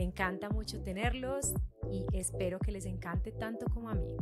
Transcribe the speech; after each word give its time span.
Me 0.00 0.04
encanta 0.04 0.48
mucho 0.48 0.82
tenerlos 0.82 1.52
y 1.90 2.06
espero 2.14 2.58
que 2.58 2.72
les 2.72 2.86
encante 2.86 3.32
tanto 3.32 3.66
como 3.66 3.90
a 3.90 3.94
mí. 3.94 4.16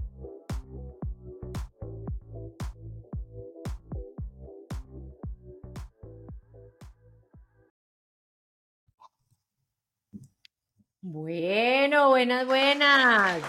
Bueno, 11.00 12.08
buenas, 12.08 12.44
buenas. 12.44 13.40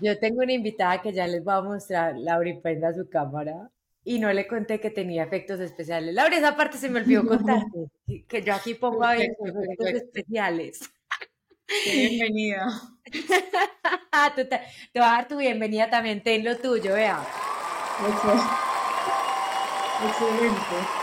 Yo 0.00 0.18
tengo 0.18 0.38
una 0.40 0.54
invitada 0.54 1.02
que 1.02 1.12
ya 1.12 1.26
les 1.26 1.44
voy 1.44 1.54
a 1.54 1.60
mostrar, 1.60 2.14
Laura, 2.16 2.50
prenda 2.62 2.94
su 2.94 3.06
cámara 3.10 3.70
y 4.08 4.18
no 4.18 4.32
le 4.32 4.46
conté 4.46 4.80
que 4.80 4.88
tenía 4.88 5.24
efectos 5.24 5.60
especiales. 5.60 6.14
Laura, 6.14 6.34
esa 6.34 6.56
parte 6.56 6.78
se 6.78 6.88
me 6.88 7.00
olvidó 7.00 7.26
contarte, 7.28 7.90
que 8.26 8.42
yo 8.42 8.54
aquí 8.54 8.72
pongo 8.72 9.04
a 9.04 9.16
efectos 9.16 9.86
especiales. 9.86 10.80
Bienvenida. 11.84 12.66
te, 14.34 14.44
te, 14.46 14.60
voy 14.94 15.04
a 15.04 15.08
dar 15.08 15.28
tu 15.28 15.36
bienvenida 15.36 15.90
también, 15.90 16.22
ten 16.22 16.42
lo 16.42 16.56
tuyo, 16.56 16.94
vea. 16.94 17.22
Excelente. 20.06 20.98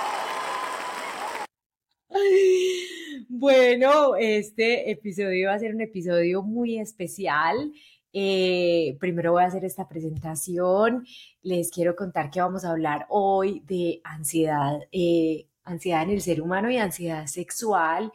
Bueno, 3.29 4.15
este 4.15 4.89
episodio 4.89 5.49
va 5.49 5.53
a 5.53 5.59
ser 5.59 5.75
un 5.75 5.81
episodio 5.81 6.41
muy 6.41 6.79
especial. 6.79 7.71
Eh, 8.17 8.95
primero 9.01 9.33
voy 9.33 9.43
a 9.43 9.47
hacer 9.47 9.65
esta 9.65 9.89
presentación. 9.89 11.05
Les 11.41 11.69
quiero 11.69 11.97
contar 11.97 12.31
que 12.31 12.39
vamos 12.39 12.63
a 12.63 12.71
hablar 12.71 13.05
hoy 13.09 13.61
de 13.67 13.99
ansiedad, 14.05 14.79
eh, 14.93 15.49
ansiedad 15.65 16.03
en 16.03 16.11
el 16.11 16.21
ser 16.21 16.41
humano 16.41 16.71
y 16.71 16.77
ansiedad 16.77 17.27
sexual, 17.27 18.13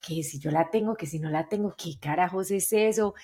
que 0.00 0.22
si 0.22 0.38
yo 0.38 0.52
la 0.52 0.70
tengo, 0.70 0.94
que 0.94 1.06
si 1.06 1.18
no 1.18 1.30
la 1.30 1.48
tengo, 1.48 1.74
¿qué 1.76 1.98
carajos 2.00 2.52
es 2.52 2.72
eso? 2.72 3.14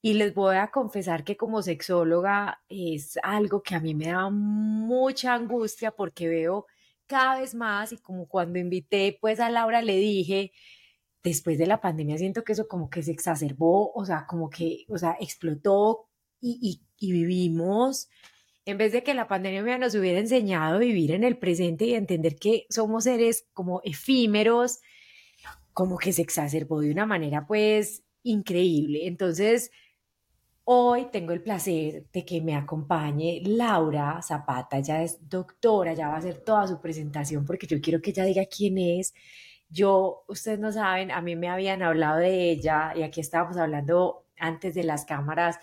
Y 0.00 0.14
les 0.14 0.32
voy 0.34 0.56
a 0.56 0.70
confesar 0.70 1.24
que 1.24 1.36
como 1.36 1.60
sexóloga 1.60 2.62
es 2.68 3.18
algo 3.24 3.62
que 3.62 3.74
a 3.74 3.80
mí 3.80 3.94
me 3.96 4.08
da 4.08 4.30
mucha 4.30 5.34
angustia 5.34 5.90
porque 5.90 6.28
veo 6.28 6.66
cada 7.06 7.40
vez 7.40 7.54
más 7.54 7.92
y 7.92 7.98
como 7.98 8.28
cuando 8.28 8.60
invité 8.60 9.18
pues 9.20 9.40
a 9.40 9.50
Laura 9.50 9.82
le 9.82 9.96
dije, 9.96 10.52
después 11.24 11.56
de 11.58 11.66
la 11.66 11.80
pandemia 11.80 12.18
siento 12.18 12.44
que 12.44 12.52
eso 12.52 12.68
como 12.68 12.90
que 12.90 13.02
se 13.02 13.10
exacerbó, 13.10 13.90
o 13.94 14.04
sea, 14.04 14.26
como 14.26 14.50
que, 14.50 14.84
o 14.88 14.98
sea, 14.98 15.16
explotó 15.18 16.06
y, 16.40 16.82
y, 16.98 17.12
vivimos, 17.12 18.10
en 18.66 18.76
vez 18.76 18.92
de 18.92 19.02
que 19.02 19.14
la 19.14 19.26
pandemia 19.26 19.78
nos 19.78 19.94
hubiera 19.94 20.18
enseñado 20.18 20.76
a 20.76 20.78
vivir 20.78 21.12
en 21.12 21.24
el 21.24 21.38
presente 21.38 21.86
y 21.86 21.94
entender 21.94 22.36
que 22.36 22.66
somos 22.68 23.04
seres 23.04 23.46
como 23.54 23.80
efímeros, 23.82 24.80
como 25.72 25.96
que 25.96 26.12
se 26.12 26.22
exacerbó 26.22 26.80
de 26.80 26.90
una 26.90 27.06
manera 27.06 27.46
pues 27.46 28.04
increíble. 28.22 29.06
Entonces, 29.06 29.70
hoy 30.64 31.06
tengo 31.10 31.32
el 31.32 31.42
placer 31.42 32.06
de 32.12 32.24
que 32.26 32.42
me 32.42 32.54
acompañe 32.54 33.40
Laura 33.44 34.20
Zapata, 34.22 34.80
ya 34.80 35.02
es 35.02 35.18
doctora, 35.28 35.94
ya 35.94 36.08
va 36.08 36.16
a 36.16 36.18
hacer 36.18 36.42
toda 36.42 36.66
su 36.66 36.80
presentación 36.80 37.46
porque 37.46 37.66
yo 37.66 37.80
quiero 37.80 38.02
que 38.02 38.10
ella 38.10 38.24
diga 38.24 38.44
quién 38.44 38.76
es 38.76 39.14
yo, 39.74 40.24
ustedes 40.28 40.60
no 40.60 40.72
saben, 40.72 41.10
a 41.10 41.20
mí 41.20 41.36
me 41.36 41.48
habían 41.48 41.82
hablado 41.82 42.18
de 42.18 42.50
ella 42.50 42.92
y 42.96 43.02
aquí 43.02 43.20
estábamos 43.20 43.56
hablando 43.56 44.24
antes 44.38 44.74
de 44.74 44.84
las 44.84 45.04
cámaras 45.04 45.58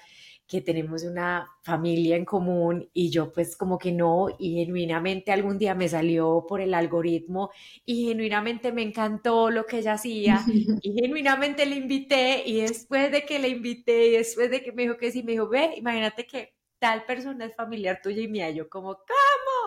que 0.48 0.60
tenemos 0.60 1.04
una 1.04 1.48
familia 1.64 2.18
en 2.18 2.26
común 2.26 2.90
y 2.94 3.10
yo 3.10 3.32
pues 3.32 3.56
como 3.56 3.78
que 3.78 3.94
no 3.94 4.28
y 4.38 4.56
genuinamente 4.56 5.32
algún 5.32 5.58
día 5.58 5.76
me 5.76 5.88
salió 5.88 6.46
por 6.46 6.60
el 6.60 6.74
algoritmo 6.74 7.52
y 7.86 8.08
genuinamente 8.08 8.74
me 8.74 8.82
encantó 8.82 9.50
lo 9.50 9.66
que 9.66 9.78
ella 9.78 9.94
hacía 9.94 10.42
y 10.82 10.94
genuinamente 10.94 11.66
le 11.66 11.78
invité 11.78 12.44
y 12.46 12.62
después 12.64 13.14
de 13.14 13.24
que 13.26 13.40
le 13.40 13.48
invité 13.48 14.08
y 14.08 14.12
después 14.12 14.52
de 14.52 14.62
que 14.62 14.74
me 14.74 14.82
dijo 14.84 14.98
que 14.98 15.12
sí, 15.12 15.24
me 15.24 15.32
dijo, 15.32 15.48
ve, 15.48 15.74
imagínate 15.78 16.28
que 16.28 16.54
tal 16.80 17.06
persona 17.06 17.46
es 17.46 17.56
familiar 17.56 18.02
tuya 18.04 18.22
y 18.22 18.28
mía, 18.28 18.50
yo 18.50 18.68
como, 18.68 18.96
¿cómo? 18.96 19.61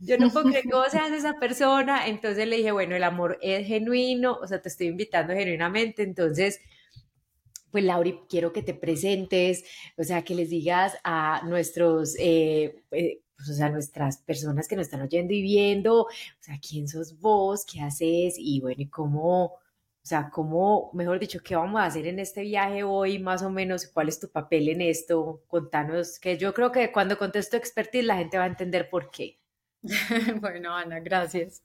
Yo 0.00 0.18
no 0.18 0.30
puedo 0.30 0.46
creer 0.46 0.64
vos 0.70 0.88
seas 0.90 1.12
esa 1.12 1.38
persona, 1.38 2.06
entonces 2.08 2.46
le 2.48 2.56
dije, 2.56 2.72
bueno, 2.72 2.96
el 2.96 3.04
amor 3.04 3.38
es 3.42 3.66
genuino, 3.66 4.38
o 4.40 4.46
sea, 4.46 4.60
te 4.60 4.68
estoy 4.68 4.88
invitando 4.88 5.34
genuinamente, 5.34 6.02
entonces, 6.02 6.60
pues 7.70 7.84
Lauri, 7.84 8.20
quiero 8.28 8.52
que 8.52 8.62
te 8.62 8.74
presentes, 8.74 9.64
o 9.96 10.02
sea, 10.04 10.22
que 10.22 10.34
les 10.34 10.50
digas 10.50 10.96
a 11.04 11.42
nuestros, 11.46 12.16
eh, 12.18 12.82
eh, 12.90 13.22
pues, 13.36 13.50
o 13.50 13.54
sea, 13.54 13.68
nuestras 13.70 14.18
personas 14.18 14.68
que 14.68 14.76
nos 14.76 14.86
están 14.86 15.02
oyendo 15.02 15.32
y 15.34 15.42
viendo, 15.42 16.02
o 16.02 16.08
sea, 16.40 16.58
quién 16.66 16.88
sos 16.88 17.18
vos, 17.20 17.64
qué 17.64 17.80
haces 17.80 18.34
y 18.38 18.60
bueno, 18.60 18.82
y 18.82 18.88
cómo, 18.88 19.44
o 19.44 19.60
sea, 20.02 20.30
cómo, 20.30 20.90
mejor 20.94 21.18
dicho, 21.18 21.40
qué 21.44 21.56
vamos 21.56 21.80
a 21.80 21.84
hacer 21.86 22.06
en 22.06 22.18
este 22.18 22.42
viaje 22.42 22.84
hoy, 22.84 23.18
más 23.18 23.42
o 23.42 23.50
menos, 23.50 23.86
cuál 23.86 24.08
es 24.08 24.18
tu 24.20 24.30
papel 24.30 24.68
en 24.70 24.80
esto, 24.80 25.42
contanos, 25.48 26.18
que 26.18 26.38
yo 26.38 26.54
creo 26.54 26.72
que 26.72 26.92
cuando 26.92 27.18
contesto 27.18 27.56
expertise 27.56 28.04
la 28.04 28.16
gente 28.16 28.38
va 28.38 28.44
a 28.44 28.48
entender 28.48 28.88
por 28.90 29.10
qué. 29.10 29.39
bueno, 30.40 30.74
Ana, 30.74 31.00
gracias. 31.00 31.62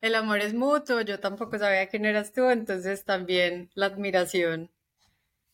El 0.00 0.14
amor 0.14 0.40
es 0.40 0.54
mutuo, 0.54 1.00
yo 1.02 1.20
tampoco 1.20 1.58
sabía 1.58 1.86
quién 1.88 2.04
eras 2.04 2.32
tú, 2.32 2.50
entonces 2.50 3.04
también 3.04 3.70
la 3.74 3.86
admiración 3.86 4.70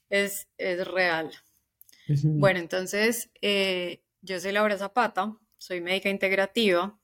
es, 0.08 0.48
es 0.56 0.86
real. 0.86 1.30
Bueno, 2.24 2.58
entonces 2.58 3.30
eh, 3.42 4.02
yo 4.22 4.40
soy 4.40 4.52
Laura 4.52 4.78
Zapata, 4.78 5.36
soy 5.58 5.82
médica 5.82 6.08
integrativa, 6.08 6.98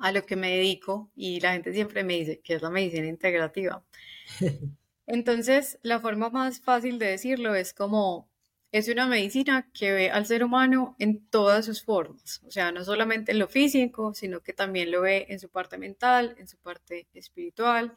a 0.00 0.12
lo 0.12 0.24
que 0.24 0.34
me 0.34 0.50
dedico 0.50 1.10
y 1.14 1.40
la 1.40 1.52
gente 1.52 1.72
siempre 1.72 2.02
me 2.02 2.14
dice 2.14 2.40
que 2.40 2.54
es 2.54 2.62
la 2.62 2.70
medicina 2.70 3.06
integrativa. 3.06 3.84
Entonces, 5.06 5.78
la 5.82 6.00
forma 6.00 6.30
más 6.30 6.60
fácil 6.60 6.98
de 6.98 7.06
decirlo 7.06 7.54
es 7.54 7.74
como 7.74 8.29
es 8.72 8.88
una 8.88 9.06
medicina 9.06 9.68
que 9.72 9.92
ve 9.92 10.10
al 10.10 10.26
ser 10.26 10.44
humano 10.44 10.94
en 10.98 11.26
todas 11.28 11.66
sus 11.66 11.82
formas, 11.82 12.40
o 12.46 12.50
sea, 12.50 12.70
no 12.70 12.84
solamente 12.84 13.32
en 13.32 13.38
lo 13.38 13.48
físico, 13.48 14.14
sino 14.14 14.40
que 14.40 14.52
también 14.52 14.90
lo 14.90 15.02
ve 15.02 15.26
en 15.28 15.40
su 15.40 15.48
parte 15.48 15.76
mental, 15.76 16.36
en 16.38 16.46
su 16.46 16.56
parte 16.58 17.08
espiritual, 17.14 17.96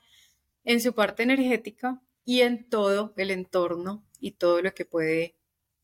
en 0.64 0.82
su 0.82 0.94
parte 0.94 1.24
energética 1.24 2.02
y 2.26 2.42
en 2.42 2.70
todo 2.70 3.14
el 3.18 3.32
entorno 3.32 4.04
y 4.20 4.32
todo 4.32 4.62
lo 4.62 4.74
que 4.74 4.86
puede 4.86 5.36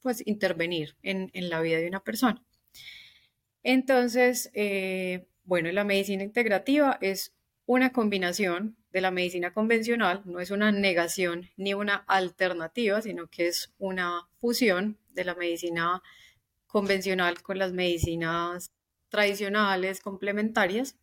pues 0.01 0.25
intervenir 0.25 0.95
en, 1.03 1.29
la 1.49 1.61
vida 1.61 1.77
de 1.77 1.87
una 1.87 2.03
persona. 2.03 2.43
Entonces, 3.63 4.49
eh, 4.53 5.27
bueno, 5.43 5.71
la 5.71 5.83
medicina 5.83 6.23
integrativa 6.23 6.97
es 7.01 7.35
una 7.65 7.91
combinación 7.91 8.77
de 8.91 9.01
la 9.01 9.11
medicina 9.11 9.53
convencional, 9.53 10.21
no 10.25 10.39
es 10.39 10.51
una 10.51 10.71
negación 10.71 11.49
ni 11.57 11.73
una 11.73 11.95
alternativa, 12.07 13.01
sino 13.01 13.27
que 13.27 13.47
es 13.47 13.73
una 13.77 14.27
fusión 14.39 14.97
de 15.11 15.25
la 15.25 15.35
medicina 15.35 16.01
convencional 16.67 17.41
con 17.41 17.57
las 17.57 17.73
medicinas 17.73 18.71
tradicionales 19.09 20.01
complementarias. 20.01 20.95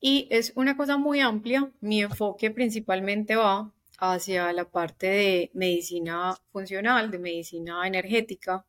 Y 0.00 0.28
es 0.30 0.52
una 0.54 0.76
cosa 0.76 0.96
muy 0.96 1.20
amplia. 1.20 1.72
Mi 1.80 2.02
enfoque 2.02 2.50
principalmente 2.50 3.36
va 3.36 3.72
hacia 3.98 4.52
la 4.52 4.70
parte 4.70 5.08
de 5.08 5.50
medicina 5.54 6.36
funcional, 6.52 7.10
de 7.10 7.18
medicina 7.18 7.86
energética, 7.86 8.64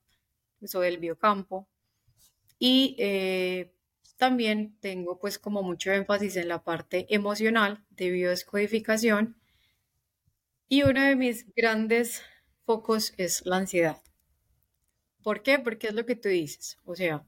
eso 0.59 0.79
del 0.81 0.97
biocampo. 0.97 1.67
Y 2.57 2.95
eh, 2.97 3.71
también 4.19 4.77
tengo 4.81 5.17
pues 5.19 5.39
como 5.39 5.63
mucho 5.63 5.91
énfasis 5.91 6.35
en 6.37 6.49
la 6.49 6.63
parte 6.63 7.07
emocional 7.09 7.83
de 7.89 8.11
biodescodificación 8.11 9.35
y 10.69 10.83
uno 10.83 11.01
de 11.01 11.17
mis 11.17 11.45
grandes 11.53 12.23
focos 12.65 13.13
es 13.17 13.45
la 13.45 13.57
ansiedad. 13.57 14.01
¿Por 15.23 15.43
qué? 15.43 15.59
Porque 15.59 15.87
es 15.87 15.93
lo 15.93 16.05
que 16.05 16.17
tú 16.17 16.27
dices. 16.27 16.77
O 16.83 16.93
sea, 16.93 17.25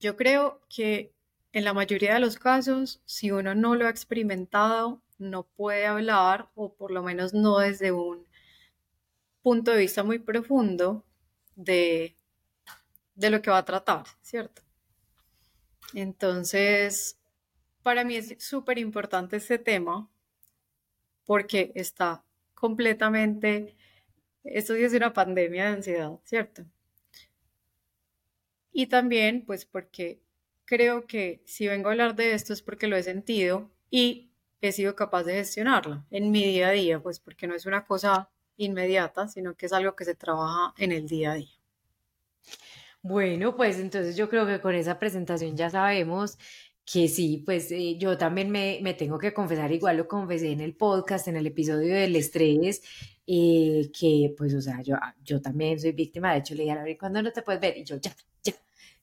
yo 0.00 0.16
creo 0.16 0.60
que 0.68 1.12
en 1.52 1.64
la 1.64 1.72
mayoría 1.74 2.14
de 2.14 2.20
los 2.20 2.38
casos, 2.38 3.00
si 3.06 3.30
uno 3.32 3.54
no 3.54 3.74
lo 3.74 3.86
ha 3.86 3.90
experimentado, 3.90 5.02
no 5.18 5.44
puede 5.56 5.86
hablar, 5.86 6.50
o 6.54 6.74
por 6.74 6.90
lo 6.90 7.02
menos 7.02 7.32
no 7.34 7.58
desde 7.58 7.92
un 7.92 8.26
punto 9.42 9.70
de 9.70 9.78
vista 9.78 10.02
muy 10.02 10.18
profundo 10.18 11.04
de, 11.54 12.16
de 13.16 13.30
lo 13.30 13.42
que 13.42 13.50
va 13.52 13.58
a 13.58 13.64
tratar, 13.64 14.04
¿cierto? 14.22 14.63
Entonces, 15.92 17.18
para 17.82 18.04
mí 18.04 18.16
es 18.16 18.36
súper 18.38 18.78
importante 18.78 19.36
este 19.36 19.58
tema 19.58 20.08
porque 21.24 21.72
está 21.74 22.24
completamente, 22.54 23.76
esto 24.42 24.74
sí 24.74 24.82
es 24.82 24.94
una 24.94 25.12
pandemia 25.12 25.66
de 25.66 25.70
ansiedad, 25.76 26.12
¿cierto? 26.24 26.64
Y 28.72 28.86
también, 28.86 29.44
pues 29.46 29.64
porque 29.66 30.20
creo 30.64 31.06
que 31.06 31.42
si 31.44 31.68
vengo 31.68 31.88
a 31.88 31.92
hablar 31.92 32.14
de 32.16 32.34
esto 32.34 32.52
es 32.52 32.62
porque 32.62 32.88
lo 32.88 32.96
he 32.96 33.02
sentido 33.02 33.70
y 33.90 34.30
he 34.60 34.72
sido 34.72 34.96
capaz 34.96 35.24
de 35.24 35.34
gestionarlo 35.34 36.04
en 36.10 36.30
mi 36.30 36.44
día 36.44 36.68
a 36.68 36.72
día, 36.72 37.00
pues 37.00 37.20
porque 37.20 37.46
no 37.46 37.54
es 37.54 37.66
una 37.66 37.84
cosa 37.86 38.30
inmediata, 38.56 39.28
sino 39.28 39.54
que 39.54 39.66
es 39.66 39.72
algo 39.72 39.94
que 39.94 40.04
se 40.04 40.14
trabaja 40.14 40.74
en 40.78 40.92
el 40.92 41.06
día 41.06 41.32
a 41.32 41.34
día. 41.34 41.52
Bueno, 43.04 43.54
pues 43.54 43.78
entonces 43.78 44.16
yo 44.16 44.30
creo 44.30 44.46
que 44.46 44.62
con 44.62 44.74
esa 44.74 44.98
presentación 44.98 45.54
ya 45.54 45.68
sabemos 45.68 46.38
que 46.86 47.06
sí, 47.08 47.42
pues 47.44 47.70
eh, 47.70 47.98
yo 47.98 48.16
también 48.16 48.50
me, 48.50 48.78
me, 48.82 48.94
tengo 48.94 49.18
que 49.18 49.34
confesar, 49.34 49.70
igual 49.72 49.98
lo 49.98 50.08
confesé 50.08 50.52
en 50.52 50.62
el 50.62 50.74
podcast, 50.74 51.28
en 51.28 51.36
el 51.36 51.46
episodio 51.46 51.94
del 51.94 52.16
estrés, 52.16 52.82
eh, 53.26 53.90
que 53.98 54.34
pues, 54.38 54.54
o 54.54 54.62
sea, 54.62 54.80
yo, 54.80 54.96
yo 55.22 55.42
también 55.42 55.78
soy 55.78 55.92
víctima, 55.92 56.32
de 56.32 56.38
hecho 56.38 56.54
le 56.54 56.62
dije 56.62 56.72
a 56.72 56.76
Laura, 56.76 56.96
¿cuándo 56.98 57.20
no 57.22 57.30
te 57.30 57.42
puedes 57.42 57.60
ver? 57.60 57.76
Y 57.76 57.84
yo, 57.84 57.96
ya, 57.96 58.10
ya. 58.42 58.54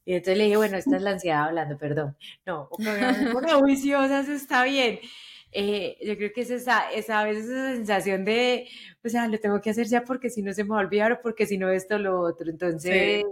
Y 0.03 0.13
entonces 0.13 0.37
le 0.37 0.45
dije, 0.45 0.57
bueno, 0.57 0.77
esta 0.77 0.95
es 0.95 1.01
la 1.03 1.11
ansiedad 1.11 1.43
hablando, 1.43 1.77
perdón. 1.77 2.17
No, 2.43 2.69
una 2.79 3.59
juiciosas 3.59 4.29
está 4.29 4.63
bien. 4.63 4.99
Eh, 5.51 5.97
yo 6.03 6.17
creo 6.17 6.31
que 6.33 6.41
es 6.41 6.49
esa, 6.49 6.91
esa, 6.91 7.19
a 7.19 7.25
veces 7.25 7.45
esa 7.45 7.75
sensación 7.75 8.25
de, 8.25 8.67
o 9.03 9.09
sea, 9.09 9.27
lo 9.27 9.39
tengo 9.39 9.61
que 9.61 9.69
hacer 9.69 9.85
ya 9.87 10.03
porque 10.03 10.31
si 10.31 10.41
no 10.41 10.53
se 10.53 10.63
me 10.63 10.71
va 10.71 10.77
a 10.77 10.85
olvidar 10.85 11.11
o 11.11 11.21
porque 11.21 11.45
si 11.45 11.59
no 11.59 11.69
esto 11.69 11.99
lo 11.99 12.19
otro. 12.19 12.49
Entonces, 12.49 13.25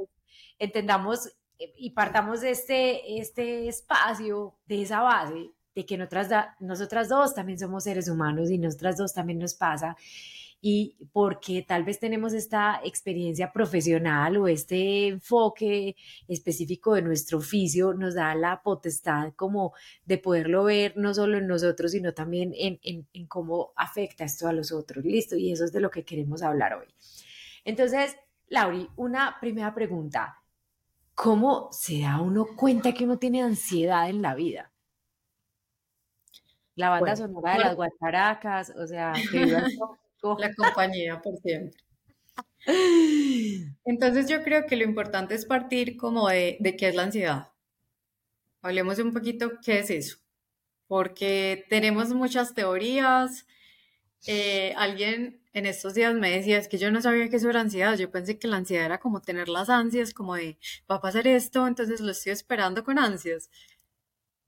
entendamos 0.59 1.27
eh, 1.57 1.73
y 1.77 1.91
partamos 1.91 2.41
de 2.41 2.51
este, 2.51 3.19
este 3.19 3.67
espacio, 3.67 4.55
de 4.65 4.81
esa 4.83 5.01
base, 5.01 5.51
de 5.75 5.85
que 5.85 5.97
nosotras, 5.97 6.29
nosotras 6.59 7.09
dos 7.09 7.33
también 7.33 7.57
somos 7.57 7.85
seres 7.85 8.09
humanos 8.09 8.51
y 8.51 8.57
nosotras 8.57 8.97
dos 8.97 9.13
también 9.13 9.39
nos 9.39 9.55
pasa 9.55 9.95
y 10.61 10.97
porque 11.13 11.63
tal 11.67 11.83
vez 11.83 11.99
tenemos 11.99 12.33
esta 12.33 12.81
experiencia 12.83 13.51
profesional 13.51 14.37
o 14.37 14.47
este 14.47 15.07
enfoque 15.07 15.95
específico 16.27 16.95
de 16.95 17.01
nuestro 17.01 17.37
oficio, 17.37 17.93
nos 17.93 18.15
da 18.15 18.35
la 18.35 18.61
potestad 18.61 19.33
como 19.35 19.73
de 20.05 20.17
poderlo 20.17 20.65
ver 20.65 20.97
no 20.97 21.13
solo 21.13 21.37
en 21.37 21.47
nosotros, 21.47 21.91
sino 21.91 22.13
también 22.13 22.53
en, 22.57 22.79
en, 22.83 23.07
en 23.13 23.27
cómo 23.27 23.71
afecta 23.75 24.25
esto 24.25 24.47
a 24.47 24.53
los 24.53 24.71
otros. 24.71 25.05
Listo, 25.05 25.37
y 25.37 25.51
eso 25.51 25.63
es 25.63 25.71
de 25.71 25.79
lo 25.79 25.89
que 25.89 26.03
queremos 26.03 26.43
hablar 26.43 26.73
hoy. 26.73 26.87
Entonces, 27.63 28.17
Lauri, 28.49 28.89
una 28.97 29.37
primera 29.39 29.73
pregunta. 29.73 30.35
¿Cómo 31.21 31.67
se 31.73 31.99
da 31.99 32.21
uno 32.21 32.47
cuenta 32.55 32.93
que 32.93 33.03
uno 33.03 33.19
tiene 33.19 33.43
ansiedad 33.43 34.09
en 34.09 34.21
la 34.21 34.35
vida? 34.35 34.71
La 36.75 36.89
banda 36.91 37.13
sonora 37.17 37.55
de 37.55 37.59
las 37.59 37.75
guacharacas, 37.75 38.69
o 38.69 38.87
sea, 38.87 39.11
que 39.29 39.45
la 39.45 40.55
compañía 40.55 41.21
por 41.21 41.35
siempre. 41.39 41.77
Entonces 43.83 44.29
yo 44.29 44.43
creo 44.43 44.65
que 44.65 44.77
lo 44.77 44.85
importante 44.85 45.35
es 45.35 45.45
partir 45.45 45.97
como 45.97 46.29
de, 46.29 46.55
de 46.61 46.77
qué 46.77 46.87
es 46.87 46.95
la 46.95 47.03
ansiedad. 47.03 47.49
Hablemos 48.61 48.97
un 48.99 49.11
poquito 49.11 49.59
qué 49.61 49.79
es 49.79 49.89
eso, 49.89 50.19
porque 50.87 51.65
tenemos 51.69 52.13
muchas 52.13 52.53
teorías. 52.53 53.45
Eh, 54.25 54.73
alguien 54.77 55.41
en 55.53 55.65
estos 55.65 55.93
días 55.95 56.13
me 56.13 56.31
decía, 56.31 56.57
es 56.57 56.67
que 56.67 56.77
yo 56.77 56.91
no 56.91 57.01
sabía 57.01 57.29
que 57.29 57.37
eso 57.37 57.49
era 57.49 57.61
ansiedad, 57.61 57.97
yo 57.97 58.11
pensé 58.11 58.37
que 58.37 58.47
la 58.47 58.57
ansiedad 58.57 58.85
era 58.85 58.99
como 58.99 59.21
tener 59.21 59.49
las 59.49 59.69
ansias, 59.69 60.13
como 60.13 60.35
de, 60.35 60.59
va 60.89 60.95
a 60.95 61.01
pasar 61.01 61.27
esto, 61.27 61.67
entonces 61.67 62.01
lo 62.01 62.11
estoy 62.11 62.33
esperando 62.33 62.83
con 62.83 62.99
ansias. 62.99 63.49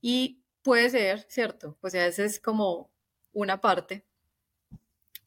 Y 0.02 0.42
puede 0.64 0.90
ser, 0.90 1.26
¿cierto? 1.30 1.78
O 1.82 1.90
sea, 1.90 2.08
esa 2.08 2.24
es 2.24 2.40
como 2.40 2.92
una 3.34 3.62
parte, 3.62 4.06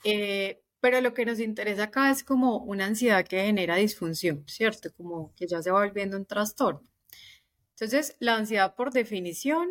eh, 0.05 0.63
pero 0.81 1.01
lo 1.01 1.15
que 1.15 1.25
nos 1.25 1.41
interesa 1.41 1.85
acá 1.85 2.11
es 2.11 2.23
como 2.23 2.59
una 2.59 2.87
ansiedad 2.87 3.27
que 3.27 3.43
genera 3.43 3.77
disfunción, 3.77 4.45
¿cierto? 4.47 4.93
Como 4.95 5.35
que 5.35 5.47
ya 5.47 5.63
se 5.63 5.71
va 5.71 5.81
volviendo 5.85 6.17
un 6.17 6.27
trastorno. 6.27 6.83
Entonces, 7.71 8.17
la 8.21 8.37
ansiedad 8.37 8.75
por 8.77 8.93
definición, 8.93 9.71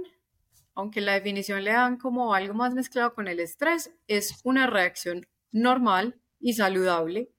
aunque 0.74 1.02
la 1.02 1.14
definición 1.14 1.64
le 1.64 1.72
dan 1.72 1.98
como 1.98 2.34
algo 2.34 2.54
más 2.56 2.74
mezclado 2.74 3.14
con 3.14 3.28
el 3.28 3.40
estrés, 3.40 3.92
es 4.08 4.42
una 4.44 4.68
reacción 4.68 5.28
normal 5.54 6.20
y 6.42 6.54
saludable 6.54 7.32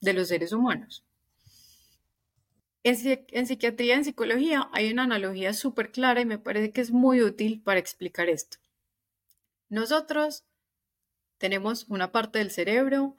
de 0.00 0.14
los 0.14 0.28
seres 0.28 0.52
humanos. 0.52 1.04
En, 2.84 3.46
psiquiatría, 3.46 3.94
en 3.94 4.04
psicología, 4.04 4.68
hay 4.72 4.90
una 4.90 5.04
analogía 5.04 5.52
súper 5.52 5.92
clara 5.92 6.20
y 6.20 6.26
me 6.26 6.38
parece 6.38 6.72
que 6.72 6.80
es 6.80 6.90
muy 6.90 7.22
útil 7.22 7.62
para 7.62 7.78
explicar 7.78 8.28
esto. 8.28 8.58
Nosotros 9.68 10.44
tenemos 11.38 11.86
una 11.88 12.10
parte 12.10 12.38
del 12.38 12.50
cerebro 12.50 13.16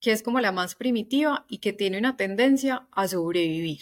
que 0.00 0.12
es 0.12 0.22
como 0.22 0.40
la 0.40 0.52
más 0.52 0.76
primitiva 0.76 1.44
y 1.48 1.58
que 1.58 1.72
tiene 1.72 1.98
una 1.98 2.16
tendencia 2.16 2.86
a 2.92 3.08
sobrevivir. 3.08 3.80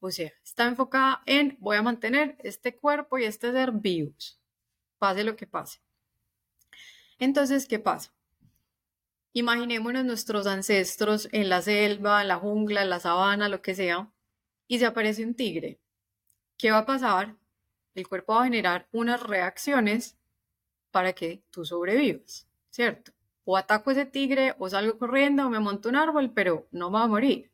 O 0.00 0.10
sea, 0.10 0.32
está 0.44 0.66
enfocada 0.66 1.22
en 1.26 1.56
voy 1.60 1.76
a 1.76 1.82
mantener 1.82 2.36
este 2.40 2.76
cuerpo 2.76 3.18
y 3.18 3.24
este 3.24 3.52
ser 3.52 3.72
vivos, 3.72 4.38
pase 4.98 5.24
lo 5.24 5.36
que 5.36 5.46
pase. 5.46 5.80
Entonces, 7.18 7.66
¿qué 7.66 7.78
pasa? 7.78 8.12
Imaginémonos 9.32 10.04
nuestros 10.04 10.46
ancestros 10.46 11.28
en 11.32 11.48
la 11.48 11.62
selva, 11.62 12.22
en 12.22 12.28
la 12.28 12.36
jungla, 12.36 12.82
en 12.82 12.90
la 12.90 13.00
sabana, 13.00 13.48
lo 13.48 13.62
que 13.62 13.74
sea, 13.74 14.10
y 14.66 14.78
se 14.78 14.86
aparece 14.86 15.24
un 15.24 15.34
tigre. 15.34 15.78
¿Qué 16.56 16.70
va 16.70 16.78
a 16.78 16.86
pasar? 16.86 17.36
El 17.94 18.08
cuerpo 18.08 18.34
va 18.34 18.42
a 18.42 18.44
generar 18.44 18.88
unas 18.92 19.22
reacciones 19.22 20.16
para 20.90 21.12
que 21.12 21.42
tú 21.50 21.64
sobrevivas, 21.64 22.48
¿cierto? 22.70 23.12
O 23.44 23.56
ataco 23.56 23.90
a 23.90 23.92
ese 23.92 24.06
tigre, 24.06 24.54
o 24.58 24.68
salgo 24.68 24.98
corriendo, 24.98 25.46
o 25.46 25.50
me 25.50 25.60
monto 25.60 25.88
un 25.88 25.96
árbol, 25.96 26.32
pero 26.32 26.66
no 26.70 26.90
me 26.90 26.98
va 26.98 27.04
a 27.04 27.08
morir. 27.08 27.50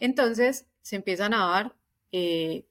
Entonces 0.00 0.66
se 0.80 0.96
empiezan 0.96 1.32
a 1.32 1.46
dar 1.46 1.76
eh, 2.10 2.66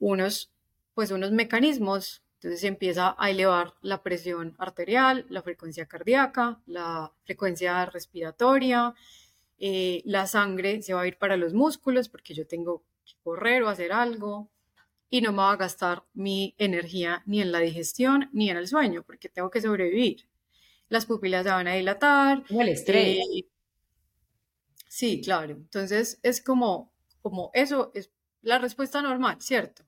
unos, 0.00 0.52
pues 0.94 1.12
unos 1.12 1.30
mecanismos. 1.30 2.23
Entonces 2.44 2.60
se 2.60 2.66
empieza 2.66 3.16
a 3.16 3.30
elevar 3.30 3.72
la 3.80 4.02
presión 4.02 4.54
arterial, 4.58 5.24
la 5.30 5.40
frecuencia 5.40 5.86
cardíaca, 5.86 6.60
la 6.66 7.10
frecuencia 7.22 7.86
respiratoria, 7.86 8.92
eh, 9.58 10.02
la 10.04 10.26
sangre 10.26 10.82
se 10.82 10.92
va 10.92 11.00
a 11.00 11.06
ir 11.06 11.16
para 11.16 11.38
los 11.38 11.54
músculos 11.54 12.10
porque 12.10 12.34
yo 12.34 12.46
tengo 12.46 12.84
que 13.02 13.14
correr 13.22 13.62
o 13.62 13.70
hacer 13.70 13.92
algo, 13.92 14.50
y 15.08 15.22
no 15.22 15.32
me 15.32 15.38
va 15.38 15.52
a 15.52 15.56
gastar 15.56 16.04
mi 16.12 16.54
energía 16.58 17.22
ni 17.24 17.40
en 17.40 17.50
la 17.50 17.60
digestión 17.60 18.28
ni 18.34 18.50
en 18.50 18.58
el 18.58 18.68
sueño, 18.68 19.04
porque 19.04 19.30
tengo 19.30 19.48
que 19.48 19.62
sobrevivir. 19.62 20.28
Las 20.90 21.06
pupilas 21.06 21.44
se 21.44 21.50
van 21.50 21.66
a 21.66 21.72
dilatar. 21.72 22.44
el 22.50 22.68
estrés. 22.68 23.20
Eh, 23.20 23.46
sí, 24.86 25.22
claro. 25.22 25.54
Entonces 25.54 26.20
es 26.22 26.42
como, 26.42 26.92
como 27.22 27.50
eso 27.54 27.90
es 27.94 28.10
la 28.42 28.58
respuesta 28.58 29.00
normal, 29.00 29.38
¿cierto? 29.40 29.82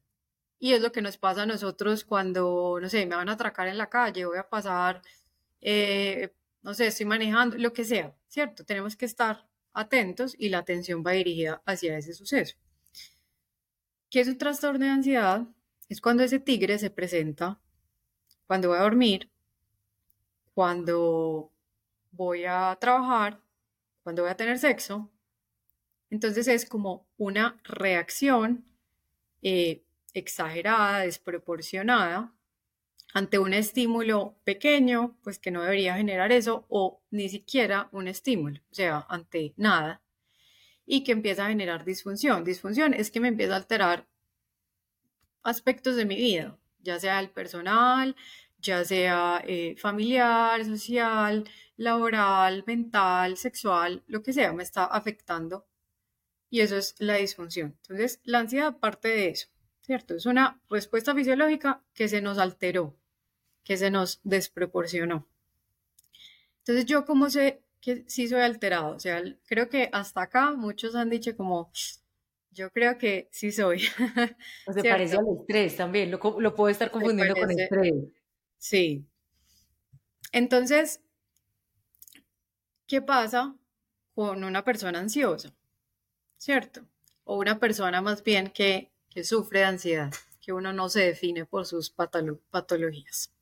Y 0.58 0.72
es 0.72 0.80
lo 0.80 0.92
que 0.92 1.02
nos 1.02 1.18
pasa 1.18 1.42
a 1.42 1.46
nosotros 1.46 2.04
cuando, 2.04 2.78
no 2.80 2.88
sé, 2.88 3.06
me 3.06 3.16
van 3.16 3.28
a 3.28 3.32
atracar 3.32 3.68
en 3.68 3.78
la 3.78 3.90
calle, 3.90 4.24
voy 4.24 4.38
a 4.38 4.48
pasar, 4.48 5.02
eh, 5.60 6.32
no 6.62 6.74
sé, 6.74 6.86
estoy 6.86 7.06
manejando, 7.06 7.56
lo 7.58 7.72
que 7.72 7.84
sea, 7.84 8.14
¿cierto? 8.28 8.64
Tenemos 8.64 8.96
que 8.96 9.04
estar 9.04 9.46
atentos 9.74 10.34
y 10.38 10.48
la 10.48 10.58
atención 10.58 11.04
va 11.06 11.12
dirigida 11.12 11.62
hacia 11.66 11.98
ese 11.98 12.14
suceso. 12.14 12.56
¿Qué 14.10 14.20
es 14.20 14.28
un 14.28 14.38
trastorno 14.38 14.84
de 14.84 14.90
ansiedad? 14.90 15.46
Es 15.88 16.00
cuando 16.00 16.22
ese 16.22 16.40
tigre 16.40 16.78
se 16.78 16.90
presenta 16.90 17.60
cuando 18.46 18.68
voy 18.68 18.78
a 18.78 18.82
dormir, 18.82 19.30
cuando 20.54 21.50
voy 22.12 22.44
a 22.46 22.76
trabajar, 22.80 23.40
cuando 24.02 24.22
voy 24.22 24.30
a 24.30 24.36
tener 24.36 24.58
sexo. 24.58 25.10
Entonces 26.10 26.48
es 26.48 26.66
como 26.66 27.06
una 27.18 27.60
reacción 27.64 28.64
eh, 29.42 29.82
exagerada, 30.18 31.00
desproporcionada 31.00 32.32
ante 33.14 33.38
un 33.38 33.54
estímulo 33.54 34.36
pequeño, 34.44 35.16
pues 35.22 35.38
que 35.38 35.50
no 35.50 35.62
debería 35.62 35.96
generar 35.96 36.32
eso, 36.32 36.66
o 36.68 37.02
ni 37.10 37.28
siquiera 37.28 37.88
un 37.92 38.08
estímulo, 38.08 38.60
o 38.70 38.74
sea, 38.74 39.06
ante 39.08 39.54
nada 39.56 40.02
y 40.86 41.02
que 41.02 41.12
empieza 41.12 41.44
a 41.44 41.48
generar 41.48 41.84
disfunción. 41.84 42.44
Disfunción 42.44 42.94
es 42.94 43.10
que 43.10 43.20
me 43.20 43.28
empieza 43.28 43.54
a 43.54 43.56
alterar 43.56 44.06
aspectos 45.42 45.96
de 45.96 46.04
mi 46.04 46.16
vida, 46.16 46.58
ya 46.80 47.00
sea 47.00 47.20
el 47.20 47.30
personal, 47.30 48.14
ya 48.58 48.84
sea 48.84 49.42
eh, 49.46 49.76
familiar, 49.78 50.64
social, 50.64 51.44
laboral, 51.76 52.64
mental, 52.66 53.36
sexual, 53.36 54.02
lo 54.06 54.22
que 54.22 54.32
sea, 54.32 54.52
me 54.52 54.62
está 54.62 54.84
afectando. 54.84 55.66
Y 56.48 56.60
eso 56.60 56.76
es 56.76 56.94
la 56.98 57.16
disfunción. 57.16 57.76
Entonces, 57.82 58.20
la 58.24 58.38
ansiedad 58.38 58.78
parte 58.78 59.08
de 59.08 59.28
eso, 59.30 59.48
¿cierto? 59.86 60.16
Es 60.16 60.26
una 60.26 60.60
respuesta 60.68 61.14
fisiológica 61.14 61.80
que 61.94 62.08
se 62.08 62.20
nos 62.20 62.38
alteró, 62.38 62.96
que 63.62 63.76
se 63.76 63.90
nos 63.90 64.20
desproporcionó. 64.24 65.28
Entonces, 66.58 66.86
yo 66.86 67.04
como 67.04 67.30
sé 67.30 67.62
que 67.80 68.04
sí 68.08 68.26
soy 68.26 68.40
alterado. 68.40 68.96
O 68.96 68.98
sea, 68.98 69.22
creo 69.46 69.68
que 69.68 69.88
hasta 69.92 70.22
acá 70.22 70.50
muchos 70.52 70.96
han 70.96 71.08
dicho 71.08 71.36
como, 71.36 71.70
Yo 72.50 72.70
creo 72.72 72.98
que 72.98 73.28
sí 73.30 73.52
soy. 73.52 73.84
O 74.66 74.72
se 74.72 74.82
parece 74.82 75.16
al 75.16 75.26
estrés 75.40 75.76
también, 75.76 76.10
lo, 76.10 76.18
lo 76.40 76.54
puedo 76.54 76.68
estar 76.68 76.90
confundiendo 76.90 77.36
con 77.36 77.50
estrés. 77.52 77.94
Sí. 78.58 79.06
Entonces, 80.32 81.00
¿qué 82.88 83.00
pasa 83.00 83.54
con 84.16 84.42
una 84.42 84.64
persona 84.64 84.98
ansiosa? 84.98 85.54
¿Cierto? 86.38 86.84
O 87.22 87.38
una 87.38 87.60
persona 87.60 88.00
más 88.02 88.24
bien 88.24 88.48
que, 88.48 88.90
que 89.16 89.24
sufre 89.24 89.64
ansiedad, 89.64 90.12
que 90.42 90.52
uno 90.52 90.74
no 90.74 90.90
se 90.90 91.00
define 91.00 91.46
por 91.46 91.64
sus 91.64 91.88
patologías. 91.88 93.32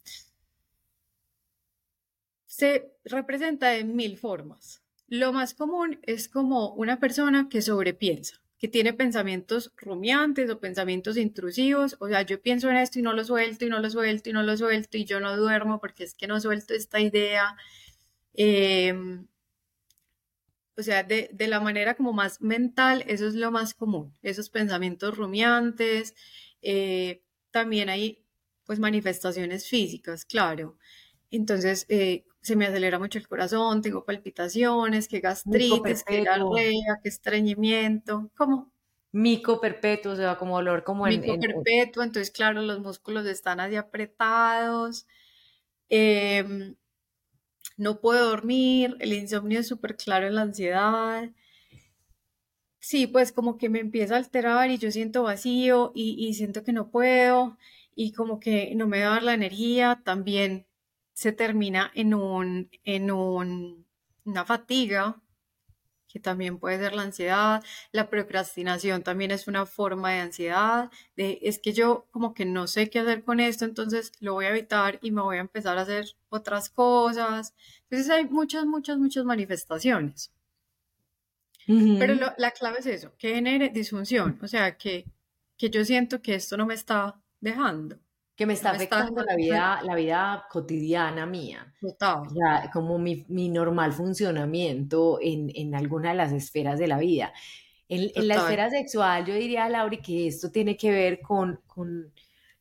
Se 2.46 2.92
representa 3.04 3.70
de 3.70 3.82
mil 3.82 4.16
formas. 4.16 4.84
Lo 5.08 5.32
más 5.32 5.52
común 5.52 5.98
es 6.02 6.28
como 6.28 6.72
una 6.74 7.00
persona 7.00 7.48
que 7.48 7.60
sobrepiensa, 7.60 8.40
que 8.56 8.68
tiene 8.68 8.92
pensamientos 8.92 9.72
rumiantes 9.76 10.48
o 10.48 10.60
pensamientos 10.60 11.16
intrusivos, 11.16 11.96
o 11.98 12.06
sea, 12.06 12.22
yo 12.22 12.40
pienso 12.40 12.70
en 12.70 12.76
esto 12.76 13.00
y 13.00 13.02
no 13.02 13.12
lo 13.12 13.24
suelto 13.24 13.64
y 13.64 13.68
no 13.68 13.80
lo 13.80 13.90
suelto 13.90 14.30
y 14.30 14.32
no 14.32 14.44
lo 14.44 14.56
suelto 14.56 14.96
y 14.96 15.04
yo 15.04 15.18
no 15.18 15.36
duermo 15.36 15.80
porque 15.80 16.04
es 16.04 16.14
que 16.14 16.28
no 16.28 16.40
suelto 16.40 16.72
esta 16.72 17.00
idea. 17.00 17.56
Em, 18.34 19.26
o 20.76 20.82
sea, 20.82 21.02
de, 21.02 21.30
la 21.38 21.60
manera 21.60 21.94
como 21.94 22.12
más 22.12 22.40
mental, 22.40 23.04
eso 23.06 23.26
es 23.26 23.34
lo 23.34 23.50
más 23.50 23.74
común, 23.74 24.12
esos 24.22 24.50
pensamientos 24.50 25.16
rumiantes. 25.16 26.14
Eh, 26.62 27.22
también 27.50 27.88
hay 27.88 28.24
pues 28.64 28.78
manifestaciones 28.78 29.68
físicas, 29.68 30.24
claro. 30.24 30.76
Entonces, 31.30 31.86
eh, 31.88 32.24
se 32.40 32.56
me 32.56 32.66
acelera 32.66 32.98
mucho 32.98 33.18
el 33.18 33.26
corazón, 33.26 33.82
tengo 33.82 34.04
palpitaciones, 34.04 35.08
que 35.08 35.20
gastritis, 35.20 36.04
que 36.04 36.20
diarrea, 36.20 37.00
que 37.02 37.08
estreñimiento, 37.08 38.30
¿cómo? 38.36 38.70
Mico 39.12 39.60
perpetuo, 39.60 40.12
o 40.12 40.16
sea, 40.16 40.36
como 40.36 40.56
dolor 40.56 40.84
como 40.84 41.06
en... 41.06 41.20
Mico 41.20 41.38
perpetuo, 41.38 42.02
entonces 42.02 42.30
claro, 42.30 42.62
los 42.62 42.80
músculos 42.80 43.26
están 43.26 43.60
así 43.60 43.76
apretados, 43.76 45.06
em, 45.88 46.74
no 47.76 48.00
puedo 48.00 48.30
dormir, 48.30 48.96
el 49.00 49.12
insomnio 49.12 49.60
es 49.60 49.68
súper 49.68 49.96
claro 49.96 50.26
en 50.26 50.34
la 50.36 50.42
ansiedad. 50.42 51.30
Sí, 52.78 53.06
pues 53.06 53.32
como 53.32 53.56
que 53.56 53.68
me 53.68 53.80
empieza 53.80 54.14
a 54.14 54.18
alterar 54.18 54.70
y 54.70 54.78
yo 54.78 54.90
siento 54.90 55.22
vacío 55.22 55.92
y, 55.94 56.16
y 56.18 56.34
siento 56.34 56.62
que 56.64 56.72
no 56.72 56.90
puedo 56.90 57.56
y 57.94 58.12
como 58.12 58.40
que 58.40 58.74
no 58.74 58.86
me 58.86 59.00
va 59.00 59.06
a 59.08 59.10
dar 59.14 59.22
la 59.22 59.34
energía, 59.34 60.02
también 60.04 60.66
se 61.14 61.32
termina 61.32 61.90
en, 61.94 62.14
un, 62.14 62.70
en 62.84 63.10
una 63.10 64.44
fatiga, 64.44 65.22
que 66.14 66.20
también 66.20 66.60
puede 66.60 66.78
ser 66.78 66.94
la 66.94 67.02
ansiedad. 67.02 67.64
La 67.90 68.08
procrastinación 68.08 69.02
también 69.02 69.32
es 69.32 69.48
una 69.48 69.66
forma 69.66 70.12
de 70.12 70.20
ansiedad, 70.20 70.88
de 71.16 71.40
es 71.42 71.58
que 71.58 71.72
yo 71.72 72.06
como 72.12 72.34
que 72.34 72.44
no 72.44 72.68
sé 72.68 72.88
qué 72.88 73.00
hacer 73.00 73.24
con 73.24 73.40
esto, 73.40 73.64
entonces 73.64 74.12
lo 74.20 74.34
voy 74.34 74.44
a 74.44 74.50
evitar 74.50 75.00
y 75.02 75.10
me 75.10 75.22
voy 75.22 75.38
a 75.38 75.40
empezar 75.40 75.76
a 75.76 75.80
hacer 75.80 76.06
otras 76.28 76.70
cosas. 76.70 77.52
Entonces 77.90 78.10
hay 78.10 78.26
muchas, 78.26 78.64
muchas, 78.64 78.96
muchas 78.96 79.24
manifestaciones. 79.24 80.30
Pero 81.66 82.14
la 82.36 82.50
clave 82.52 82.78
es 82.78 82.86
eso, 82.86 83.12
que 83.18 83.34
genere 83.34 83.70
disfunción, 83.70 84.38
o 84.40 84.46
sea, 84.46 84.76
que, 84.76 85.06
que 85.56 85.68
yo 85.68 85.84
siento 85.84 86.22
que 86.22 86.36
esto 86.36 86.56
no 86.56 86.66
me 86.66 86.74
está 86.74 87.20
dejando 87.40 87.98
que 88.36 88.46
me 88.46 88.54
está 88.54 88.70
afectando 88.70 89.22
la 89.22 89.36
vida, 89.36 89.80
la 89.84 89.94
vida 89.94 90.46
cotidiana 90.50 91.24
mía. 91.24 91.72
Total. 91.80 92.22
O 92.26 92.70
como 92.72 92.98
mi, 92.98 93.24
mi 93.28 93.48
normal 93.48 93.92
funcionamiento 93.92 95.18
en, 95.20 95.52
en, 95.54 95.74
alguna 95.74 96.10
de 96.10 96.16
las 96.16 96.32
esferas 96.32 96.78
de 96.78 96.88
la 96.88 96.98
vida. 96.98 97.32
En, 97.88 98.10
en, 98.14 98.28
la 98.28 98.36
esfera 98.36 98.70
sexual, 98.70 99.24
yo 99.24 99.34
diría 99.34 99.64
a 99.64 99.68
Lauri 99.68 99.98
que 99.98 100.26
esto 100.26 100.50
tiene 100.50 100.76
que 100.76 100.90
ver 100.90 101.20
con, 101.20 101.60
con 101.66 102.12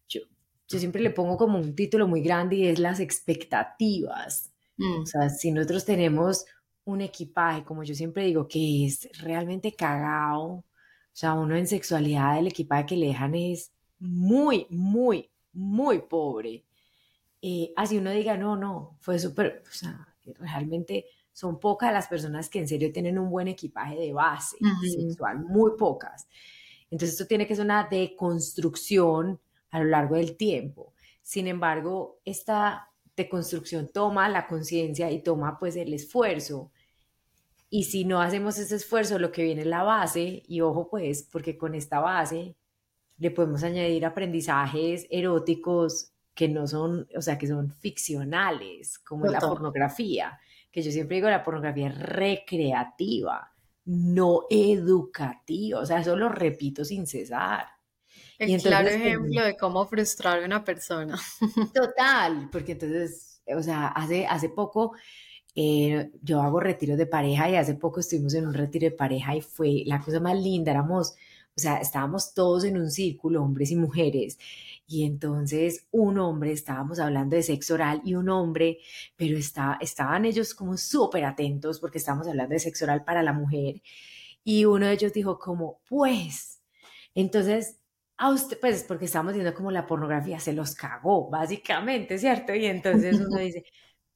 yo, 0.08 0.22
yo, 0.68 0.80
siempre 0.80 1.02
le 1.02 1.10
pongo 1.10 1.38
como 1.38 1.58
un 1.58 1.76
título 1.76 2.08
muy 2.08 2.22
grande 2.22 2.58
y 2.58 2.68
es 2.68 2.78
las 2.78 3.00
expectativas. 3.00 4.52
Mm. 4.78 5.02
O 5.02 5.06
sea, 5.06 5.30
si 5.30 5.52
nosotros 5.52 5.86
tenemos 5.86 6.46
un 6.86 7.02
equipaje, 7.02 7.64
como 7.64 7.84
yo 7.84 7.96
siempre 7.96 8.26
digo, 8.26 8.48
que 8.48 8.86
es 8.86 9.10
realmente 9.22 9.74
cagado, 9.74 10.44
o 10.44 11.16
sea, 11.16 11.34
uno 11.34 11.56
en 11.56 11.68
sexualidad, 11.68 12.38
el 12.38 12.48
equipaje 12.48 12.86
que 12.86 12.98
le 12.98 13.08
dejan 13.08 13.34
es 13.34 13.72
muy, 14.00 14.68
muy, 14.70 15.30
muy 15.54 16.02
pobre, 16.02 16.66
eh, 17.42 17.74
así 17.76 17.98
uno 17.98 18.12
diga, 18.12 18.38
no, 18.38 18.56
no, 18.56 18.98
fue 19.00 19.20
súper, 19.20 19.64
o 19.68 19.72
sea, 19.72 20.08
realmente 20.40 21.06
son 21.34 21.60
pocas 21.60 21.92
las 21.92 22.08
personas 22.08 22.50
que 22.50 22.60
en 22.60 22.68
serio 22.68 22.92
tienen 22.92 23.20
un 23.20 23.30
buen 23.30 23.48
equipaje 23.48 23.96
de 23.96 24.14
base 24.14 24.58
sexual, 24.82 25.40
muy 25.40 25.72
pocas. 25.78 26.28
Entonces 26.90 27.12
esto 27.12 27.28
tiene 27.28 27.48
que 27.48 27.56
ser 27.56 27.66
una 27.66 27.88
deconstrucción 27.90 29.40
a 29.72 29.80
lo 29.80 29.86
largo 29.86 30.16
del 30.16 30.38
tiempo. 30.38 30.94
Sin 31.22 31.48
embargo, 31.48 32.20
esta 32.24 32.92
deconstrucción 33.16 33.90
toma 33.92 34.30
la 34.30 34.48
conciencia 34.48 35.10
y 35.12 35.24
toma 35.24 35.58
pues 35.60 35.76
el 35.76 35.94
esfuerzo. 35.94 36.72
Y 37.70 37.86
si 37.86 38.06
no 38.06 38.22
hacemos 38.22 38.60
ese 38.60 38.76
esfuerzo, 38.76 39.18
lo 39.18 39.32
que 39.32 39.44
viene 39.44 39.62
es 39.62 39.68
la 39.68 39.84
base, 39.84 40.44
y 40.48 40.62
ojo 40.62 40.90
pues, 40.90 41.28
porque 41.32 41.58
con 41.58 41.74
esta 41.74 42.00
base 42.00 42.56
le 43.24 43.32
podemos 43.32 43.64
añadir 43.64 44.06
aprendizajes 44.06 45.08
eróticos 45.10 46.12
que 46.34 46.50
no 46.50 46.68
son, 46.68 47.08
o 47.16 47.22
sea, 47.22 47.38
que 47.38 47.48
son 47.48 47.72
ficcionales, 47.80 49.00
como 49.00 49.28
la 49.28 49.40
pornografía, 49.40 50.38
que 50.70 50.82
yo 50.82 50.92
siempre 50.92 51.16
digo, 51.16 51.30
la 51.30 51.42
pornografía 51.42 51.88
es 51.88 51.98
recreativa, 51.98 53.50
no 53.86 54.42
educativa, 54.50 55.80
o 55.80 55.86
sea, 55.86 56.02
eso 56.02 56.18
lo 56.18 56.28
repito 56.28 56.84
sin 56.84 57.08
cesar. 57.08 57.66
El 58.38 58.62
claro 58.62 58.90
ejemplo 58.90 59.42
de 59.42 59.56
cómo 59.56 59.86
frustrar 59.86 60.44
a 60.44 60.46
una 60.46 60.62
persona. 60.66 61.18
Total, 61.74 62.50
porque 62.52 62.74
entonces, 62.74 63.42
o 63.56 63.64
sea, 63.64 63.88
hace, 63.88 64.26
hace 64.26 64.50
poco 64.50 64.96
eh, 65.56 66.12
yo 66.22 66.42
hago 66.42 66.60
retiros 66.60 66.98
de 66.98 67.06
pareja 67.06 67.50
y 67.50 67.56
hace 67.56 67.76
poco 67.76 68.02
estuvimos 68.02 68.34
en 68.34 68.48
un 68.48 68.54
retiro 68.54 68.90
de 68.90 68.98
pareja 68.98 69.34
y 69.34 69.40
fue 69.40 69.84
la 69.86 70.02
cosa 70.02 70.20
más 70.20 70.38
linda, 70.38 70.72
éramos 70.72 71.16
o 71.56 71.60
sea, 71.60 71.78
estábamos 71.78 72.34
todos 72.34 72.64
en 72.64 72.78
un 72.78 72.90
círculo, 72.92 73.44
hombres 73.44 73.72
y 73.72 73.76
mujeres, 73.76 74.38
y 74.88 75.06
entonces 75.06 75.88
un 75.92 76.20
hombre, 76.20 76.52
estábamos 76.52 77.00
hablando 77.00 77.36
de 77.36 77.44
sexo 77.44 77.76
oral 77.76 78.02
y 78.04 78.16
un 78.16 78.30
hombre, 78.30 78.80
pero 79.16 79.38
está, 79.38 79.78
estaban 79.82 80.26
ellos 80.26 80.54
como 80.54 80.78
súper 80.78 81.26
atentos 81.26 81.80
porque 81.80 82.00
estábamos 82.00 82.28
hablando 82.28 82.54
de 82.54 82.60
sexo 82.60 82.86
oral 82.86 83.04
para 83.04 83.24
la 83.24 83.34
mujer, 83.34 83.82
y 84.44 84.66
uno 84.66 84.88
de 84.88 84.94
ellos 84.94 85.14
dijo 85.14 85.40
como, 85.40 85.82
pues, 85.88 86.62
entonces, 87.16 87.80
a 88.18 88.30
usted, 88.32 88.60
pues, 88.60 88.84
porque 88.84 89.06
estamos 89.06 89.34
viendo 89.34 89.54
como 89.54 89.72
la 89.72 89.86
pornografía 89.88 90.40
se 90.40 90.54
los 90.54 90.76
cagó, 90.76 91.30
básicamente, 91.30 92.18
¿cierto? 92.18 92.54
Y 92.56 92.66
entonces 92.66 93.20
uno 93.20 93.38
dice, 93.40 93.66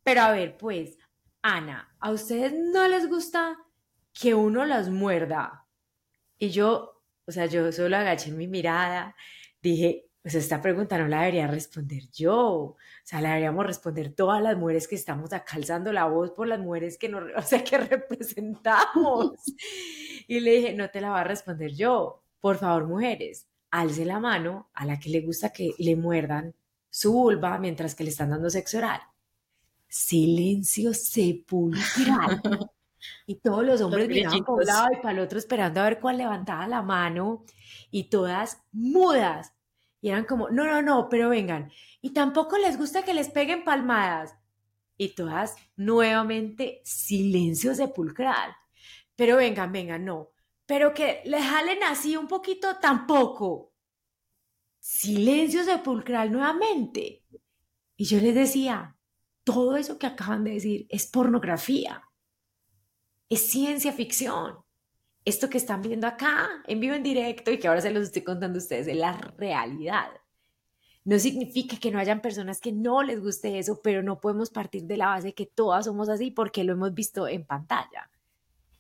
pero 0.03 0.21
a 0.21 0.31
ver, 0.31 0.57
pues, 0.57 0.97
Ana, 1.41 1.95
¿a 1.99 2.11
ustedes 2.11 2.53
no 2.53 2.87
les 2.87 3.07
gusta 3.07 3.57
que 4.13 4.35
uno 4.35 4.65
las 4.65 4.89
muerda? 4.89 5.65
Y 6.37 6.49
yo 6.49 6.96
o 7.27 7.31
sea, 7.31 7.45
yo 7.45 7.71
solo 7.71 7.97
agaché 7.97 8.31
mi 8.31 8.47
mirada, 8.47 9.15
dije, 9.61 10.05
pues 10.21 10.35
esta 10.35 10.61
pregunta 10.61 10.97
no 10.97 11.07
la 11.07 11.19
debería 11.19 11.47
responder 11.47 12.03
yo, 12.11 12.37
o 12.37 12.77
sea, 13.03 13.21
la 13.21 13.29
deberíamos 13.29 13.65
responder 13.65 14.13
todas 14.13 14.41
las 14.41 14.57
mujeres 14.57 14.87
que 14.87 14.95
estamos 14.95 15.31
acá 15.33 15.57
alzando 15.57 15.91
la 15.93 16.05
voz 16.05 16.31
por 16.31 16.47
las 16.47 16.59
mujeres 16.59 16.97
que 16.97 17.09
no, 17.09 17.19
o 17.37 17.41
sea, 17.41 17.63
que 17.63 17.77
representamos. 17.77 19.33
y 20.27 20.39
le 20.39 20.51
dije, 20.51 20.73
no 20.73 20.89
te 20.89 21.01
la 21.01 21.09
va 21.09 21.21
a 21.21 21.25
responder 21.25 21.73
yo, 21.73 22.23
por 22.39 22.57
favor, 22.57 22.87
mujeres, 22.87 23.47
alce 23.71 24.05
la 24.05 24.19
mano 24.19 24.69
a 24.73 24.85
la 24.85 24.99
que 24.99 25.09
le 25.09 25.21
gusta 25.21 25.51
que 25.51 25.73
le 25.77 25.95
muerdan 25.95 26.55
su 26.89 27.11
vulva 27.13 27.57
mientras 27.59 27.93
que 27.93 28.03
le 28.03 28.09
están 28.09 28.29
dando 28.29 28.49
sexo 28.49 28.77
oral. 28.77 29.01
Silencio 29.87 30.93
sepulcral. 30.93 32.41
Y 33.29 33.41
todos 33.41 33.65
los 33.65 33.81
hombres 33.81 34.07
miraban 34.07 34.41
para 34.45 34.53
un 34.53 34.65
lado 34.65 34.87
y 34.93 35.01
para 35.01 35.11
el 35.11 35.19
otro 35.19 35.37
esperando 35.37 35.81
a 35.81 35.83
ver 35.83 35.99
cuál 35.99 36.17
levantaba 36.17 36.65
la 36.65 36.81
mano 36.81 37.43
y 37.91 38.05
todas 38.05 38.63
mudas. 38.71 39.53
Y 39.99 40.09
eran 40.09 40.23
como, 40.23 40.49
no, 40.49 40.63
no, 40.63 40.81
no, 40.81 41.09
pero 41.09 41.27
vengan. 41.27 41.69
Y 42.01 42.11
tampoco 42.11 42.57
les 42.57 42.77
gusta 42.77 43.03
que 43.03 43.13
les 43.13 43.29
peguen 43.29 43.65
palmadas. 43.65 44.33
Y 44.95 45.13
todas 45.13 45.57
nuevamente 45.75 46.81
silencio 46.85 47.75
sepulcral. 47.75 48.55
Pero 49.17 49.35
vengan, 49.35 49.73
vengan, 49.73 50.05
no. 50.05 50.29
Pero 50.65 50.93
que 50.93 51.21
les 51.25 51.43
jalen 51.43 51.83
así 51.83 52.15
un 52.15 52.29
poquito 52.29 52.77
tampoco. 52.77 53.73
Silencio 54.79 55.65
sepulcral 55.65 56.31
nuevamente. 56.31 57.25
Y 57.97 58.05
yo 58.05 58.21
les 58.21 58.33
decía, 58.33 58.95
todo 59.43 59.75
eso 59.75 59.99
que 59.99 60.07
acaban 60.07 60.45
de 60.45 60.51
decir 60.51 60.87
es 60.89 61.07
pornografía 61.07 62.06
es 63.29 63.49
ciencia 63.49 63.91
ficción. 63.91 64.57
Esto 65.25 65.49
que 65.49 65.57
están 65.57 65.81
viendo 65.81 66.07
acá, 66.07 66.47
en 66.67 66.79
vivo, 66.79 66.95
en 66.95 67.03
directo, 67.03 67.51
y 67.51 67.59
que 67.59 67.67
ahora 67.67 67.81
se 67.81 67.91
los 67.91 68.03
estoy 68.03 68.21
contando 68.21 68.57
a 68.57 68.61
ustedes, 68.61 68.87
es 68.87 68.95
la 68.95 69.13
realidad. 69.37 70.09
No 71.03 71.19
significa 71.19 71.77
que 71.77 71.91
no 71.91 71.99
hayan 71.99 72.21
personas 72.21 72.61
que 72.61 72.71
no 72.71 73.03
les 73.03 73.21
guste 73.21 73.59
eso, 73.59 73.81
pero 73.81 74.03
no 74.03 74.19
podemos 74.19 74.49
partir 74.49 74.83
de 74.83 74.97
la 74.97 75.07
base 75.07 75.33
que 75.33 75.45
todas 75.45 75.85
somos 75.85 76.09
así 76.09 76.31
porque 76.31 76.63
lo 76.63 76.73
hemos 76.73 76.93
visto 76.93 77.27
en 77.27 77.45
pantalla. 77.45 78.09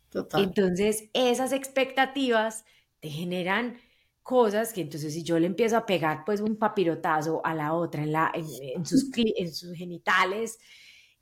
Total. 0.09 0.43
Entonces, 0.43 1.09
esas 1.13 1.51
expectativas 1.51 2.65
te 2.99 3.09
generan 3.09 3.77
cosas 4.23 4.73
que 4.73 4.81
entonces 4.81 5.13
si 5.13 5.23
yo 5.23 5.39
le 5.39 5.47
empiezo 5.47 5.77
a 5.77 5.85
pegar 5.85 6.25
pues 6.25 6.41
un 6.41 6.57
papirotazo 6.57 7.39
a 7.45 7.53
la 7.53 7.73
otra 7.73 8.03
en, 8.03 8.11
la, 8.11 8.29
en, 8.33 8.85
sus, 8.85 9.09
en 9.15 9.53
sus 9.53 9.73
genitales 9.73 10.59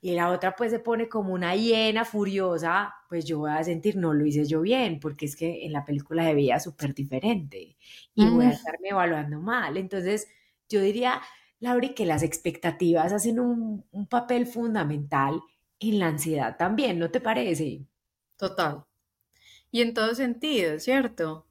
y 0.00 0.14
la 0.14 0.30
otra 0.30 0.54
pues 0.54 0.70
se 0.70 0.78
pone 0.78 1.08
como 1.08 1.32
una 1.32 1.56
hiena 1.56 2.04
furiosa, 2.04 2.94
pues 3.08 3.24
yo 3.24 3.38
voy 3.38 3.50
a 3.50 3.64
sentir, 3.64 3.96
no 3.96 4.14
lo 4.14 4.24
hice 4.26 4.44
yo 4.44 4.60
bien, 4.60 5.00
porque 5.00 5.26
es 5.26 5.36
que 5.36 5.64
en 5.64 5.72
la 5.72 5.84
película 5.84 6.24
se 6.24 6.34
veía 6.34 6.60
súper 6.60 6.94
diferente 6.94 7.76
y 8.14 8.26
voy 8.28 8.46
a 8.46 8.50
estarme 8.50 8.90
evaluando 8.90 9.40
mal. 9.40 9.76
Entonces 9.76 10.28
yo 10.68 10.80
diría, 10.80 11.20
Lauri, 11.60 11.94
que 11.94 12.06
las 12.06 12.22
expectativas 12.22 13.12
hacen 13.12 13.40
un, 13.40 13.84
un 13.90 14.06
papel 14.06 14.46
fundamental 14.46 15.40
en 15.80 15.98
la 15.98 16.08
ansiedad 16.08 16.56
también, 16.56 16.98
¿no 16.98 17.10
te 17.10 17.20
parece? 17.20 17.86
Total. 18.36 18.84
Y 19.70 19.82
en 19.82 19.94
todo 19.94 20.14
sentido, 20.14 20.78
¿cierto? 20.78 21.46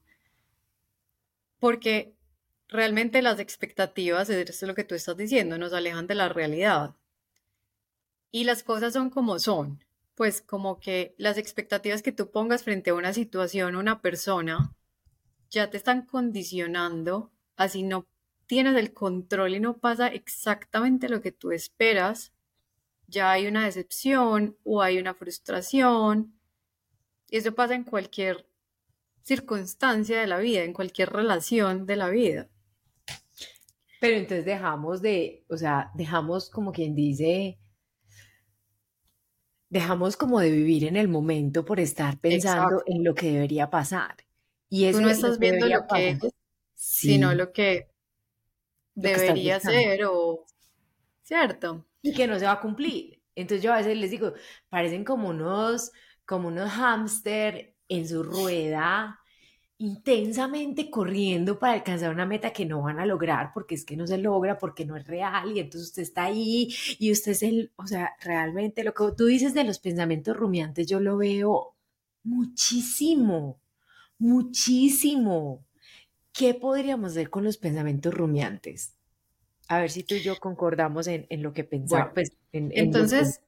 Porque 1.58 2.14
realmente 2.68 3.22
las 3.22 3.38
expectativas, 3.40 4.30
es 4.30 4.62
lo 4.62 4.74
que 4.74 4.84
tú 4.84 4.94
estás 4.94 5.16
diciendo, 5.16 5.58
nos 5.58 5.72
alejan 5.72 6.06
de 6.06 6.14
la 6.14 6.28
realidad. 6.28 6.94
Y 8.30 8.44
las 8.44 8.62
cosas 8.62 8.92
son 8.92 9.10
como 9.10 9.38
son. 9.38 9.84
Pues 10.14 10.40
como 10.40 10.80
que 10.80 11.14
las 11.18 11.38
expectativas 11.38 12.02
que 12.02 12.12
tú 12.12 12.30
pongas 12.30 12.62
frente 12.62 12.90
a 12.90 12.94
una 12.94 13.12
situación, 13.12 13.76
una 13.76 14.00
persona, 14.00 14.74
ya 15.50 15.70
te 15.70 15.76
están 15.76 16.06
condicionando, 16.06 17.30
así 17.56 17.82
no 17.82 18.06
tienes 18.46 18.76
el 18.76 18.92
control 18.92 19.54
y 19.54 19.60
no 19.60 19.78
pasa 19.78 20.08
exactamente 20.08 21.08
lo 21.08 21.20
que 21.20 21.32
tú 21.32 21.50
esperas, 21.50 22.32
ya 23.08 23.30
hay 23.30 23.46
una 23.46 23.64
decepción 23.64 24.56
o 24.64 24.82
hay 24.82 24.98
una 24.98 25.14
frustración. 25.14 26.34
Eso 27.30 27.54
pasa 27.54 27.74
en 27.74 27.84
cualquier 27.84 28.48
circunstancia 29.22 30.20
de 30.20 30.26
la 30.26 30.38
vida, 30.38 30.62
en 30.62 30.72
cualquier 30.72 31.10
relación 31.10 31.86
de 31.86 31.96
la 31.96 32.08
vida. 32.08 32.48
Pero 34.00 34.16
entonces 34.16 34.44
dejamos 34.44 35.02
de, 35.02 35.44
o 35.48 35.56
sea, 35.56 35.90
dejamos 35.94 36.50
como 36.50 36.72
quien 36.72 36.94
dice, 36.94 37.58
dejamos 39.68 40.16
como 40.16 40.40
de 40.40 40.50
vivir 40.50 40.84
en 40.84 40.96
el 40.96 41.08
momento 41.08 41.64
por 41.64 41.80
estar 41.80 42.18
pensando 42.18 42.82
en 42.86 43.04
lo 43.04 43.14
que 43.14 43.32
debería 43.32 43.70
pasar. 43.70 44.16
Y 44.68 44.84
eso 44.86 44.98
Tú 44.98 45.04
no 45.04 45.10
estás 45.10 45.38
viendo 45.38 45.66
lo 45.66 45.86
que 45.86 46.10
es, 46.10 46.18
sino 46.74 47.34
lo 47.34 47.52
que 47.52 47.88
debería 48.94 49.60
ser 49.60 50.04
o 50.04 50.44
cierto. 51.22 51.86
Y 52.02 52.12
que 52.12 52.26
no 52.26 52.38
se 52.38 52.46
va 52.46 52.52
a 52.52 52.60
cumplir. 52.60 53.22
Entonces 53.34 53.62
yo 53.62 53.72
a 53.72 53.78
veces 53.78 53.96
les 53.96 54.10
digo, 54.10 54.32
parecen 54.68 55.04
como 55.04 55.28
unos, 55.28 55.92
como 56.24 56.48
unos 56.48 56.70
hámster 56.70 57.74
en 57.88 58.08
su 58.08 58.22
rueda 58.22 59.20
intensamente 59.78 60.90
corriendo 60.90 61.58
para 61.58 61.74
alcanzar 61.74 62.10
una 62.10 62.24
meta 62.24 62.52
que 62.52 62.64
no 62.64 62.82
van 62.82 62.98
a 62.98 63.06
lograr 63.06 63.52
porque 63.52 63.74
es 63.74 63.84
que 63.84 63.96
no 63.96 64.06
se 64.06 64.18
logra, 64.18 64.58
porque 64.58 64.86
no 64.86 64.96
es 64.96 65.06
real 65.06 65.52
y 65.54 65.60
entonces 65.60 65.90
usted 65.90 66.02
está 66.02 66.24
ahí 66.24 66.74
y 66.98 67.12
usted 67.12 67.32
es 67.32 67.42
el, 67.42 67.72
o 67.76 67.86
sea, 67.86 68.16
realmente 68.20 68.84
lo 68.84 68.94
que 68.94 69.04
tú 69.16 69.26
dices 69.26 69.52
de 69.52 69.64
los 69.64 69.78
pensamientos 69.78 70.36
rumiantes 70.36 70.86
yo 70.86 71.00
lo 71.00 71.18
veo 71.18 71.74
muchísimo, 72.22 73.60
muchísimo. 74.18 75.64
¿Qué 76.32 76.54
podríamos 76.54 77.12
hacer 77.12 77.30
con 77.30 77.44
los 77.44 77.56
pensamientos 77.56 78.12
rumiantes? 78.12 78.94
A 79.68 79.80
ver 79.80 79.90
si 79.90 80.02
tú 80.02 80.14
y 80.14 80.20
yo 80.20 80.36
concordamos 80.38 81.06
en, 81.06 81.26
lo 81.42 81.52
que 81.52 81.64
pensamos. 81.64 82.12
pues, 82.14 82.32
entonces, 82.52 83.40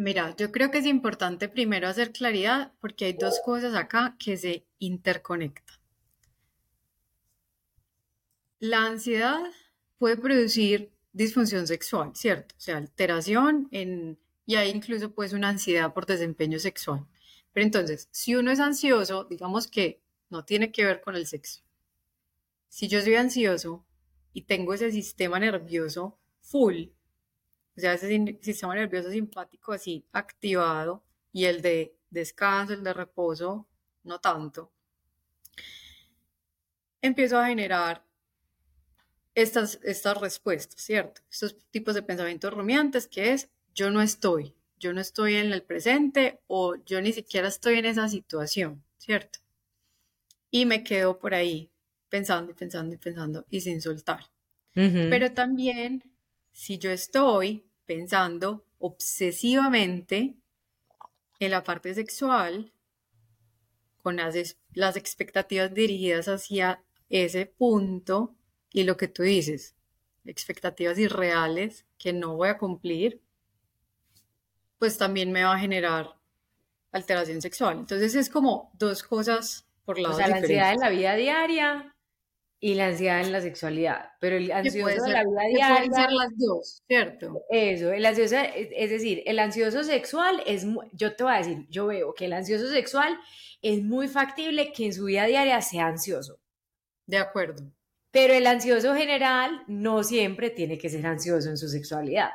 Mira, 0.00 0.36
yo 0.36 0.52
creo 0.52 0.70
que 0.70 0.78
es 0.78 0.86
importante 0.86 1.48
primero 1.48 1.88
hacer 1.88 2.12
claridad 2.12 2.72
porque 2.80 3.06
hay 3.06 3.14
dos 3.14 3.40
cosas 3.44 3.74
acá 3.74 4.14
que 4.16 4.36
se 4.36 4.64
interconectan. 4.78 5.76
La 8.60 8.86
ansiedad 8.86 9.40
puede 9.98 10.16
producir 10.16 10.92
disfunción 11.12 11.66
sexual, 11.66 12.12
¿cierto? 12.14 12.54
O 12.56 12.60
sea, 12.60 12.76
alteración 12.76 13.66
en, 13.72 14.20
y 14.46 14.54
hay 14.54 14.70
incluso 14.70 15.10
pues 15.10 15.32
una 15.32 15.48
ansiedad 15.48 15.92
por 15.92 16.06
desempeño 16.06 16.60
sexual. 16.60 17.04
Pero 17.52 17.66
entonces, 17.66 18.06
si 18.12 18.36
uno 18.36 18.52
es 18.52 18.60
ansioso, 18.60 19.24
digamos 19.24 19.66
que 19.66 20.00
no 20.30 20.44
tiene 20.44 20.70
que 20.70 20.84
ver 20.84 21.00
con 21.00 21.16
el 21.16 21.26
sexo. 21.26 21.62
Si 22.68 22.86
yo 22.86 23.00
soy 23.00 23.16
ansioso 23.16 23.84
y 24.32 24.42
tengo 24.42 24.74
ese 24.74 24.92
sistema 24.92 25.40
nervioso 25.40 26.20
full, 26.40 26.90
o 27.78 27.80
sea, 27.80 27.94
ese 27.94 28.38
sistema 28.40 28.74
nervioso 28.74 29.08
simpático 29.08 29.72
así 29.72 30.04
activado 30.10 31.04
y 31.32 31.44
el 31.44 31.62
de 31.62 31.94
descanso, 32.10 32.72
el 32.72 32.82
de 32.82 32.92
reposo, 32.92 33.68
no 34.02 34.18
tanto. 34.18 34.72
Empiezo 37.00 37.38
a 37.38 37.46
generar 37.46 38.04
estas, 39.32 39.78
estas 39.84 40.20
respuestas, 40.20 40.80
¿cierto? 40.80 41.20
Estos 41.30 41.56
tipos 41.70 41.94
de 41.94 42.02
pensamientos 42.02 42.52
rumiantes 42.52 43.06
que 43.06 43.32
es 43.32 43.48
yo 43.76 43.92
no 43.92 44.02
estoy, 44.02 44.56
yo 44.80 44.92
no 44.92 45.00
estoy 45.00 45.36
en 45.36 45.52
el 45.52 45.62
presente 45.62 46.40
o 46.48 46.74
yo 46.84 47.00
ni 47.00 47.12
siquiera 47.12 47.46
estoy 47.46 47.78
en 47.78 47.84
esa 47.84 48.08
situación, 48.08 48.82
¿cierto? 48.96 49.38
Y 50.50 50.66
me 50.66 50.82
quedo 50.82 51.20
por 51.20 51.32
ahí 51.32 51.70
pensando 52.08 52.50
y 52.50 52.54
pensando 52.54 52.92
y 52.92 52.98
pensando 52.98 53.46
y 53.48 53.60
sin 53.60 53.80
soltar. 53.80 54.24
Pero 54.74 55.32
también 55.32 56.04
si 56.52 56.78
yo 56.78 56.90
estoy 56.90 57.67
pensando 57.88 58.66
obsesivamente 58.78 60.36
en 61.40 61.50
la 61.50 61.64
parte 61.64 61.94
sexual, 61.94 62.70
con 64.02 64.16
las, 64.16 64.58
las 64.74 64.96
expectativas 64.96 65.72
dirigidas 65.72 66.28
hacia 66.28 66.82
ese 67.08 67.46
punto 67.46 68.34
y 68.70 68.84
lo 68.84 68.98
que 68.98 69.08
tú 69.08 69.22
dices, 69.22 69.74
expectativas 70.26 70.98
irreales 70.98 71.86
que 71.96 72.12
no 72.12 72.36
voy 72.36 72.50
a 72.50 72.58
cumplir, 72.58 73.22
pues 74.78 74.98
también 74.98 75.32
me 75.32 75.44
va 75.44 75.54
a 75.54 75.58
generar 75.58 76.14
alteración 76.92 77.40
sexual. 77.40 77.78
Entonces 77.78 78.14
es 78.14 78.28
como 78.28 78.70
dos 78.74 79.02
cosas 79.02 79.66
por 79.86 79.98
lado 79.98 80.14
O 80.14 80.18
sea, 80.18 80.28
la 80.28 80.36
ansiedad 80.36 80.74
en 80.74 80.80
la 80.80 80.90
vida 80.90 81.14
diaria 81.14 81.96
y 82.60 82.74
la 82.74 82.86
ansiedad 82.86 83.20
en 83.20 83.32
la 83.32 83.40
sexualidad, 83.40 84.10
pero 84.20 84.36
el 84.36 84.50
ansioso 84.50 85.04
de 85.04 85.12
la 85.12 85.22
vida 85.22 85.42
diaria... 85.48 85.76
Pueden 85.76 85.94
ser 85.94 86.10
las 86.10 86.28
dos, 86.36 86.82
¿cierto? 86.88 87.44
Eso, 87.50 87.92
el 87.92 88.04
ansioso, 88.04 88.36
es 88.54 88.90
decir, 88.90 89.22
el 89.26 89.38
ansioso 89.38 89.84
sexual 89.84 90.42
es, 90.44 90.66
yo 90.92 91.14
te 91.14 91.22
voy 91.22 91.34
a 91.34 91.38
decir, 91.38 91.66
yo 91.70 91.86
veo 91.86 92.14
que 92.14 92.24
el 92.24 92.32
ansioso 92.32 92.68
sexual 92.68 93.16
es 93.62 93.82
muy 93.82 94.08
factible 94.08 94.72
que 94.72 94.86
en 94.86 94.92
su 94.92 95.04
vida 95.04 95.26
diaria 95.26 95.60
sea 95.60 95.86
ansioso. 95.86 96.40
De 97.06 97.18
acuerdo. 97.18 97.72
Pero 98.10 98.34
el 98.34 98.46
ansioso 98.46 98.94
general 98.94 99.62
no 99.66 100.02
siempre 100.02 100.50
tiene 100.50 100.78
que 100.78 100.88
ser 100.88 101.06
ansioso 101.06 101.48
en 101.48 101.56
su 101.56 101.68
sexualidad. 101.68 102.30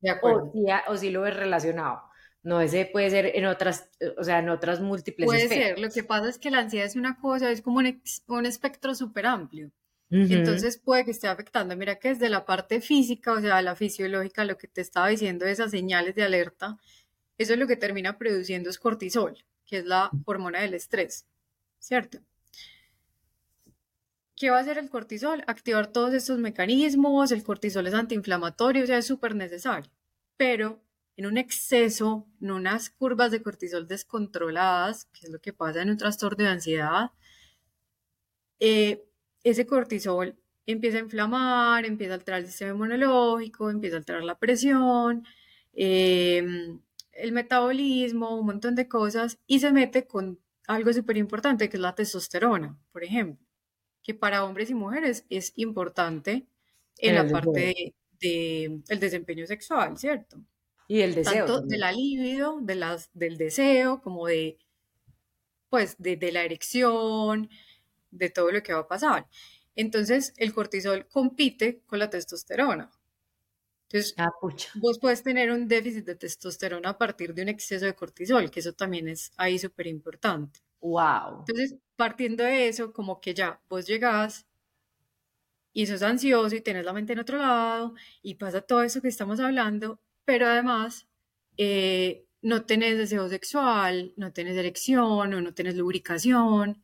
De 0.00 0.10
acuerdo. 0.10 0.52
O 0.88 0.96
si, 0.96 1.10
lo 1.10 1.26
es 1.26 1.34
relacionado. 1.34 2.02
No, 2.46 2.60
ese 2.60 2.86
puede 2.86 3.10
ser 3.10 3.32
en 3.34 3.44
otras, 3.46 3.90
o 4.16 4.22
sea, 4.22 4.38
en 4.38 4.48
otras 4.50 4.80
múltiples 4.80 5.26
Puede 5.26 5.48
ser, 5.48 5.80
lo 5.80 5.90
que 5.90 6.04
pasa 6.04 6.28
es 6.28 6.38
que 6.38 6.52
la 6.52 6.60
ansiedad 6.60 6.86
es 6.86 6.94
una 6.94 7.18
cosa, 7.18 7.50
es 7.50 7.60
como 7.60 7.78
un, 7.78 8.46
espectro 8.46 8.94
súper 8.94 9.26
amplio. 9.26 9.72
Entonces 10.10 10.78
puede 10.78 11.04
que 11.04 11.10
esté 11.10 11.26
afectando, 11.26 11.76
mira 11.76 11.96
que 11.96 12.10
desde 12.10 12.28
la 12.28 12.46
parte 12.46 12.80
física, 12.80 13.32
o 13.32 13.40
sea, 13.40 13.60
la 13.62 13.74
fisiológica, 13.74 14.44
lo 14.44 14.56
que 14.56 14.68
te 14.68 14.80
estaba 14.80 15.08
diciendo, 15.08 15.44
esas 15.44 15.72
señales 15.72 16.14
de 16.14 16.22
alerta, 16.22 16.78
eso 17.36 17.54
es 17.54 17.58
lo 17.58 17.66
que 17.66 17.74
termina 17.74 18.16
produciendo 18.16 18.70
es 18.70 18.78
cortisol, 18.78 19.44
que 19.64 19.78
es 19.78 19.84
la 19.84 20.08
hormona 20.24 20.60
del 20.60 20.74
estrés, 20.74 21.26
¿cierto? 21.80 22.20
¿Qué 24.36 24.50
va 24.50 24.58
a 24.58 24.60
hacer 24.60 24.78
el 24.78 24.88
cortisol? 24.88 25.42
Activar 25.48 25.88
todos 25.88 26.14
estos 26.14 26.38
mecanismos, 26.38 27.32
el 27.32 27.42
cortisol 27.42 27.88
es 27.88 27.94
antiinflamatorio, 27.94 28.84
o 28.84 28.86
sea, 28.86 28.98
es 28.98 29.06
súper 29.06 29.34
necesario, 29.34 29.90
pero 30.36 30.85
en 31.16 31.26
un 31.26 31.38
exceso, 31.38 32.26
en 32.40 32.50
unas 32.50 32.90
curvas 32.90 33.30
de 33.30 33.42
cortisol 33.42 33.88
descontroladas, 33.88 35.06
que 35.06 35.26
es 35.26 35.30
lo 35.30 35.40
que 35.40 35.52
pasa 35.52 35.82
en 35.82 35.90
un 35.90 35.96
trastorno 35.96 36.44
de 36.44 36.50
ansiedad, 36.50 37.10
eh, 38.60 39.04
ese 39.44 39.66
cortisol 39.66 40.36
empieza 40.66 40.98
a 40.98 41.00
inflamar, 41.00 41.86
empieza 41.86 42.12
a 42.14 42.16
alterar 42.16 42.40
el 42.40 42.46
sistema 42.46 42.72
inmunológico, 42.72 43.70
empieza 43.70 43.96
a 43.96 43.98
alterar 43.98 44.24
la 44.24 44.38
presión, 44.38 45.24
em, 45.74 46.80
el 47.12 47.32
metabolismo, 47.32 48.38
un 48.38 48.46
montón 48.46 48.74
de 48.74 48.88
cosas, 48.88 49.38
y 49.46 49.60
se 49.60 49.72
mete 49.72 50.06
con 50.06 50.40
algo 50.66 50.92
súper 50.92 51.16
importante, 51.16 51.68
que 51.68 51.76
es 51.76 51.80
la 51.80 51.94
testosterona, 51.94 52.78
por 52.92 53.04
ejemplo, 53.04 53.46
que 54.02 54.14
para 54.14 54.44
hombres 54.44 54.70
y 54.70 54.74
mujeres 54.74 55.24
es 55.30 55.52
importante 55.56 56.46
en 56.98 57.14
la 57.14 57.28
parte 57.28 57.94
del 58.20 58.82
de, 58.84 58.96
desempeño 58.96 59.46
sexual, 59.46 59.96
¿cierto? 59.98 60.42
Y 60.88 61.00
el 61.00 61.14
deseo. 61.14 61.46
Tanto 61.46 61.60
de 61.62 61.78
la 61.78 61.92
libido, 61.92 62.58
de 62.60 62.74
las, 62.74 63.10
del 63.12 63.36
deseo, 63.36 64.00
como 64.00 64.26
de, 64.26 64.58
pues, 65.68 65.96
de, 65.98 66.16
la 66.32 66.44
erección, 66.44 67.50
de 68.10 68.30
todo 68.30 68.50
lo 68.52 68.62
que 68.62 68.72
va 68.72 68.80
a 68.80 68.88
pasar. 68.88 69.26
Entonces, 69.74 70.32
el 70.36 70.54
cortisol 70.54 71.06
compite 71.08 71.82
con 71.86 71.98
la 71.98 72.08
testosterona. 72.08 72.90
Entonces, 73.88 74.14
ah, 74.16 74.30
vos 74.80 74.98
puedes 74.98 75.22
tener 75.22 75.50
un 75.50 75.68
déficit 75.68 76.04
de 76.04 76.16
testosterona 76.16 76.90
a 76.90 76.98
partir 76.98 77.34
de 77.34 77.42
un 77.42 77.48
exceso 77.48 77.84
de 77.84 77.94
cortisol, 77.94 78.50
que 78.50 78.60
eso 78.60 78.72
también 78.72 79.08
es 79.08 79.32
ahí 79.36 79.58
súper 79.58 79.86
importante. 79.86 80.60
Wow. 80.80 81.40
Entonces, 81.40 81.76
partiendo 81.96 82.44
de 82.44 82.68
eso, 82.68 82.92
como 82.92 83.20
que 83.20 83.34
ya 83.34 83.60
vos 83.68 83.86
llegás 83.86 84.46
y 85.72 85.86
sos 85.86 86.02
ansioso 86.02 86.56
y 86.56 86.60
tenés 86.60 86.84
la 86.84 86.92
mente 86.92 87.12
en 87.12 87.18
otro 87.18 87.38
lado 87.38 87.94
y 88.22 88.34
pasa 88.36 88.60
todo 88.62 88.82
eso 88.82 89.02
que 89.02 89.08
estamos 89.08 89.40
hablando, 89.40 90.00
pero 90.26 90.46
además 90.46 91.08
eh, 91.56 92.26
no 92.42 92.66
tenés 92.66 92.98
deseo 92.98 93.26
sexual, 93.30 94.12
no 94.16 94.34
tenés 94.34 94.56
erección 94.56 95.32
o 95.32 95.40
no 95.40 95.54
tenés 95.54 95.76
lubricación. 95.76 96.82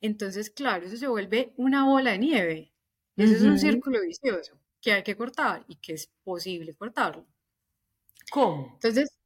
Entonces, 0.00 0.50
claro, 0.50 0.86
eso 0.86 0.96
se 0.96 1.06
vuelve 1.06 1.52
una 1.56 1.84
bola 1.84 2.10
de 2.10 2.18
nieve. 2.18 2.72
Eso 3.16 3.34
es 3.34 3.42
un 3.42 3.58
círculo 3.58 4.00
vicioso 4.00 4.58
que 4.80 4.92
hay 4.92 5.02
que 5.02 5.16
cortar 5.16 5.64
y 5.68 5.76
que 5.76 5.94
es 5.94 6.10
posible 6.24 6.74
cortarlo. 6.74 7.26
¿Cómo? 8.30 8.72
Entonces, 8.74 9.16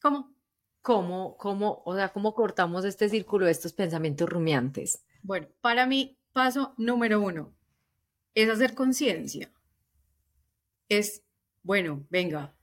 ¿cómo? 0.00 0.32
¿Cómo, 0.82 1.36
cómo, 1.38 1.82
o 1.86 1.94
sea, 1.94 2.12
cómo 2.12 2.34
cortamos 2.34 2.84
este 2.84 3.08
círculo 3.08 3.46
de 3.46 3.52
estos 3.52 3.72
pensamientos 3.72 4.28
rumiantes? 4.28 5.04
Bueno, 5.22 5.48
para 5.60 5.86
mí, 5.86 6.18
paso 6.32 6.74
número 6.76 7.20
uno 7.20 7.54
es 8.34 8.50
hacer 8.50 8.74
conciencia. 8.74 9.50
Es, 10.88 11.23
bueno, 11.64 12.06
venga, 12.10 12.54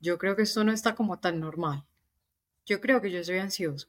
yo 0.00 0.18
creo 0.18 0.34
que 0.34 0.42
esto 0.42 0.64
no 0.64 0.72
está 0.72 0.94
como 0.94 1.20
tan 1.20 1.38
normal. 1.38 1.84
Yo 2.64 2.80
creo 2.80 3.00
que 3.00 3.12
yo 3.12 3.22
soy 3.22 3.38
ansioso. 3.38 3.86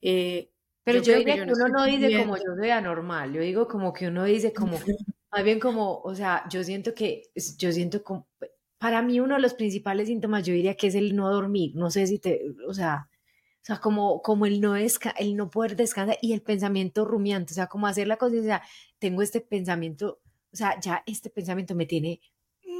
Eh, 0.00 0.50
pero 0.84 1.02
yo, 1.02 1.16
diría 1.16 1.34
que, 1.34 1.42
uno 1.42 1.68
no 1.68 1.84
dice 1.84 2.16
como 2.16 2.36
yo 2.36 2.54
soy 2.56 2.70
anormal, 2.70 3.32
yo 3.32 3.42
digo 3.42 3.68
como 3.68 3.92
que 3.92 4.08
uno 4.08 4.24
dice 4.24 4.54
como, 4.54 4.78
más 5.30 5.44
bien 5.44 5.60
como, 5.60 6.00
o 6.00 6.14
sea, 6.14 6.44
yo 6.48 6.64
siento 6.64 6.94
que, 6.94 7.24
yo 7.58 7.72
siento 7.72 8.02
como, 8.02 8.26
para 8.78 9.02
mí 9.02 9.20
uno 9.20 9.34
de 9.34 9.40
los 9.42 9.54
principales 9.54 10.06
síntomas 10.06 10.46
yo 10.46 10.54
diría 10.54 10.76
que 10.76 10.86
es 10.86 10.94
el 10.94 11.14
no 11.14 11.30
dormir, 11.30 11.72
no 11.74 11.90
sé 11.90 12.06
si 12.06 12.18
te, 12.18 12.42
o 12.66 12.72
sea, 12.72 13.10
o 13.60 13.64
sea, 13.64 13.80
como, 13.80 14.22
como 14.22 14.46
el, 14.46 14.62
no 14.62 14.76
el 14.76 15.36
no 15.36 15.50
poder 15.50 15.76
descansar 15.76 16.16
y 16.22 16.32
el 16.32 16.40
pensamiento 16.40 17.04
rumiante, 17.04 17.52
o 17.52 17.56
sea, 17.56 17.66
como 17.66 17.86
hacer 17.86 18.06
la 18.06 18.16
conciencia, 18.16 18.62
tengo 18.98 19.20
este 19.20 19.40
pensamiento, 19.42 20.20
o 20.52 20.56
sea, 20.56 20.80
ya 20.80 21.02
este 21.06 21.28
pensamiento 21.28 21.74
me 21.74 21.84
tiene 21.84 22.20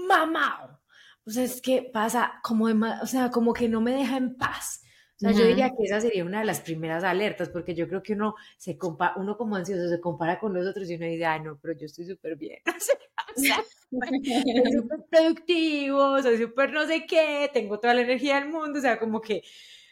mamado. 0.09 0.81
O 1.27 1.31
sea, 1.31 1.45
es 1.45 1.61
que 1.61 1.91
pasa 1.93 2.41
como, 2.43 2.69
de, 2.69 2.75
o 3.03 3.07
sea, 3.07 3.31
como 3.31 3.53
que 3.53 3.69
no 3.69 3.81
me 3.81 3.93
deja 3.93 4.17
en 4.17 4.37
paz. 4.37 4.83
O 5.17 5.21
sea, 5.21 5.33
yo 5.33 5.45
diría 5.47 5.71
que 5.71 5.85
esa 5.85 6.01
sería 6.01 6.25
una 6.25 6.39
de 6.39 6.45
las 6.47 6.61
primeras 6.61 7.03
alertas, 7.03 7.49
porque 7.49 7.75
yo 7.75 7.89
creo 7.89 8.05
que 8.05 8.13
uno 8.13 8.37
se 8.57 8.79
compara, 8.79 9.15
uno 9.17 9.37
como 9.37 9.57
ansioso 9.57 9.89
se 9.89 10.01
compara 10.01 10.39
con 10.39 10.55
los 10.55 10.65
otros 10.65 10.89
y 10.89 10.95
uno 10.95 11.07
dice, 11.07 11.27
ay, 11.27 11.41
no, 11.41 11.59
pero 11.61 11.77
yo 11.77 11.87
estoy 11.87 12.07
súper 12.07 12.37
bien. 12.37 12.61
O 13.37 13.41
sea, 13.41 13.63
soy 13.91 14.73
súper 14.73 14.99
productivo, 15.11 16.23
soy 16.23 16.39
súper 16.39 16.73
no 16.73 16.87
sé 16.87 17.05
qué, 17.07 17.51
tengo 17.53 17.79
toda 17.79 17.95
la 17.95 18.01
energía 18.01 18.41
del 18.41 18.49
mundo. 18.49 18.79
O 18.79 18.83
sea, 18.83 18.99
como 18.99 19.21
que 19.21 19.43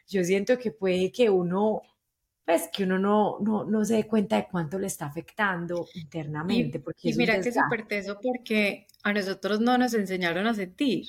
yo 0.08 0.24
siento 0.24 0.58
que 0.58 0.70
puede 0.70 1.12
que 1.12 1.28
uno, 1.28 1.82
pues, 2.44 2.68
que 2.72 2.84
uno 2.84 2.98
no, 2.98 3.38
no, 3.40 3.64
no 3.64 3.84
se 3.84 3.96
dé 3.96 4.06
cuenta 4.06 4.36
de 4.36 4.48
cuánto 4.50 4.78
le 4.78 4.86
está 4.86 5.06
afectando 5.06 5.86
internamente. 5.94 6.80
Porque 6.80 7.10
y 7.10 7.14
mira 7.14 7.40
que 7.40 7.50
es 7.50 7.54
súper 7.54 7.86
teso 7.86 8.18
porque 8.22 8.86
a 9.06 9.12
nosotros 9.12 9.60
no 9.60 9.78
nos 9.78 9.94
enseñaron 9.94 10.48
a 10.48 10.54
sentir. 10.54 11.06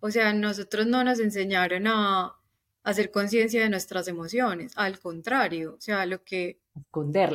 O 0.00 0.10
sea, 0.10 0.34
nosotros 0.34 0.86
no 0.86 1.02
nos 1.02 1.18
enseñaron 1.18 1.86
a 1.86 2.36
hacer 2.82 3.10
conciencia 3.10 3.62
de 3.62 3.70
nuestras 3.70 4.06
emociones. 4.06 4.72
Al 4.76 5.00
contrario, 5.00 5.76
o 5.78 5.80
sea, 5.80 6.04
lo 6.04 6.22
que 6.24 6.60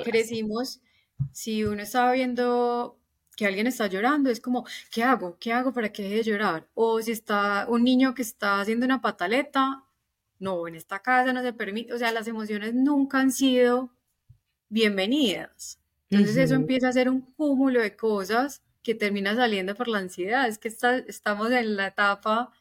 crecimos, 0.03 0.81
si 1.31 1.63
uno 1.63 1.81
estaba 1.81 2.11
viendo 2.11 2.99
que 3.35 3.47
alguien 3.47 3.65
está 3.65 3.87
llorando, 3.87 4.29
es 4.29 4.39
como, 4.39 4.67
¿qué 4.91 5.01
hago? 5.01 5.39
¿Qué 5.39 5.51
hago 5.51 5.73
para 5.73 5.91
que 5.91 6.03
deje 6.03 6.17
de 6.17 6.23
llorar? 6.25 6.67
O 6.75 7.01
si 7.01 7.11
está 7.11 7.65
un 7.67 7.83
niño 7.83 8.13
que 8.13 8.21
está 8.21 8.61
haciendo 8.61 8.85
una 8.85 9.01
pataleta, 9.01 9.83
no, 10.37 10.67
en 10.67 10.75
esta 10.75 10.99
casa 10.99 11.33
no 11.33 11.41
se 11.41 11.53
permite, 11.53 11.91
o 11.91 11.97
sea, 11.97 12.11
las 12.11 12.27
emociones 12.27 12.75
nunca 12.75 13.19
han 13.19 13.31
sido 13.31 13.89
bienvenidas. 14.69 15.79
Entonces 16.11 16.37
eso 16.37 16.53
empieza 16.53 16.87
a 16.87 16.93
ser 16.93 17.09
un 17.09 17.21
cúmulo 17.21 17.81
de 17.81 17.95
cosas 17.95 18.61
que 18.83 18.95
termina 18.95 19.35
saliendo 19.35 19.75
por 19.75 19.87
la 19.87 19.99
ansiedad. 19.99 20.47
Es 20.47 20.57
que 20.57 20.69
estamos 20.69 21.51
en 21.51 21.75
la 21.75 21.87
etapa 21.87 22.51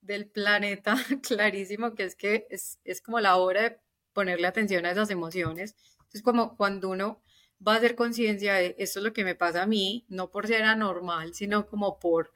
del 0.00 0.26
planeta 0.26 0.96
clarísimo, 1.22 1.94
que 1.94 2.04
es 2.04 2.16
que 2.16 2.46
es, 2.50 3.00
como 3.02 3.20
la 3.20 3.36
hora 3.36 3.62
de 3.62 3.80
ponerle 4.12 4.46
atención 4.46 4.86
a 4.86 4.90
esas 4.90 5.10
emociones. 5.10 5.76
Es 6.12 6.22
como 6.22 6.56
cuando 6.56 6.88
uno 6.88 7.22
va 7.66 7.74
a 7.74 7.76
hacer 7.76 7.94
conciencia 7.94 8.54
de 8.54 8.76
esto 8.78 9.00
es 9.00 9.04
lo 9.04 9.12
que 9.12 9.24
me 9.24 9.34
pasa 9.34 9.62
a 9.62 9.66
mí, 9.66 10.06
no 10.08 10.30
por 10.30 10.46
ser 10.46 10.62
anormal, 10.62 11.34
sino 11.34 11.66
como 11.66 11.98
por 11.98 12.32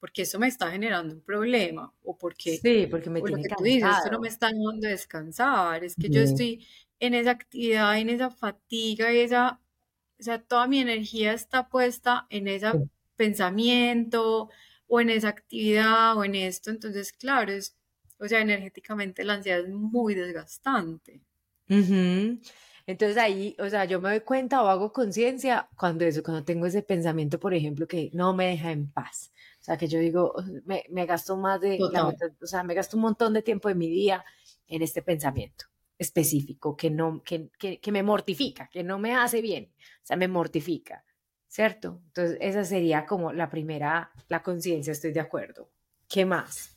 porque 0.00 0.22
eso 0.22 0.38
me 0.38 0.46
está 0.46 0.70
generando 0.70 1.14
un 1.14 1.20
problema 1.22 1.92
o 2.04 2.16
porque, 2.16 2.58
sí, 2.58 2.86
porque 2.88 3.10
me 3.10 3.20
tiene 3.20 3.42
lo 3.42 3.42
que 3.42 3.54
tú 3.56 3.64
dices, 3.64 3.90
esto 3.96 4.12
no 4.12 4.20
me 4.20 4.28
está 4.28 4.46
dando 4.46 4.86
descansar, 4.86 5.82
es 5.82 5.96
que 5.96 6.08
yo 6.08 6.20
estoy 6.20 6.64
en 7.00 7.14
esa 7.14 7.32
actividad, 7.32 7.98
en 7.98 8.10
esa 8.10 8.30
fatiga, 8.30 9.10
esa, 9.10 9.60
o 10.18 10.22
sea, 10.22 10.42
toda 10.42 10.66
mi 10.66 10.80
energía 10.80 11.32
está 11.32 11.68
puesta 11.68 12.26
en 12.30 12.48
ese 12.48 12.72
pensamiento, 13.16 14.50
o 14.88 15.00
en 15.00 15.10
esa 15.10 15.28
actividad 15.28 16.16
o 16.16 16.24
en 16.24 16.34
esto. 16.34 16.70
Entonces, 16.70 17.12
claro, 17.12 17.52
es, 17.52 17.76
o 18.18 18.26
sea, 18.26 18.40
energéticamente 18.40 19.22
la 19.22 19.34
ansiedad 19.34 19.60
es 19.60 19.68
muy 19.68 20.14
desgastante. 20.14 21.20
Entonces 22.86 23.18
ahí, 23.18 23.54
o 23.58 23.68
sea, 23.68 23.84
yo 23.84 24.00
me 24.00 24.08
doy 24.08 24.20
cuenta 24.20 24.62
o 24.62 24.68
hago 24.68 24.92
conciencia 24.92 25.68
cuando 25.76 26.06
eso, 26.06 26.22
cuando 26.22 26.42
tengo 26.44 26.64
ese 26.66 26.82
pensamiento, 26.82 27.38
por 27.38 27.52
ejemplo, 27.52 27.86
que 27.86 28.10
no 28.14 28.32
me 28.34 28.46
deja 28.46 28.72
en 28.72 28.90
paz. 28.90 29.30
O 29.60 29.64
sea, 29.64 29.76
que 29.76 29.88
yo 29.88 29.98
digo, 29.98 30.34
me, 30.64 30.84
me 30.88 31.04
gasto 31.04 31.36
más 31.36 31.60
de, 31.60 31.78
o 31.80 32.46
sea, 32.46 32.62
me 32.62 32.74
gasto 32.74 32.96
un 32.96 33.02
montón 33.02 33.34
de 33.34 33.42
tiempo 33.42 33.68
de 33.68 33.74
mi 33.74 33.90
día 33.90 34.24
en 34.66 34.82
este 34.82 35.02
pensamiento 35.02 35.66
específico 35.98 36.76
que 36.76 36.90
no, 36.90 37.22
que, 37.24 37.50
que, 37.58 37.80
que 37.80 37.92
me 37.92 38.02
mortifica, 38.02 38.68
que 38.72 38.82
no 38.82 38.98
me 38.98 39.14
hace 39.14 39.42
bien, 39.42 39.72
o 39.76 40.06
sea, 40.06 40.16
me 40.16 40.28
mortifica. 40.28 41.04
¿cierto? 41.48 42.00
Entonces, 42.08 42.38
esa 42.40 42.64
sería 42.64 43.06
como 43.06 43.32
la 43.32 43.50
primera, 43.50 44.12
la 44.28 44.42
conciencia, 44.42 44.92
estoy 44.92 45.12
de 45.12 45.20
acuerdo. 45.20 45.70
¿Qué 46.08 46.24
más? 46.24 46.76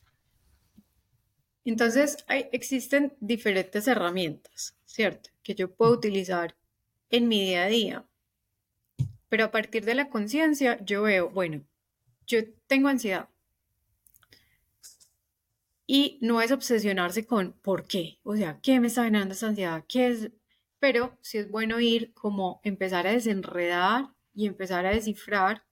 Entonces, 1.63 2.17
hay, 2.27 2.47
existen 2.51 3.15
diferentes 3.19 3.87
herramientas, 3.87 4.75
¿cierto? 4.85 5.29
Que 5.43 5.53
yo 5.53 5.71
puedo 5.71 5.91
utilizar 5.91 6.55
en 7.09 7.27
mi 7.27 7.41
día 7.41 7.63
a 7.63 7.67
día. 7.67 8.05
Pero 9.29 9.45
a 9.45 9.51
partir 9.51 9.85
de 9.85 9.95
la 9.95 10.09
conciencia, 10.09 10.83
yo 10.83 11.03
veo, 11.03 11.29
bueno, 11.29 11.63
yo 12.25 12.39
tengo 12.67 12.87
ansiedad. 12.87 13.29
Y 15.93 16.17
no 16.21 16.41
es 16.41 16.53
obsesionarse 16.53 17.25
con 17.25 17.51
por 17.51 17.83
qué, 17.83 18.17
o 18.23 18.37
sea, 18.37 18.61
¿qué 18.61 18.79
me 18.79 18.87
está 18.87 19.03
generando 19.03 19.33
esa 19.33 19.47
ansiedad? 19.47 19.83
¿Qué 19.89 20.07
es? 20.07 20.31
Pero 20.79 21.17
sí 21.19 21.37
es 21.37 21.51
bueno 21.51 21.81
ir 21.81 22.13
como 22.13 22.61
empezar 22.63 23.07
a 23.07 23.11
desenredar 23.11 24.05
y 24.33 24.47
empezar 24.47 24.85
a 24.85 24.91
descifrar 24.91 25.65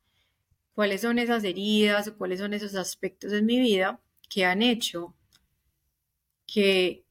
cuáles 0.74 1.00
son 1.00 1.20
esas 1.20 1.46
heridas 1.46 2.10
o 2.10 2.18
cuáles 2.18 2.42
son 2.42 2.54
esos 2.54 2.76
aspectos 2.76 3.32
en 3.32 3.46
mi 3.46 3.62
vida 3.62 4.02
que 4.30 4.44
han 4.44 4.62
hecho 4.62 5.16
que 6.46 7.06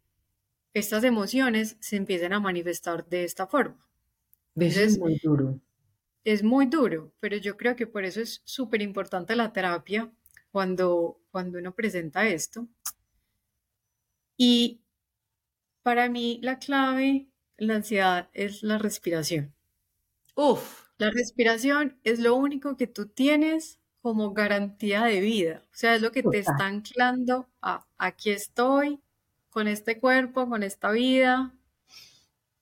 estas 0.74 1.02
emociones 1.02 1.78
se 1.80 1.96
empiecen 1.96 2.34
a 2.34 2.40
manifestar 2.40 3.08
de 3.08 3.24
esta 3.24 3.46
forma. 3.46 3.88
es 4.54 4.98
muy 4.98 5.18
duro. 5.24 5.58
Es 6.24 6.42
muy 6.42 6.66
duro, 6.66 7.10
pero 7.20 7.38
yo 7.38 7.56
creo 7.56 7.74
que 7.74 7.86
por 7.86 8.04
eso 8.04 8.20
es 8.20 8.42
súper 8.44 8.82
importante 8.82 9.34
la 9.34 9.50
terapia 9.50 10.12
cuando, 10.50 11.20
cuando 11.30 11.58
uno 11.58 11.74
presenta 11.74 12.28
esto. 12.28 12.68
Y 14.38 14.80
para 15.82 16.08
mí 16.08 16.38
la 16.42 16.58
clave, 16.58 17.28
la 17.58 17.74
ansiedad, 17.74 18.30
es 18.32 18.62
la 18.62 18.78
respiración. 18.78 19.54
Uf, 20.34 20.84
la 20.96 21.10
respiración 21.10 21.98
es 22.04 22.20
lo 22.20 22.34
único 22.34 22.76
que 22.76 22.86
tú 22.86 23.06
tienes 23.06 23.78
como 24.00 24.32
garantía 24.32 25.04
de 25.04 25.20
vida. 25.20 25.64
O 25.66 25.76
sea, 25.76 25.96
es 25.96 26.02
lo 26.02 26.12
que 26.12 26.22
te 26.22 26.38
está 26.38 26.66
anclando 26.66 27.48
a 27.60 27.86
aquí 27.98 28.30
estoy, 28.30 29.00
con 29.50 29.68
este 29.68 29.98
cuerpo, 29.98 30.48
con 30.48 30.62
esta 30.62 30.90
vida. 30.92 31.52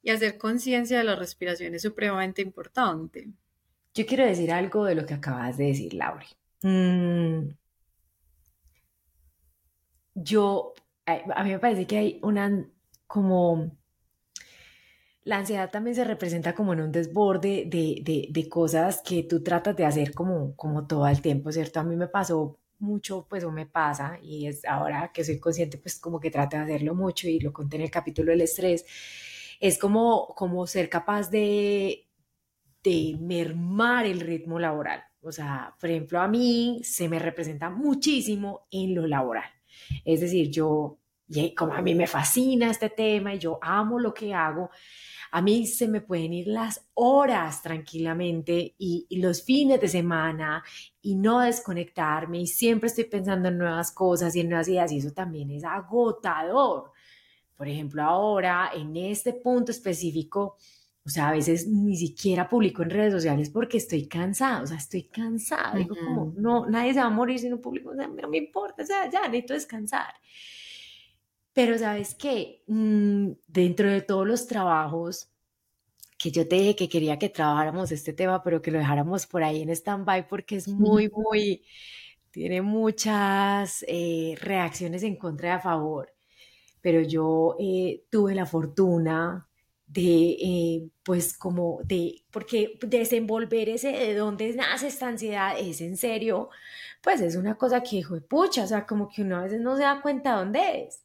Y 0.02 0.10
hacer 0.10 0.38
conciencia 0.38 0.98
de 0.98 1.04
la 1.04 1.16
respiración 1.16 1.74
es 1.74 1.82
supremamente 1.82 2.40
importante. 2.40 3.28
Yo 3.92 4.06
quiero 4.06 4.24
decir 4.24 4.52
algo 4.52 4.84
de 4.84 4.94
lo 4.94 5.04
que 5.04 5.14
acabas 5.14 5.56
de 5.56 5.66
decir, 5.66 5.94
Laura. 5.94 6.26
Mm. 6.62 7.48
Yo, 10.14 10.74
a 11.06 11.44
mí 11.44 11.50
me 11.50 11.58
parece 11.58 11.86
que 11.86 11.98
hay 11.98 12.20
una 12.22 12.68
como 13.06 13.70
la 15.26 15.38
ansiedad 15.38 15.70
también 15.70 15.96
se 15.96 16.04
representa 16.04 16.54
como 16.54 16.72
en 16.72 16.80
un 16.80 16.92
desborde 16.92 17.64
de, 17.66 18.48
cosas 18.48 19.02
que 19.04 19.24
tú 19.24 19.42
tratas 19.42 19.74
de 19.76 19.84
hacer 19.84 20.14
como, 20.14 20.54
como 20.54 20.86
todo 20.86 21.04
el 21.08 21.20
tiempo, 21.20 21.50
¿cierto? 21.50 21.80
A 21.80 21.82
mí 21.82 21.96
me 21.96 22.06
pasó 22.06 22.60
mucho, 22.78 23.26
pues 23.28 23.42
o 23.42 23.50
me 23.50 23.66
pasa, 23.66 24.20
y 24.22 24.46
es 24.46 24.64
ahora 24.64 25.10
que 25.12 25.24
soy 25.24 25.40
consciente, 25.40 25.78
pues 25.78 25.98
como 25.98 26.20
que 26.20 26.30
trato 26.30 26.56
de 26.56 26.62
hacerlo 26.62 26.94
mucho 26.94 27.26
y 27.28 27.40
lo 27.40 27.52
conté 27.52 27.74
en 27.74 27.82
el 27.82 27.90
capítulo 27.90 28.30
del 28.30 28.42
estrés, 28.42 28.86
es 29.58 29.78
como, 29.78 30.28
como 30.36 30.64
ser 30.68 30.88
capaz 30.88 31.28
de, 31.28 32.06
de 32.84 33.16
mermar 33.20 34.06
el 34.06 34.20
ritmo 34.20 34.60
laboral. 34.60 35.02
O 35.22 35.32
sea, 35.32 35.74
por 35.80 35.90
ejemplo, 35.90 36.20
a 36.20 36.28
mí 36.28 36.80
se 36.84 37.08
me 37.08 37.18
representa 37.18 37.68
muchísimo 37.68 38.68
en 38.70 38.94
lo 38.94 39.08
laboral. 39.08 39.55
Es 40.04 40.20
decir, 40.20 40.50
yo 40.50 40.98
como 41.56 41.74
a 41.74 41.82
mí 41.82 41.94
me 41.94 42.06
fascina 42.06 42.70
este 42.70 42.90
tema 42.90 43.34
y 43.34 43.38
yo 43.38 43.58
amo 43.60 43.98
lo 43.98 44.14
que 44.14 44.32
hago, 44.32 44.70
a 45.32 45.42
mí 45.42 45.66
se 45.66 45.88
me 45.88 46.00
pueden 46.00 46.32
ir 46.32 46.46
las 46.46 46.88
horas 46.94 47.62
tranquilamente 47.62 48.74
y, 48.78 49.06
los 49.18 49.42
fines 49.42 49.80
de 49.80 49.88
semana 49.88 50.62
y 51.02 51.16
no 51.16 51.40
desconectarme 51.40 52.40
y 52.40 52.46
siempre 52.46 52.88
estoy 52.88 53.04
pensando 53.04 53.48
en 53.48 53.58
nuevas 53.58 53.90
cosas 53.92 54.34
y 54.36 54.40
en 54.40 54.48
nuevas 54.48 54.68
ideas 54.68 54.92
y 54.92 54.98
eso 54.98 55.12
también 55.12 55.50
es 55.50 55.64
agotador. 55.64 56.92
Por 57.56 57.68
ejemplo, 57.68 58.02
ahora 58.02 58.70
en 58.74 58.96
este 58.96 59.32
punto 59.32 59.72
específico, 59.72 60.56
o 61.06 61.08
sea, 61.08 61.28
a 61.28 61.32
veces 61.32 61.68
ni 61.68 61.96
siquiera 61.96 62.48
publico 62.48 62.82
en 62.82 62.90
redes 62.90 63.12
sociales 63.12 63.48
porque 63.48 63.76
estoy 63.76 64.08
cansada, 64.08 64.62
o 64.62 64.66
sea, 64.66 64.76
estoy 64.76 65.04
cansada. 65.04 65.76
Digo, 65.76 65.94
como, 65.94 66.34
no, 66.36 66.66
nadie 66.68 66.94
se 66.94 66.98
va 66.98 67.06
a 67.06 67.10
morir 67.10 67.38
si 67.38 67.48
no 67.48 67.60
publico, 67.60 67.90
o 67.90 67.94
sea, 67.94 68.08
no 68.08 68.28
me 68.28 68.38
importa, 68.38 68.82
o 68.82 68.86
sea, 68.86 69.08
ya 69.08 69.22
necesito 69.28 69.54
descansar. 69.54 70.12
Pero 71.52 71.78
sabes 71.78 72.16
qué, 72.16 72.64
mm, 72.66 73.30
dentro 73.46 73.88
de 73.88 74.02
todos 74.02 74.26
los 74.26 74.48
trabajos 74.48 75.30
que 76.18 76.32
yo 76.32 76.48
te 76.48 76.56
dije 76.56 76.74
que 76.74 76.88
quería 76.88 77.20
que 77.20 77.28
trabajáramos 77.28 77.92
este 77.92 78.12
tema, 78.12 78.42
pero 78.42 78.60
que 78.60 78.72
lo 78.72 78.78
dejáramos 78.78 79.26
por 79.26 79.44
ahí 79.44 79.62
en 79.62 79.70
stand-by 79.70 80.26
porque 80.26 80.56
es 80.56 80.66
muy, 80.66 81.08
muy, 81.08 81.62
tiene 82.32 82.62
muchas 82.62 83.84
eh, 83.86 84.34
reacciones 84.40 85.04
en 85.04 85.14
contra 85.16 85.50
y 85.50 85.52
a 85.52 85.60
favor. 85.60 86.12
Pero 86.80 87.00
yo 87.02 87.56
eh, 87.60 88.04
tuve 88.10 88.34
la 88.34 88.46
fortuna 88.46 89.48
de, 89.86 90.36
eh, 90.40 90.88
pues 91.02 91.36
como 91.36 91.80
de, 91.84 92.24
porque 92.30 92.78
desenvolver 92.82 93.68
ese 93.68 93.92
de 93.92 94.14
dónde 94.14 94.52
nace 94.54 94.88
esta 94.88 95.08
ansiedad 95.08 95.58
es 95.58 95.80
en 95.80 95.96
serio, 95.96 96.50
pues 97.02 97.20
es 97.20 97.36
una 97.36 97.56
cosa 97.56 97.82
que, 97.82 97.96
hijo 97.96 98.14
de 98.14 98.20
pucha, 98.22 98.64
o 98.64 98.66
sea, 98.66 98.86
como 98.86 99.08
que 99.08 99.22
uno 99.22 99.36
a 99.38 99.42
veces 99.44 99.60
no 99.60 99.76
se 99.76 99.82
da 99.84 100.02
cuenta 100.02 100.32
de 100.32 100.38
dónde 100.38 100.82
es. 100.84 101.02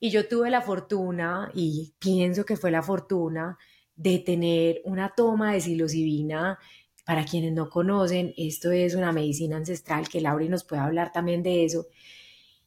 Y 0.00 0.10
yo 0.10 0.28
tuve 0.28 0.50
la 0.50 0.60
fortuna, 0.62 1.50
y 1.54 1.94
pienso 1.98 2.44
que 2.44 2.56
fue 2.56 2.70
la 2.70 2.82
fortuna, 2.82 3.58
de 3.96 4.18
tener 4.18 4.82
una 4.84 5.10
toma 5.14 5.52
de 5.52 5.60
psilocibina. 5.60 6.58
Para 7.04 7.24
quienes 7.24 7.52
no 7.52 7.70
conocen, 7.70 8.34
esto 8.36 8.72
es 8.72 8.94
una 8.94 9.12
medicina 9.12 9.56
ancestral 9.56 10.08
que 10.08 10.20
Laura 10.20 10.44
nos 10.46 10.64
puede 10.64 10.82
hablar 10.82 11.12
también 11.12 11.42
de 11.42 11.64
eso. 11.64 11.86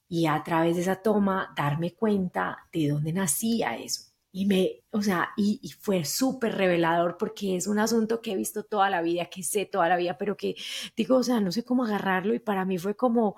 Y 0.10 0.26
a 0.28 0.42
través 0.44 0.76
de 0.76 0.82
esa 0.84 0.98
toma, 0.98 1.54
darme 1.56 1.94
cuenta 1.94 2.68
de 2.74 2.89
dónde 2.89 3.13
nacía 3.13 3.78
eso. 3.78 4.09
Y 4.32 4.46
me, 4.46 4.84
o 4.92 5.02
sea, 5.02 5.30
y, 5.38 5.60
y 5.63 5.70
fue 5.72 6.06
súper 6.06 6.56
revelador 6.56 7.18
porque 7.18 7.56
es 7.56 7.68
un 7.68 7.80
asunto 7.80 8.22
que 8.22 8.34
he 8.34 8.36
visto 8.36 8.63
toda 8.63 8.89
la 8.89 9.02
vida, 9.02 9.26
que 9.26 9.44
sé 9.44 9.65
toda 9.65 9.89
la 9.89 9.98
vida, 9.98 10.18
pero 10.18 10.38
que 10.38 10.56
digo, 10.96 11.18
o 11.18 11.24
sea, 11.24 11.39
no 11.39 11.52
sé 11.52 11.63
cómo 11.63 11.86
agarrarlo 11.86 12.34
y 12.36 12.39
para 12.39 12.65
mí 12.65 12.78
fue 12.78 12.96
como, 12.96 13.36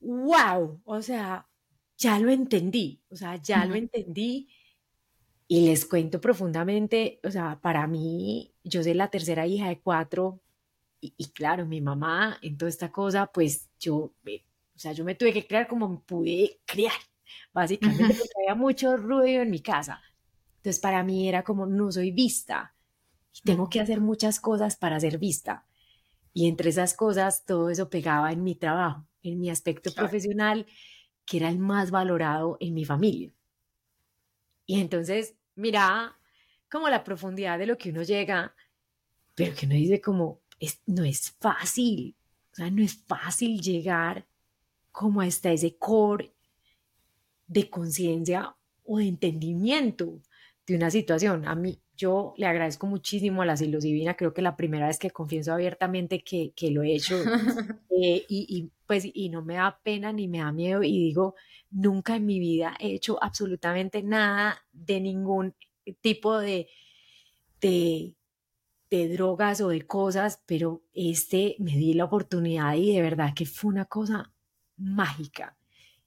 wow, 0.00 0.80
o 0.84 1.02
sea, 1.02 1.48
ya 1.96 2.18
lo 2.18 2.30
entendí, 2.30 3.02
o 3.10 3.16
sea, 3.16 3.36
ya 3.36 3.64
lo 3.64 3.74
entendí. 3.74 4.48
Y 5.46 5.66
les 5.66 5.84
cuento 5.86 6.20
profundamente, 6.20 7.20
o 7.22 7.30
sea, 7.30 7.60
para 7.60 7.86
mí, 7.86 8.54
yo 8.64 8.82
soy 8.82 8.94
la 8.94 9.10
tercera 9.10 9.46
hija 9.46 9.68
de 9.68 9.80
cuatro 9.80 10.40
y, 11.00 11.26
claro, 11.32 11.66
mi 11.66 11.80
mamá 11.82 12.38
en 12.42 12.56
toda 12.56 12.70
esta 12.70 12.90
cosa, 12.90 13.26
pues 13.26 13.68
yo, 13.78 13.96
o 13.96 14.78
sea, 14.78 14.92
yo 14.92 15.04
me 15.04 15.14
tuve 15.14 15.32
que 15.34 15.46
crear 15.46 15.68
como 15.68 15.88
me 15.88 15.98
pude 15.98 16.60
criar, 16.64 16.94
básicamente 17.52 18.14
porque 18.14 18.32
había 18.42 18.54
mucho 18.54 18.96
ruido 18.96 19.42
en 19.42 19.50
mi 19.50 19.60
casa. 19.60 20.02
Entonces, 20.56 20.80
para 20.80 21.02
mí 21.02 21.28
era 21.28 21.42
como, 21.42 21.66
no 21.66 21.92
soy 21.92 22.10
vista 22.10 22.74
y 23.34 23.42
tengo 23.42 23.68
que 23.68 23.80
hacer 23.80 24.00
muchas 24.00 24.40
cosas 24.40 24.76
para 24.76 24.98
ser 25.00 25.18
vista. 25.18 25.66
Y 26.32 26.48
entre 26.48 26.70
esas 26.70 26.94
cosas, 26.94 27.44
todo 27.44 27.70
eso 27.70 27.88
pegaba 27.90 28.32
en 28.32 28.42
mi 28.42 28.54
trabajo, 28.54 29.06
en 29.22 29.40
mi 29.40 29.50
aspecto 29.50 29.92
profesional 29.94 30.66
que 31.24 31.38
era 31.38 31.48
el 31.48 31.58
más 31.58 31.90
valorado 31.90 32.56
en 32.60 32.74
mi 32.74 32.84
familia. 32.84 33.32
Y 34.66 34.80
entonces, 34.80 35.34
mira 35.54 36.16
como 36.70 36.88
la 36.88 37.04
profundidad 37.04 37.58
de 37.58 37.66
lo 37.66 37.78
que 37.78 37.90
uno 37.90 38.02
llega, 38.02 38.54
pero 39.34 39.54
que 39.54 39.66
uno 39.66 39.74
dice 39.74 40.00
como, 40.00 40.40
es, 40.58 40.80
no 40.86 41.04
es 41.04 41.30
fácil, 41.40 42.16
o 42.52 42.56
sea, 42.56 42.70
no 42.70 42.82
es 42.82 42.94
fácil 43.06 43.60
llegar 43.60 44.26
como 44.92 45.20
hasta 45.20 45.50
ese 45.50 45.76
core 45.76 46.33
de 47.46 47.70
conciencia 47.70 48.56
o 48.84 48.98
de 48.98 49.08
entendimiento 49.08 50.20
de 50.66 50.76
una 50.76 50.90
situación. 50.90 51.46
A 51.46 51.54
mí, 51.54 51.80
yo 51.96 52.34
le 52.36 52.46
agradezco 52.46 52.86
muchísimo 52.86 53.42
a 53.42 53.46
la 53.46 53.56
psilocibina, 53.56 54.16
creo 54.16 54.34
que 54.34 54.42
la 54.42 54.56
primera 54.56 54.86
vez 54.86 54.98
que 54.98 55.10
confieso 55.10 55.52
abiertamente 55.52 56.22
que, 56.24 56.52
que 56.56 56.70
lo 56.70 56.82
he 56.82 56.94
hecho 56.94 57.16
eh, 57.90 58.24
y, 58.28 58.46
y, 58.48 58.70
pues 58.86 59.04
y 59.12 59.28
no 59.28 59.42
me 59.42 59.54
da 59.54 59.78
pena 59.82 60.12
ni 60.12 60.26
me 60.28 60.38
da 60.38 60.52
miedo 60.52 60.82
y 60.82 60.90
digo, 60.90 61.34
nunca 61.70 62.16
en 62.16 62.26
mi 62.26 62.38
vida 62.38 62.76
he 62.80 62.94
hecho 62.94 63.22
absolutamente 63.22 64.02
nada 64.02 64.64
de 64.72 65.00
ningún 65.00 65.54
tipo 66.00 66.38
de, 66.38 66.68
de, 67.60 68.16
de 68.90 69.08
drogas 69.08 69.60
o 69.60 69.68
de 69.68 69.86
cosas, 69.86 70.42
pero 70.46 70.82
este 70.94 71.56
me 71.58 71.72
di 71.72 71.94
la 71.94 72.04
oportunidad 72.04 72.74
y 72.74 72.92
de 72.92 73.02
verdad 73.02 73.34
que 73.34 73.46
fue 73.46 73.70
una 73.72 73.84
cosa 73.84 74.32
mágica. 74.76 75.56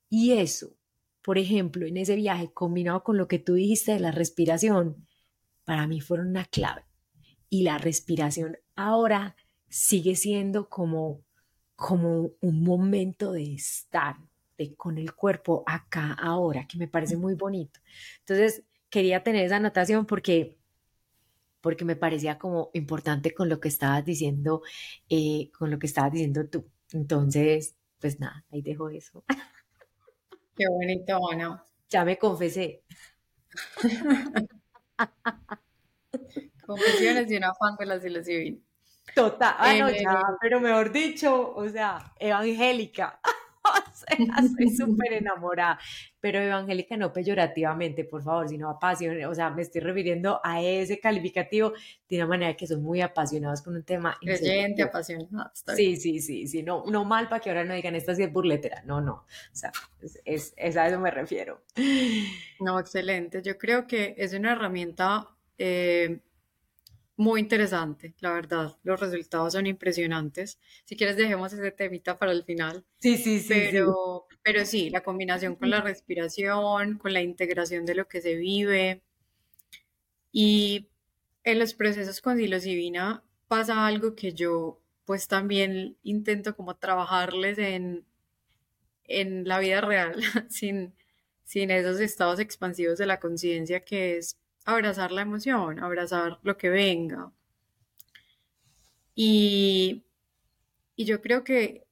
Y 0.09 0.33
eso, 0.33 0.76
por 1.27 1.37
ejemplo, 1.37 1.85
en 1.85 1.97
ese 1.97 2.15
viaje 2.15 2.53
combinado 2.53 3.03
con 3.03 3.17
lo 3.17 3.27
que 3.27 3.37
tú 3.37 3.55
dijiste 3.55 3.91
de 3.91 3.99
la 3.99 4.11
respiración, 4.11 5.05
para 5.65 5.85
mí 5.85 5.99
fueron 5.99 6.29
una 6.29 6.45
clave. 6.45 6.85
Y 7.49 7.63
la 7.63 7.77
respiración 7.77 8.57
ahora 8.77 9.35
sigue 9.67 10.15
siendo 10.15 10.69
como, 10.69 11.25
como 11.75 12.31
un 12.39 12.63
momento 12.63 13.33
de 13.33 13.55
estar 13.55 14.15
de, 14.57 14.73
con 14.75 14.97
el 14.97 15.15
cuerpo 15.15 15.65
acá 15.67 16.13
ahora, 16.13 16.65
que 16.65 16.77
me 16.77 16.87
parece 16.87 17.17
muy 17.17 17.33
bonito. 17.33 17.81
Entonces, 18.19 18.63
quería 18.89 19.21
tener 19.21 19.45
esa 19.45 19.57
anotación 19.57 20.05
porque 20.05 20.57
porque 21.59 21.83
me 21.83 21.97
parecía 21.97 22.37
como 22.37 22.69
importante 22.73 23.33
con 23.33 23.49
lo 23.49 23.59
que 23.59 23.67
estabas 23.67 24.05
diciendo, 24.05 24.61
eh, 25.09 25.51
con 25.59 25.71
lo 25.71 25.77
que 25.77 25.87
estabas 25.87 26.13
diciendo 26.13 26.47
tú. 26.47 26.71
Entonces, 26.93 27.75
pues 27.99 28.17
nada, 28.17 28.45
ahí 28.49 28.61
dejo 28.61 28.89
eso. 28.89 29.25
Qué 30.57 30.67
bonito, 30.67 31.19
Ana. 31.31 31.63
Ya 31.87 32.03
me 32.03 32.17
confesé. 32.17 32.83
Confesiones 36.65 37.29
de 37.29 37.37
una 37.37 37.53
fan 37.53 37.75
de 37.77 37.85
la. 37.85 37.99
Total, 39.15 39.55
ah, 39.57 39.73
no, 39.79 39.89
ya, 39.89 40.21
pero 40.41 40.59
mejor 40.59 40.91
dicho, 40.91 41.53
o 41.55 41.69
sea, 41.69 42.13
evangélica. 42.19 43.19
o 43.91 43.95
sea, 43.95 44.45
estoy 44.45 44.69
súper 44.69 45.13
enamorada, 45.13 45.79
pero 46.19 46.39
evangélica 46.39 46.97
no 46.97 47.11
peyorativamente, 47.13 48.03
por 48.03 48.23
favor, 48.23 48.47
sino 48.47 48.69
apasionada, 48.69 49.29
o 49.29 49.35
sea, 49.35 49.49
me 49.49 49.61
estoy 49.61 49.81
refiriendo 49.81 50.39
a 50.43 50.61
ese 50.61 50.99
calificativo 50.99 51.73
de 52.09 52.17
una 52.17 52.27
manera 52.27 52.55
que 52.55 52.67
son 52.67 52.81
muy 52.81 53.01
apasionados 53.01 53.61
con 53.61 53.75
un 53.75 53.83
tema. 53.83 54.17
Creyente, 54.21 54.83
apasionado. 54.83 55.51
Sí, 55.75 55.97
sí, 55.97 56.19
sí, 56.19 56.47
sí, 56.47 56.63
no, 56.63 56.83
no 56.87 57.05
mal 57.05 57.29
para 57.29 57.41
que 57.41 57.49
ahora 57.49 57.63
no 57.63 57.73
digan 57.73 57.95
esta 57.95 58.15
sí 58.15 58.23
es 58.23 58.31
burletera, 58.31 58.81
no, 58.85 59.01
no, 59.01 59.13
o 59.13 59.55
sea, 59.55 59.71
es, 60.25 60.53
es, 60.55 60.77
a 60.77 60.87
eso 60.87 60.99
me 60.99 61.11
refiero. 61.11 61.61
No, 62.59 62.79
excelente, 62.79 63.41
yo 63.41 63.57
creo 63.57 63.87
que 63.87 64.15
es 64.17 64.33
una 64.33 64.53
herramienta 64.53 65.27
eh, 65.57 66.19
muy 67.17 67.41
interesante, 67.41 68.13
la 68.19 68.31
verdad. 68.31 68.77
Los 68.83 68.99
resultados 68.99 69.53
son 69.53 69.65
impresionantes. 69.65 70.59
Si 70.85 70.95
quieres, 70.95 71.17
dejemos 71.17 71.51
ese 71.51 71.71
temita 71.71 72.17
para 72.17 72.31
el 72.31 72.43
final. 72.43 72.85
Sí, 72.99 73.17
sí, 73.17 73.39
sí. 73.39 73.47
Pero 73.49 74.27
sí, 74.29 74.37
pero 74.43 74.65
sí 74.65 74.89
la 74.91 75.01
combinación 75.01 75.55
con 75.55 75.71
la 75.71 75.81
respiración, 75.81 76.99
con 76.99 77.13
la 77.13 77.21
integración 77.21 77.85
de 77.85 77.95
lo 77.95 78.07
que 78.07 78.21
se 78.21 78.35
vive. 78.35 79.01
Y 80.31 80.87
en 81.43 81.59
los 81.59 81.73
procesos 81.73 82.21
con 82.21 82.37
psilocibina 82.37 83.23
pasa 83.47 83.87
algo 83.87 84.15
que 84.15 84.33
yo 84.33 84.79
pues 85.05 85.27
también 85.27 85.97
intento 86.03 86.55
como 86.55 86.75
trabajarles 86.75 87.57
en, 87.57 88.05
en 89.05 89.47
la 89.47 89.57
vida 89.59 89.81
real, 89.81 90.15
sin, 90.49 90.93
sin 91.45 91.71
esos 91.71 91.99
estados 91.99 92.39
expansivos 92.39 92.99
de 92.99 93.05
la 93.07 93.19
conciencia 93.19 93.79
que 93.79 94.17
es 94.17 94.37
abrazar 94.67 95.13
la 95.13 95.21
emoción, 95.21 95.79
abrazar 95.79 96.39
lo 96.43 96.57
que 96.57 96.69
venga. 96.69 97.31
Y, 99.15 100.03
yo 100.97 101.21
creo 101.21 101.43
que 101.43 101.87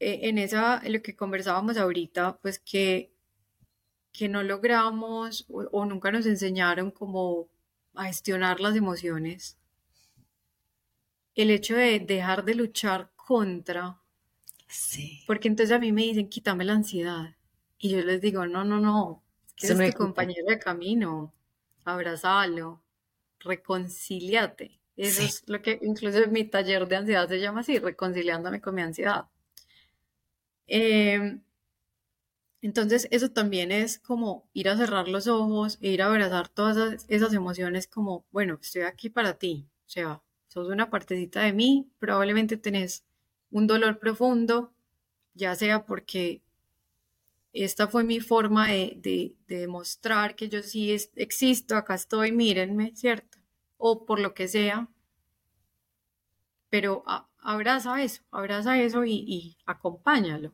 eh, 0.00 0.20
en 0.22 0.38
esa, 0.38 0.82
lo 0.88 1.02
que 1.02 1.14
conversábamos 1.14 1.76
ahorita, 1.76 2.38
pues 2.38 2.58
que, 2.58 3.12
que 4.12 4.28
no 4.28 4.42
logramos 4.42 5.44
o, 5.48 5.84
nunca 5.84 6.10
nos 6.10 6.24
enseñaron 6.24 6.90
como 6.90 7.48
a 7.94 8.06
gestionar 8.06 8.60
las 8.60 8.74
emociones. 8.76 9.58
El 11.34 11.50
hecho 11.50 11.76
de 11.76 12.00
dejar 12.00 12.46
de 12.46 12.54
luchar 12.54 13.10
contra. 13.14 14.00
Sí. 14.68 15.22
Porque 15.26 15.48
entonces 15.48 15.76
a 15.76 15.78
mí 15.78 15.92
me 15.92 16.02
dicen, 16.02 16.30
quítame 16.30 16.64
la 16.64 16.72
ansiedad. 16.72 17.36
Y 17.78 17.90
yo 17.90 18.00
les 18.00 18.22
digo, 18.22 18.46
no, 18.46 18.64
no, 18.64 18.80
no, 18.80 19.22
es 19.58 19.74
que 19.74 19.84
es 19.84 19.92
tu 19.92 19.98
compañero 19.98 20.46
de 20.48 20.58
camino 20.58 21.34
abrazalo, 21.86 22.82
reconciliate. 23.40 24.80
Eso 24.96 25.22
es 25.22 25.42
lo 25.46 25.60
que 25.60 25.78
incluso 25.82 26.26
mi 26.30 26.44
taller 26.44 26.86
de 26.88 26.96
ansiedad 26.96 27.28
se 27.28 27.40
llama 27.40 27.60
así, 27.60 27.78
reconciliándome 27.78 28.60
con 28.60 28.74
mi 28.74 28.82
ansiedad. 28.82 29.26
Em, 30.66 31.42
Entonces, 32.62 33.06
eso 33.10 33.30
también 33.30 33.70
es 33.70 33.98
como 34.00 34.48
ir 34.52 34.68
a 34.68 34.76
cerrar 34.76 35.08
los 35.08 35.28
ojos 35.28 35.78
e 35.80 35.90
ir 35.90 36.02
a 36.02 36.06
abrazar 36.06 36.48
todas 36.48 37.06
esas, 37.08 37.32
emociones 37.32 37.86
como, 37.86 38.26
bueno, 38.32 38.58
estoy 38.60 38.82
aquí 38.82 39.08
para 39.08 39.38
ti, 39.38 39.68
o 39.86 39.88
sea, 39.88 40.22
sos 40.48 40.68
una 40.68 40.90
partecita 40.90 41.42
de 41.42 41.52
mí, 41.52 41.88
probablemente 41.98 42.56
tenés 42.56 43.04
un 43.50 43.66
dolor 43.66 43.98
profundo, 43.98 44.72
ya 45.34 45.54
sea 45.54 45.86
porque 45.86 46.42
esta 47.64 47.88
fue 47.88 48.04
mi 48.04 48.20
forma 48.20 48.68
de, 48.68 49.36
demostrar 49.46 50.36
que 50.36 50.48
yo 50.48 50.62
sí 50.62 50.94
existo, 51.16 51.76
acá 51.76 51.94
estoy, 51.94 52.32
mírenme, 52.32 52.94
¿cierto? 52.94 53.38
O 53.78 54.04
por 54.06 54.20
lo 54.20 54.34
que 54.34 54.48
sea, 54.48 54.88
pero 56.70 57.04
abraza 57.38 58.02
eso, 58.02 58.22
abraza 58.30 58.78
eso 58.80 59.04
y, 59.04 59.24
y 59.26 59.56
acompáñalo. 59.66 60.52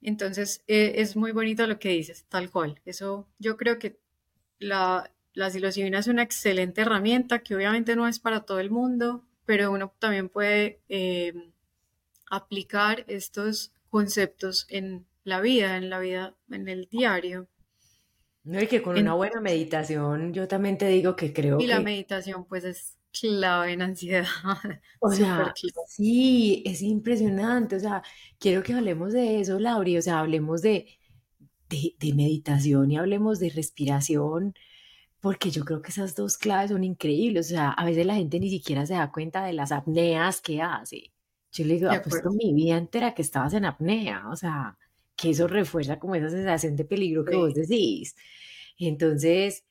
Entonces, 0.00 0.62
eh, 0.66 0.94
es 0.96 1.16
muy 1.16 1.32
bonito 1.32 1.66
lo 1.66 1.78
que 1.78 1.90
dices, 1.90 2.24
tal 2.28 2.50
cual. 2.50 2.80
Eso, 2.84 3.28
yo 3.38 3.56
creo 3.56 3.78
que 3.78 4.00
la, 4.58 5.12
la 5.34 5.50
psilocibina 5.50 5.98
es 5.98 6.06
una 6.06 6.22
excelente 6.22 6.82
herramienta 6.82 7.40
que 7.40 7.54
obviamente 7.54 7.96
no 7.96 8.06
es 8.06 8.20
para 8.20 8.44
todo 8.44 8.60
el 8.60 8.70
mundo, 8.70 9.24
pero 9.44 9.72
uno 9.72 9.92
también 9.98 10.28
puede 10.28 10.80
eh, 10.88 11.52
aplicar 12.30 13.04
estos 13.08 13.72
conceptos 13.90 14.66
en 14.68 15.06
la 15.24 15.40
vida, 15.40 15.76
en 15.76 15.90
la 15.90 15.98
vida, 15.98 16.36
en 16.50 16.68
el 16.68 16.88
diario. 16.90 17.48
No, 18.44 18.62
y 18.62 18.66
que 18.66 18.80
con 18.80 18.98
una 18.98 19.14
buena 19.14 19.40
meditación, 19.40 20.32
yo 20.32 20.48
también 20.48 20.78
te 20.78 20.88
digo 20.88 21.14
que 21.16 21.32
creo 21.32 21.58
y 21.58 21.66
que... 21.66 21.68
la 21.68 21.80
meditación, 21.80 22.46
pues, 22.46 22.64
es 22.64 22.98
clave 23.20 23.72
en 23.72 23.82
ansiedad. 23.82 24.26
O 25.00 25.10
sea, 25.10 25.54
sí, 25.86 26.62
es 26.66 26.82
impresionante. 26.82 27.76
O 27.76 27.80
sea, 27.80 28.02
quiero 28.38 28.62
que 28.62 28.74
hablemos 28.74 29.12
de 29.12 29.40
eso, 29.40 29.58
Lauri. 29.58 29.96
O 29.96 30.02
sea, 30.02 30.20
hablemos 30.20 30.62
de, 30.62 30.98
de, 31.68 32.14
meditación 32.14 32.90
y 32.90 32.98
hablemos 32.98 33.38
de 33.38 33.50
respiración, 33.50 34.54
porque 35.20 35.50
yo 35.50 35.64
creo 35.64 35.82
que 35.82 35.90
esas 35.90 36.14
dos 36.14 36.38
claves 36.38 36.70
son 36.70 36.84
increíbles. 36.84 37.46
O 37.46 37.50
sea, 37.50 37.70
a 37.70 37.84
veces 37.84 38.06
la 38.06 38.14
gente 38.14 38.40
ni 38.40 38.50
siquiera 38.50 38.86
se 38.86 38.94
da 38.94 39.12
cuenta 39.12 39.44
de 39.44 39.52
las 39.52 39.72
apneas 39.72 40.40
que 40.40 40.62
hace. 40.62 41.12
Yo 41.52 41.64
le 41.64 41.74
digo, 41.74 41.90
apuesto 41.90 42.30
mi 42.30 42.52
vida 42.54 42.76
entera 42.76 43.14
que 43.14 43.22
estabas 43.22 43.54
en 43.54 43.64
apnea. 43.64 44.28
O 44.30 44.36
sea, 44.36 44.77
que 45.18 45.30
eso 45.30 45.48
refuerza 45.48 45.98
como 45.98 46.14
esa 46.14 46.30
sensación 46.30 46.76
de 46.76 46.84
peligro 46.84 47.24
que 47.24 47.36
vos 47.36 47.52
decís. 47.52 48.14
Entonces, 48.78 49.64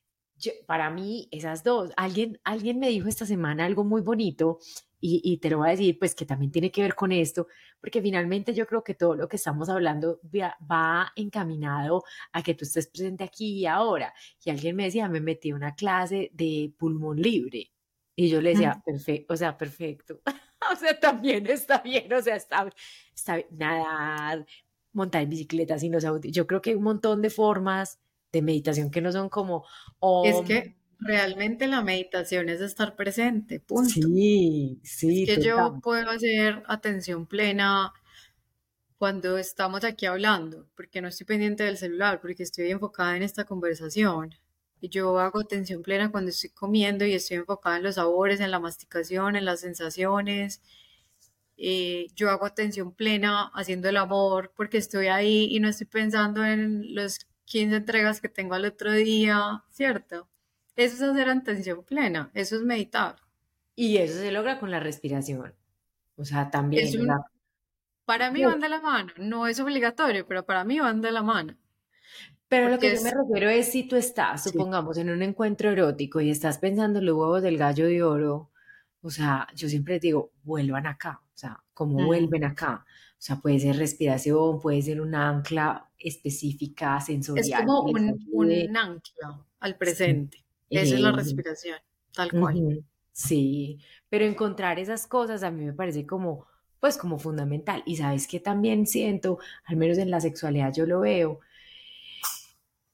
para 0.67 0.89
mí, 0.89 1.29
esas 1.31 1.63
dos, 1.63 1.91
alguien, 1.95 2.39
alguien 2.43 2.79
me 2.79 2.89
dijo 2.89 3.07
esta 3.07 3.25
semana 3.25 3.65
algo 3.65 3.85
muy 3.85 4.01
bonito 4.01 4.59
y, 4.99 5.37
te 5.37 5.49
lo 5.49 5.59
voy 5.59 5.67
a 5.69 5.71
decir, 5.71 5.97
pues 5.99 6.15
que 6.15 6.25
también 6.25 6.51
tiene 6.51 6.71
que 6.71 6.81
ver 6.81 6.95
con 6.95 7.11
esto, 7.11 7.47
porque 7.79 8.01
finalmente 8.01 8.53
yo 8.53 8.65
creo 8.65 8.83
que 8.83 8.95
todo 8.95 9.15
lo 9.15 9.27
que 9.27 9.35
estamos 9.37 9.69
hablando 9.69 10.19
va, 10.33 11.13
encaminado 11.15 12.03
a 12.33 12.41
que 12.41 12.55
tú 12.55 12.65
estés 12.65 12.87
presente 12.87 13.23
aquí 13.23 13.59
y 13.59 13.65
ahora. 13.67 14.13
Y 14.43 14.49
alguien 14.49 14.75
me 14.75 14.85
decía, 14.85 15.07
me 15.07 15.21
metí 15.21 15.53
una 15.53 15.75
clase 15.75 16.31
de 16.33 16.73
pulmón 16.77 17.21
libre. 17.21 17.71
Y 18.15 18.29
yo 18.29 18.41
le 18.41 18.49
decía, 18.49 18.81
perfecto, 18.83 19.35
o 19.35 19.37
sea, 19.37 19.55
perfecto. 19.55 20.19
o 20.73 20.75
sea, 20.75 20.99
también 20.99 21.45
está 21.47 21.77
bien, 21.79 22.11
o 22.11 22.21
sea, 22.21 22.35
está, 22.35 22.67
está 23.13 23.35
bien, 23.35 23.47
nadar, 23.51 24.45
montar 24.97 25.25
bicicleta 25.27 25.79
sin 25.79 25.93
los 25.93 26.03
autos. 26.03 26.31
Yo 26.31 26.47
creo 26.47 26.61
que 26.61 26.71
hay 26.71 26.75
un 26.75 26.83
montón 26.83 27.21
de 27.21 27.29
formas 27.29 27.99
de 28.33 28.41
meditación 28.41 28.91
que 28.91 29.01
no 29.01 29.11
son 29.11 29.29
como... 29.29 29.65
es 30.25 30.41
que 30.45 30.77
realmente 30.99 31.67
la 31.67 31.81
meditación 31.81 32.49
es 32.49 32.59
estar 32.59 32.95
presente, 32.95 33.59
punto. 33.59 33.89
Sí, 33.89 34.79
sí. 34.83 35.23
Es 35.23 35.37
que 35.37 35.43
yo 35.43 35.79
puedo 35.81 36.09
hacer 36.09 36.63
atención 36.67 37.25
plena 37.27 37.93
cuando 38.97 39.37
estamos 39.37 39.83
aquí 39.83 40.07
hablando, 40.07 40.67
porque 40.75 41.01
no 41.01 41.07
estoy 41.07 41.27
pendiente 41.27 41.63
del 41.63 41.77
celular, 41.77 42.19
porque 42.19 42.43
estoy 42.43 42.71
enfocada 42.71 43.15
en 43.15 43.23
esta 43.23 43.45
conversación. 43.45 44.33
Yo 44.81 45.19
hago 45.19 45.39
atención 45.39 45.81
plena 45.83 46.11
cuando 46.11 46.29
estoy 46.29 46.49
comiendo 46.49 47.05
y 47.05 47.13
estoy 47.13 47.37
enfocada 47.37 47.77
en 47.77 47.83
los 47.83 47.95
sabores, 47.95 48.39
en 48.39 48.51
la 48.51 48.59
masticación, 48.59 49.35
en 49.35 49.45
las 49.45 49.61
sensaciones. 49.61 50.61
Eh, 51.57 52.07
yo 52.15 52.29
hago 52.29 52.45
atención 52.45 52.93
plena 52.93 53.51
haciendo 53.53 53.89
el 53.89 53.97
amor 53.97 54.53
porque 54.55 54.77
estoy 54.77 55.07
ahí 55.07 55.47
y 55.49 55.59
no 55.59 55.67
estoy 55.67 55.87
pensando 55.87 56.45
en 56.45 56.93
los 56.93 57.19
15 57.45 57.77
entregas 57.77 58.21
que 58.21 58.29
tengo 58.29 58.53
al 58.53 58.65
otro 58.65 58.91
día, 58.91 59.63
¿cierto? 59.71 60.29
Eso 60.75 60.95
es 60.95 61.01
hacer 61.01 61.29
atención 61.29 61.83
plena, 61.83 62.29
eso 62.35 62.55
es 62.55 62.61
meditar. 62.61 63.15
Y 63.75 63.97
eso 63.97 64.19
se 64.19 64.31
logra 64.31 64.59
con 64.59 64.69
la 64.69 64.79
respiración. 64.79 65.53
O 66.15 66.25
sea, 66.25 66.51
también. 66.51 66.87
Para 68.05 68.31
mí 68.31 68.45
van 68.45 68.61
de 68.61 68.69
la 68.69 68.79
mano, 68.79 69.11
no 69.17 69.47
es 69.47 69.59
obligatorio, 69.59 70.25
pero 70.27 70.45
para 70.45 70.63
mí 70.63 70.79
van 70.79 71.01
de 71.01 71.11
la 71.11 71.23
mano. 71.23 71.55
Pero 72.47 72.69
lo 72.69 72.79
que 72.79 72.95
yo 72.95 73.01
me 73.01 73.11
refiero 73.11 73.49
es 73.49 73.71
si 73.71 73.83
tú 73.83 73.97
estás, 73.97 74.43
supongamos, 74.43 74.97
en 74.97 75.09
un 75.09 75.21
encuentro 75.21 75.71
erótico 75.71 76.21
y 76.21 76.29
estás 76.29 76.57
pensando 76.57 76.99
en 76.99 77.05
los 77.05 77.15
huevos 77.15 77.41
del 77.41 77.57
gallo 77.57 77.85
de 77.87 78.03
oro, 78.03 78.51
o 79.01 79.09
sea, 79.09 79.47
yo 79.53 79.67
siempre 79.67 79.99
digo, 79.99 80.31
vuelvan 80.43 80.87
acá, 80.87 81.21
o 81.37 81.39
sea, 81.39 81.63
como 81.75 82.03
vuelven 82.03 82.45
acá. 82.45 82.83
O 83.11 83.19
sea, 83.19 83.35
puede 83.35 83.59
ser 83.59 83.77
respiración, 83.77 84.59
puede 84.59 84.81
ser 84.81 84.99
un 84.99 85.13
ancla 85.13 85.87
específica, 85.99 86.99
sensorial. 86.99 87.61
Es 87.61 87.65
como 87.67 87.83
un, 87.83 88.75
ancla 88.75 89.45
al 89.59 89.77
presente. 89.77 90.43
Esa 90.67 90.95
es 90.95 90.99
la 90.99 91.11
respiración, 91.11 91.77
tal 92.11 92.31
cual. 92.31 92.83
Sí, 93.11 93.79
pero 94.09 94.25
encontrar 94.25 94.79
esas 94.79 95.05
cosas 95.05 95.43
a 95.43 95.51
mí 95.51 95.63
me 95.63 95.73
parece 95.73 96.07
como, 96.07 96.47
pues 96.79 96.97
como 96.97 97.19
fundamental. 97.19 97.83
Y 97.85 97.97
sabes 97.97 98.27
que 98.27 98.39
también 98.39 98.87
siento, 98.87 99.37
al 99.65 99.75
menos 99.75 99.99
en 99.99 100.09
la 100.09 100.19
sexualidad 100.19 100.73
yo 100.73 100.87
lo 100.87 101.01
veo, 101.01 101.39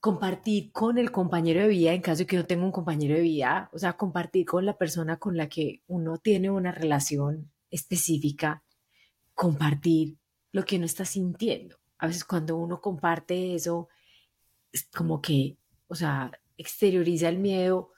compartir 0.02 0.74
con 0.74 0.98
el 0.98 1.12
compañero 1.12 1.62
de 1.62 1.70
vida, 1.70 1.94
en 1.94 2.02
caso 2.02 2.20
de 2.20 2.28
que 2.28 2.36
no 2.36 2.46
tenga 2.46 2.66
un 2.66 2.74
compañero 2.74 3.16
de 3.16 3.22
vida, 3.22 3.70
o 3.72 3.80
sea, 3.80 3.94
compartir 3.94 4.46
con 4.46 4.66
la 4.66 4.78
persona 4.78 5.16
con 5.16 5.38
la 5.38 5.48
que 5.48 5.82
uno 5.88 6.18
tiene 6.18 6.52
una 6.52 6.74
relación 6.74 7.53
específica, 7.74 8.64
compartir 9.34 10.18
lo 10.52 10.64
que 10.64 10.78
uno 10.78 10.86
está 10.86 11.06
sintiendo. 11.06 11.78
A 11.98 12.08
veces 12.08 12.24
cuando 12.24 12.58
uno 12.58 12.80
comparte 12.80 13.56
eso, 13.56 13.90
es 14.72 14.88
como 14.94 15.22
que, 15.22 15.58
o 15.88 15.96
sea, 15.96 16.32
exterioriza 16.58 17.30
el 17.30 17.40
miedo, 17.40 17.92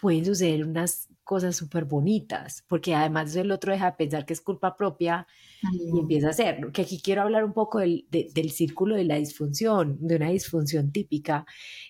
pueden 0.00 0.24
suceder 0.24 0.64
unas 0.64 1.08
cosas 1.22 1.56
súper 1.56 1.84
bonitas, 1.84 2.64
porque 2.68 2.94
además 2.94 3.34
el 3.36 3.50
otro 3.50 3.72
deja 3.72 3.92
de 3.92 3.96
pensar 3.96 4.26
que 4.26 4.32
es 4.32 4.40
culpa 4.40 4.76
propia 4.76 5.26
y 5.62 5.98
empieza 5.98 6.26
a 6.26 6.30
hacerlo. 6.30 6.72
Que 6.72 6.82
aquí 6.82 7.00
quiero 7.00 7.22
hablar 7.22 7.44
un 7.44 7.52
poco 7.52 7.78
del, 7.78 8.06
del 8.10 8.50
círculo 8.50 8.96
de 8.96 9.04
la 9.04 9.16
disfunción, 9.16 9.96
de 10.00 10.16
una 10.16 10.30
disfunción 10.30 10.90
típica 10.92 11.46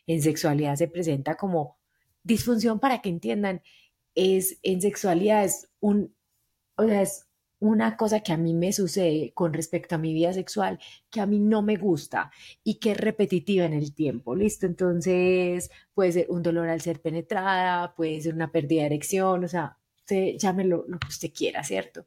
en 0.07 0.23
sexualidad 0.23 0.77
se 0.77 0.89
presenta 0.89 1.37
como 1.37 1.79
disfunción 2.23 2.79
para 2.79 3.01
que 3.01 3.09
entiendan, 3.09 3.63
es 4.15 4.59
en 4.63 4.81
sexualidad 4.81 5.45
es 5.45 5.69
un, 5.81 6.15
o 6.77 6.85
sea, 6.87 7.03
es 7.03 7.27
una 7.61 7.97
cosa 7.97 8.21
que 8.21 8.33
a 8.33 8.37
mí 8.37 8.53
me 8.55 8.73
sucede 8.73 9.33
con 9.33 9.53
respecto 9.55 9.95
a 9.95 9.99
mi 9.99 10.13
vida 10.13 10.33
sexual 10.33 10.79
que 11.11 11.21
a 11.21 11.27
mí 11.27 11.39
no 11.39 11.63
me 11.63 11.77
gusta 11.77 12.31
y 12.63 12.75
que 12.75 12.93
es 12.93 12.99
repetitiva 12.99 13.65
en 13.65 13.73
el 13.73 13.95
tiempo, 13.95 14.35
¿listo? 14.35 14.67
Entonces 14.67 15.71
puede 15.95 16.13
ser 16.13 16.27
un 16.29 16.43
dolor 16.43 16.69
al 16.69 16.81
ser 16.81 17.01
penetrada, 17.01 17.95
puede 17.95 18.21
ser 18.21 18.35
una 18.35 18.53
pérdida 18.53 18.83
de 18.83 18.87
erección, 18.87 19.45
o 19.45 19.49
sea, 19.49 19.79
usted 19.97 20.37
llámelo 20.37 20.85
lo 20.89 20.99
que 20.99 21.09
usted 21.09 21.33
quiera, 21.33 21.65
¿cierto? 21.65 22.07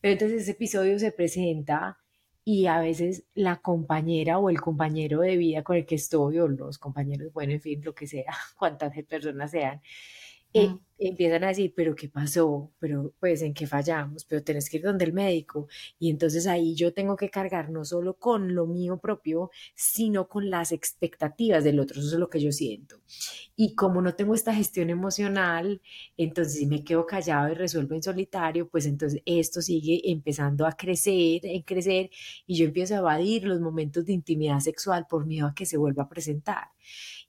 Pero 0.00 0.12
entonces 0.12 0.42
ese 0.42 0.52
episodio 0.52 0.98
se 0.98 1.12
presenta 1.12 1.98
y 2.44 2.66
a 2.66 2.78
veces 2.80 3.24
la 3.34 3.56
compañera 3.56 4.38
o 4.38 4.50
el 4.50 4.60
compañero 4.60 5.20
de 5.20 5.36
vida 5.36 5.62
con 5.62 5.76
el 5.76 5.86
que 5.86 5.94
estoy 5.96 6.38
o 6.38 6.48
los 6.48 6.78
compañeros, 6.78 7.32
bueno, 7.32 7.52
en 7.52 7.60
fin, 7.60 7.82
lo 7.84 7.94
que 7.94 8.06
sea, 8.06 8.34
cuantas 8.58 8.92
personas 9.04 9.50
sean, 9.50 9.80
eh, 10.54 10.78
empiezan 10.98 11.44
a 11.44 11.48
decir, 11.48 11.72
pero 11.76 11.94
¿qué 11.94 12.08
pasó? 12.08 12.72
Pero 12.78 13.12
pues 13.18 13.42
en 13.42 13.54
qué 13.54 13.66
fallamos, 13.66 14.24
pero 14.24 14.42
tenés 14.44 14.70
que 14.70 14.76
ir 14.78 14.84
donde 14.84 15.04
el 15.04 15.12
médico. 15.12 15.66
Y 15.98 16.10
entonces 16.10 16.46
ahí 16.46 16.74
yo 16.74 16.94
tengo 16.94 17.16
que 17.16 17.28
cargar 17.30 17.70
no 17.70 17.84
solo 17.84 18.14
con 18.14 18.54
lo 18.54 18.66
mío 18.66 18.98
propio, 18.98 19.50
sino 19.74 20.28
con 20.28 20.50
las 20.50 20.72
expectativas 20.72 21.64
del 21.64 21.80
otro. 21.80 22.00
Eso 22.00 22.14
es 22.14 22.20
lo 22.20 22.30
que 22.30 22.40
yo 22.40 22.52
siento. 22.52 23.00
Y 23.56 23.74
como 23.74 24.00
no 24.00 24.14
tengo 24.14 24.34
esta 24.34 24.54
gestión 24.54 24.90
emocional, 24.90 25.82
entonces 26.16 26.54
si 26.54 26.66
me 26.66 26.84
quedo 26.84 27.06
callado 27.06 27.50
y 27.50 27.54
resuelvo 27.54 27.94
en 27.94 28.02
solitario, 28.02 28.68
pues 28.68 28.86
entonces 28.86 29.22
esto 29.26 29.60
sigue 29.62 30.10
empezando 30.10 30.66
a 30.66 30.72
crecer, 30.72 31.40
en 31.44 31.62
crecer, 31.62 32.10
y 32.46 32.56
yo 32.56 32.66
empiezo 32.66 32.94
a 32.94 32.98
evadir 32.98 33.44
los 33.44 33.60
momentos 33.60 34.04
de 34.06 34.12
intimidad 34.12 34.60
sexual 34.60 35.06
por 35.08 35.26
miedo 35.26 35.48
a 35.48 35.54
que 35.54 35.66
se 35.66 35.76
vuelva 35.76 36.04
a 36.04 36.08
presentar 36.08 36.68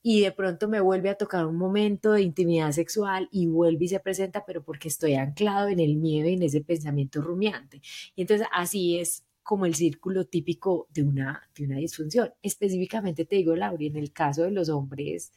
y 0.07 0.21
de 0.21 0.31
pronto 0.31 0.69
me 0.69 0.81
vuelve 0.81 1.09
a 1.09 1.15
tocar 1.15 1.47
un 1.47 1.55
momento 1.55 2.11
de 2.11 2.21
intimidad 2.21 2.71
sexual 2.73 3.27
y 3.31 3.47
vuelve 3.47 3.85
y 3.85 3.87
se 3.87 3.99
presenta, 3.99 4.45
pero 4.45 4.63
porque 4.63 4.87
estoy 4.87 5.15
anclado 5.15 5.67
en 5.67 5.79
el 5.79 5.95
miedo 5.95 6.29
y 6.29 6.33
en 6.33 6.43
ese 6.43 6.61
pensamiento 6.61 7.23
rumiante. 7.23 7.81
Y 8.15 8.21
entonces 8.21 8.45
así 8.53 8.99
es 8.99 9.25
como 9.41 9.65
el 9.65 9.73
círculo 9.73 10.25
típico 10.25 10.87
de 10.93 11.01
una, 11.01 11.49
de 11.57 11.65
una 11.65 11.77
disfunción. 11.77 12.31
Específicamente 12.43 13.25
te 13.25 13.37
digo, 13.37 13.55
Laura, 13.55 13.83
en 13.83 13.95
el 13.95 14.11
caso 14.11 14.43
de 14.43 14.51
los 14.51 14.69
hombres, 14.69 15.33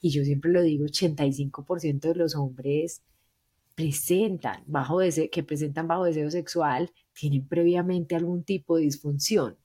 y 0.00 0.10
yo 0.10 0.22
siempre 0.22 0.52
lo 0.52 0.62
digo, 0.62 0.84
85% 0.84 1.98
de 1.98 2.14
los 2.14 2.36
hombres 2.36 3.02
presentan 3.74 4.62
bajo 4.68 5.00
deseo, 5.00 5.28
que 5.32 5.42
presentan 5.42 5.88
bajo 5.88 6.04
deseo 6.04 6.30
sexual, 6.30 6.92
tienen 7.12 7.44
previamente 7.48 8.14
algún 8.14 8.44
tipo 8.44 8.76
de 8.76 8.82
disfunción. 8.82 9.56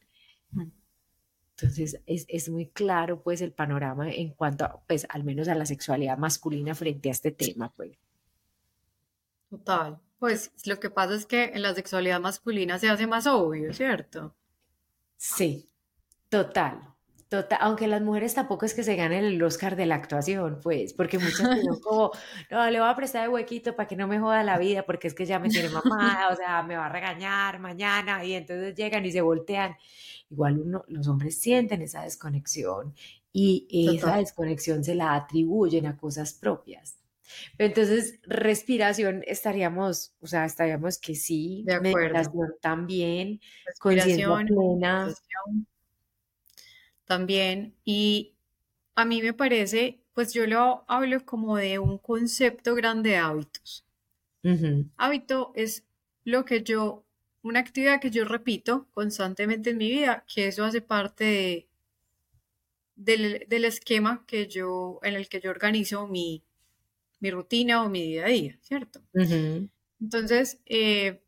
Entonces 1.62 2.01
es, 2.07 2.26
es, 2.28 2.49
muy 2.49 2.68
claro 2.68 3.22
pues 3.22 3.41
el 3.41 3.51
panorama 3.51 4.09
en 4.09 4.32
cuanto 4.32 4.66
a, 4.66 4.82
pues 4.88 5.05
al 5.09 5.24
menos 5.24 5.47
a 5.47 5.55
la 5.55 5.66
sexualidad 5.66 6.18
masculina 6.18 6.74
frente 6.74 7.09
a 7.09 7.12
este 7.12 7.32
tema 7.32 7.72
pues. 7.76 7.97
Total. 9.49 9.99
Pues 10.18 10.51
lo 10.66 10.80
que 10.80 10.89
pasa 10.89 11.16
es 11.16 11.26
que 11.26 11.45
en 11.45 11.62
la 11.62 11.76
sexualidad 11.76 12.20
masculina 12.20 12.80
se 12.80 12.89
hace 12.89 13.05
más 13.05 13.28
obvio, 13.28 13.74
¿cierto? 13.74 14.36
Sí, 15.18 15.70
total. 16.30 16.91
Total, 17.32 17.60
aunque 17.62 17.88
las 17.88 18.02
mujeres 18.02 18.34
tampoco 18.34 18.66
es 18.66 18.74
que 18.74 18.84
se 18.84 18.98
ganen 18.98 19.24
el 19.24 19.42
Oscar 19.42 19.78
de 19.78 19.86
la 19.86 19.96
actuación, 19.96 20.60
pues, 20.62 20.92
porque 20.92 21.18
muchas 21.18 21.38
son 21.38 21.80
como, 21.82 22.12
no, 22.50 22.70
le 22.70 22.78
voy 22.82 22.90
a 22.90 22.96
prestar 22.98 23.24
el 23.24 23.30
huequito 23.30 23.74
para 23.74 23.88
que 23.88 23.96
no 23.96 24.06
me 24.06 24.20
joda 24.20 24.44
la 24.44 24.58
vida, 24.58 24.84
porque 24.84 25.08
es 25.08 25.14
que 25.14 25.26
ya 25.26 25.40
me 25.40 25.48
tiene 25.48 25.70
mamada, 25.70 26.28
o 26.28 26.36
sea, 26.36 26.62
me 26.62 26.76
va 26.76 26.88
a 26.88 26.90
regañar 26.90 27.58
mañana, 27.60 28.26
y 28.26 28.34
entonces 28.34 28.76
llegan 28.76 29.06
y 29.06 29.14
se 29.14 29.22
voltean. 29.22 29.78
Igual 30.30 30.60
uno, 30.60 30.84
los 30.90 31.08
hombres 31.08 31.40
sienten 31.40 31.82
esa 31.82 32.02
desconexión 32.02 32.94
y 33.32 33.96
esa 33.96 34.18
desconexión 34.18 34.84
se 34.84 34.94
la 34.94 35.16
atribuyen 35.16 35.86
a 35.86 35.96
cosas 35.96 36.34
propias. 36.34 36.98
Entonces, 37.58 38.20
respiración 38.24 39.24
estaríamos, 39.26 40.14
o 40.20 40.28
sea, 40.28 40.44
estaríamos 40.44 40.98
que 41.00 41.16
sí, 41.16 41.64
de 41.66 41.80
meditación 41.80 42.56
también, 42.60 43.40
conciencia 43.80 44.28
plena 44.46 45.16
también. 47.12 47.76
Y 47.84 48.36
a 48.95 49.03
mí 49.03 49.22
me 49.22 49.34
parece, 49.34 49.99
pues 50.14 50.34
yo 50.34 50.47
lo 50.47 50.86
hablo 50.88 51.26
como 51.26 51.57
de 51.57 51.78
un 51.78 51.97
concepto 51.97 52.74
grande 52.74 53.09
de 53.09 53.18
hábitos. 53.18 53.86
Hábito 54.95 55.51
es 55.53 55.84
lo 56.24 56.45
que 56.45 56.64
yo, 56.64 57.03
una 57.43 57.59
actividad 57.59 57.99
que 57.99 58.12
yo 58.12 58.24
repito 58.24 58.88
constantemente 58.91 59.72
en 59.72 59.78
mi 59.78 59.89
vida, 59.91 60.24
que 60.34 60.47
eso 60.47 60.64
hace 60.64 60.80
parte 60.80 61.68
del, 62.95 63.66
esquema 63.66 64.24
que 64.26 64.47
yo, 64.47 65.01
en 65.03 65.16
el 65.16 65.28
que 65.28 65.41
yo 65.41 65.49
organizo 65.49 66.07
mi, 66.07 66.45
rutina 67.20 67.84
o 67.84 67.89
mi 67.89 68.03
día 68.03 68.26
a 68.26 68.30
día, 68.30 68.57
¿cierto? 68.62 69.01
Entonces, 69.99 70.59
eh, 70.66 71.22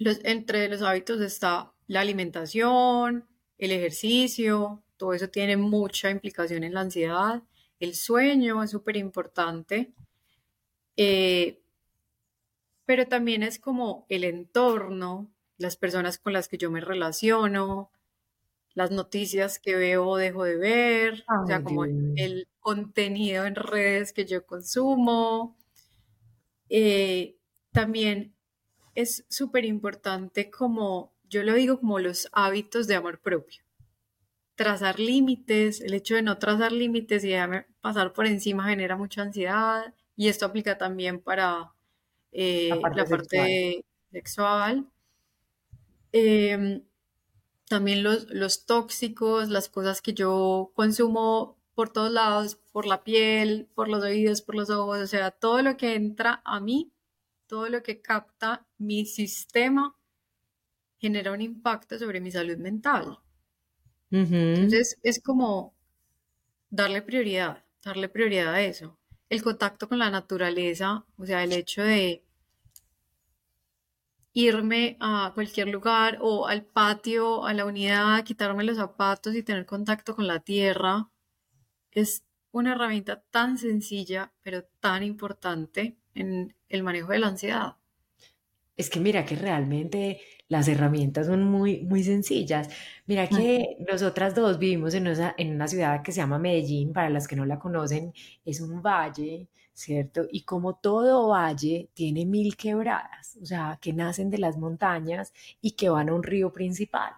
entre 0.00 0.68
los 0.68 0.82
hábitos 0.82 1.20
está 1.20 1.72
la 1.86 2.00
alimentación, 2.00 3.24
el 3.56 3.70
ejercicio, 3.70 4.82
todo 4.96 5.12
eso 5.12 5.28
tiene 5.28 5.56
mucha 5.56 6.10
implicación 6.10 6.64
en 6.64 6.74
la 6.74 6.80
ansiedad. 6.80 7.42
El 7.80 7.94
sueño 7.94 8.62
es 8.62 8.70
súper 8.70 8.96
importante. 8.96 9.92
Eh, 10.96 11.60
pero 12.86 13.06
también 13.06 13.42
es 13.42 13.58
como 13.58 14.06
el 14.08 14.24
entorno, 14.24 15.28
las 15.58 15.76
personas 15.76 16.18
con 16.18 16.32
las 16.32 16.48
que 16.48 16.58
yo 16.58 16.70
me 16.70 16.80
relaciono, 16.80 17.90
las 18.74 18.90
noticias 18.90 19.58
que 19.58 19.74
veo 19.74 20.06
o 20.06 20.16
dejo 20.16 20.44
de 20.44 20.56
ver, 20.56 21.24
o 21.42 21.46
sea, 21.46 21.62
como 21.62 21.84
el 21.84 22.48
contenido 22.60 23.44
en 23.46 23.56
redes 23.56 24.12
que 24.12 24.24
yo 24.24 24.46
consumo. 24.46 25.56
Eh, 26.68 27.36
también 27.72 28.34
es 28.94 29.24
súper 29.28 29.64
importante 29.64 30.50
como, 30.50 31.12
yo 31.28 31.42
lo 31.42 31.54
digo 31.54 31.80
como 31.80 31.98
los 31.98 32.28
hábitos 32.32 32.86
de 32.86 32.94
amor 32.94 33.20
propio 33.20 33.65
trazar 34.56 34.98
límites, 34.98 35.80
el 35.80 35.94
hecho 35.94 36.16
de 36.16 36.22
no 36.22 36.38
trazar 36.38 36.72
límites 36.72 37.22
y 37.24 37.28
dejarme 37.28 37.66
pasar 37.80 38.12
por 38.12 38.26
encima 38.26 38.68
genera 38.68 38.96
mucha 38.96 39.22
ansiedad 39.22 39.94
y 40.16 40.28
esto 40.28 40.46
aplica 40.46 40.78
también 40.78 41.20
para 41.20 41.72
eh, 42.32 42.70
la 42.70 43.04
parte, 43.04 43.84
sexual. 44.10 44.90
Em, 46.12 46.82
también 47.68 48.02
los, 48.02 48.30
los 48.30 48.64
tóxicos, 48.64 49.50
las 49.50 49.68
cosas 49.68 50.00
que 50.00 50.14
yo 50.14 50.72
consumo 50.74 51.58
por 51.74 51.92
todos 51.92 52.10
lados, 52.10 52.56
por 52.72 52.86
la 52.86 53.04
piel, 53.04 53.68
por 53.74 53.88
los 53.88 54.02
oídos, 54.02 54.40
por 54.40 54.54
los 54.54 54.70
ojos, 54.70 54.98
o 54.98 55.06
sea, 55.06 55.30
todo 55.30 55.60
lo 55.60 55.76
que 55.76 55.94
entra 55.94 56.40
a 56.44 56.58
mí, 56.60 56.90
todo 57.46 57.68
lo 57.68 57.82
que 57.82 58.00
capta 58.00 58.66
mi 58.78 59.04
sistema, 59.04 59.94
genera 60.98 61.32
un 61.32 61.42
impacto 61.42 61.98
sobre 61.98 62.20
mi 62.20 62.30
salud 62.30 62.56
mental. 62.56 63.18
Entonces 64.20 64.98
es 65.02 65.20
como 65.22 65.74
darle 66.70 67.02
prioridad, 67.02 67.64
darle 67.84 68.08
prioridad 68.08 68.54
a 68.54 68.62
eso. 68.62 68.98
El 69.28 69.42
contacto 69.42 69.88
con 69.88 69.98
la 69.98 70.10
naturaleza, 70.10 71.04
o 71.16 71.26
sea, 71.26 71.42
el 71.42 71.52
hecho 71.52 71.82
de 71.82 72.24
irme 74.32 74.96
a 75.00 75.32
cualquier 75.34 75.68
lugar 75.68 76.18
o 76.20 76.46
al 76.46 76.64
patio, 76.64 77.46
a 77.46 77.54
la 77.54 77.64
unidad, 77.64 78.22
quitarme 78.24 78.64
los 78.64 78.76
zapatos 78.76 79.34
y 79.34 79.42
tener 79.42 79.64
contacto 79.66 80.14
con 80.14 80.26
la 80.26 80.40
tierra, 80.40 81.10
es 81.90 82.22
una 82.52 82.72
herramienta 82.72 83.22
tan 83.30 83.58
sencilla, 83.58 84.32
pero 84.42 84.64
tan 84.80 85.02
importante 85.02 85.96
en 86.14 86.54
el 86.68 86.82
manejo 86.82 87.12
de 87.12 87.18
la 87.18 87.28
ansiedad. 87.28 87.76
Es 88.76 88.90
que 88.90 89.00
mira 89.00 89.24
que 89.24 89.36
realmente 89.36 90.20
las 90.48 90.68
herramientas 90.68 91.26
son 91.26 91.44
muy, 91.44 91.82
muy 91.82 92.02
sencillas. 92.04 92.68
Mira 93.06 93.28
que 93.28 93.76
nosotras 93.90 94.34
dos 94.34 94.58
vivimos 94.58 94.94
en 94.94 95.08
una, 95.08 95.34
en 95.38 95.54
una 95.54 95.68
ciudad 95.68 96.02
que 96.02 96.12
se 96.12 96.18
llama 96.18 96.38
Medellín, 96.38 96.92
para 96.92 97.10
las 97.10 97.26
que 97.26 97.36
no 97.36 97.46
la 97.46 97.58
conocen, 97.58 98.12
es 98.44 98.60
un 98.60 98.82
valle, 98.82 99.48
¿cierto? 99.72 100.26
Y 100.30 100.42
como 100.42 100.76
todo 100.76 101.28
valle 101.28 101.90
tiene 101.94 102.24
mil 102.26 102.56
quebradas, 102.56 103.36
o 103.42 103.46
sea, 103.46 103.78
que 103.80 103.92
nacen 103.92 104.30
de 104.30 104.38
las 104.38 104.56
montañas 104.58 105.32
y 105.60 105.72
que 105.72 105.88
van 105.88 106.08
a 106.08 106.14
un 106.14 106.22
río 106.22 106.52
principal. 106.52 107.12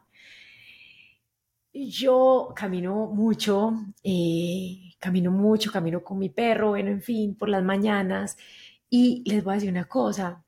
Yo 1.72 2.52
camino 2.56 3.06
mucho, 3.06 3.72
eh, 4.02 4.94
camino 4.98 5.30
mucho, 5.30 5.70
camino 5.70 6.02
con 6.02 6.18
mi 6.18 6.28
perro, 6.30 6.70
bueno, 6.70 6.90
en 6.90 7.02
fin, 7.02 7.34
por 7.36 7.48
las 7.48 7.62
mañanas. 7.62 8.36
Y 8.90 9.22
les 9.30 9.44
voy 9.44 9.52
a 9.52 9.54
decir 9.56 9.70
una 9.70 9.84
cosa, 9.86 10.44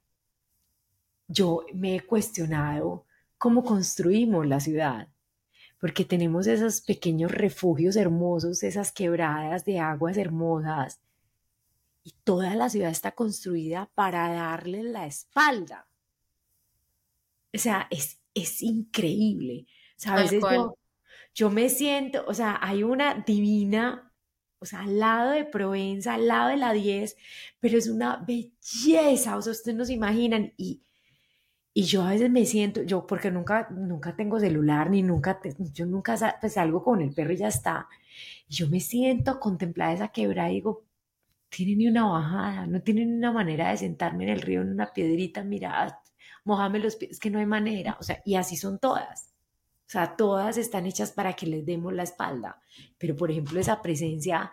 yo 1.31 1.65
me 1.73 1.97
he 1.97 2.01
cuestionado 2.01 3.07
cómo 3.39 3.65
construimos 3.65 4.47
la 4.47 4.61
ciudad, 4.61 5.09
porque 5.79 6.05
tenemos 6.05 6.47
esos 6.47 6.81
pequeños 6.81 7.31
refugios 7.31 7.97
hermosos, 7.97 8.63
esas 8.63 8.93
quebradas 8.93 9.65
de 9.65 9.79
aguas 9.79 10.17
hermosas, 10.17 11.01
y 12.03 12.15
toda 12.25 12.55
la 12.57 12.69
ciudad 12.69 12.91
está 12.91 13.13
construida 13.13 13.91
para 13.95 14.33
darle 14.33 14.83
la 14.83 15.07
espalda. 15.07 15.87
O 17.55 17.59
sea, 17.59 17.87
es, 17.91 18.21
es 18.35 18.63
increíble. 18.63 19.67
O 20.07 20.11
a 20.11 20.17
veces 20.17 20.43
yo, 20.51 20.77
yo 21.35 21.51
me 21.51 21.69
siento, 21.69 22.25
o 22.27 22.35
sea, 22.35 22.59
hay 22.61 22.83
una 22.83 23.15
divina, 23.15 24.13
o 24.59 24.67
sea, 24.67 24.81
al 24.81 24.99
lado 24.99 25.31
de 25.31 25.45
Provenza, 25.45 26.15
al 26.15 26.27
lado 26.27 26.49
de 26.49 26.57
la 26.57 26.73
10, 26.73 27.17
pero 27.61 27.79
es 27.79 27.89
una 27.89 28.17
belleza, 28.17 29.37
o 29.37 29.43
sea, 29.43 29.53
ustedes 29.53 29.77
no 29.77 29.85
se 29.85 29.93
imaginan, 29.93 30.53
y 30.57 30.83
y 31.73 31.85
yo 31.85 32.03
a 32.03 32.11
veces 32.11 32.31
me 32.31 32.45
siento, 32.47 32.83
yo 32.83 33.07
porque 33.07 33.31
nunca, 33.31 33.69
nunca 33.71 34.17
tengo 34.17 34.41
celular, 34.41 34.91
ni 34.91 35.03
nunca, 35.03 35.41
yo 35.73 35.87
nunca 35.87 36.37
pues, 36.41 36.55
salgo 36.55 36.83
con 36.83 37.01
el 37.01 37.13
perro 37.15 37.33
y 37.33 37.37
ya 37.37 37.49
está. 37.49 37.89
Y 38.49 38.55
yo 38.55 38.69
me 38.69 38.81
siento 38.81 39.31
a 39.31 39.41
contemplar 39.41 39.95
esa 39.95 40.09
quebrada 40.09 40.51
y 40.51 40.55
digo, 40.57 40.85
tiene 41.49 41.77
ni 41.77 41.89
una 41.89 42.07
bajada, 42.07 42.67
no 42.67 42.83
tiene 42.83 43.05
ni 43.07 43.13
una 43.13 43.33
manera 43.33 43.71
de 43.71 43.77
sentarme 43.77 44.25
en 44.25 44.31
el 44.31 44.41
río 44.41 44.63
en 44.63 44.71
una 44.71 44.93
piedrita, 44.93 45.45
mira, 45.45 46.01
mojame 46.45 46.81
los 46.81 46.97
pies, 46.97 47.13
es 47.13 47.21
que 47.21 47.31
no 47.31 47.39
hay 47.39 47.47
manera. 47.47 47.97
O 48.01 48.03
sea, 48.03 48.21
y 48.25 48.35
así 48.37 48.57
son 48.57 48.79
todas. 48.79 49.35
O 49.87 49.91
sea, 49.93 50.17
todas 50.17 50.57
están 50.57 50.87
hechas 50.87 51.13
para 51.13 51.35
que 51.35 51.47
les 51.47 51.67
demos 51.67 51.93
la 51.93 52.05
espalda. 52.05 52.61
Pero, 52.99 53.17
por 53.17 53.31
ejemplo, 53.31 53.61
esa 53.61 53.83
presencia 53.83 54.53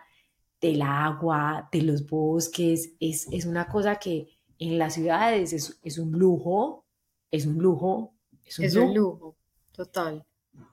del 0.60 0.82
agua, 0.82 1.68
de 1.72 1.82
los 1.82 2.06
bosques, 2.06 2.94
es, 3.00 3.28
es 3.30 3.46
una 3.46 3.68
cosa 3.68 3.96
que 3.96 4.28
en 4.58 4.78
las 4.78 4.94
ciudades 4.94 5.52
es, 5.52 5.78
es 5.84 5.98
un 5.98 6.12
lujo, 6.12 6.84
es 7.30 7.46
un 7.46 7.58
lujo. 7.58 8.14
Es 8.44 8.74
un, 8.76 8.94
lujo. 8.94 9.36
total. 9.72 10.24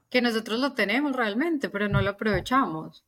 Que 0.08 0.22
nosotros 0.22 0.58
lo 0.60 0.72
tenemos 0.72 1.14
realmente, 1.14 1.68
pero 1.68 1.88
no 1.88 2.00
lo 2.00 2.10
aprovechamos. 2.10 3.04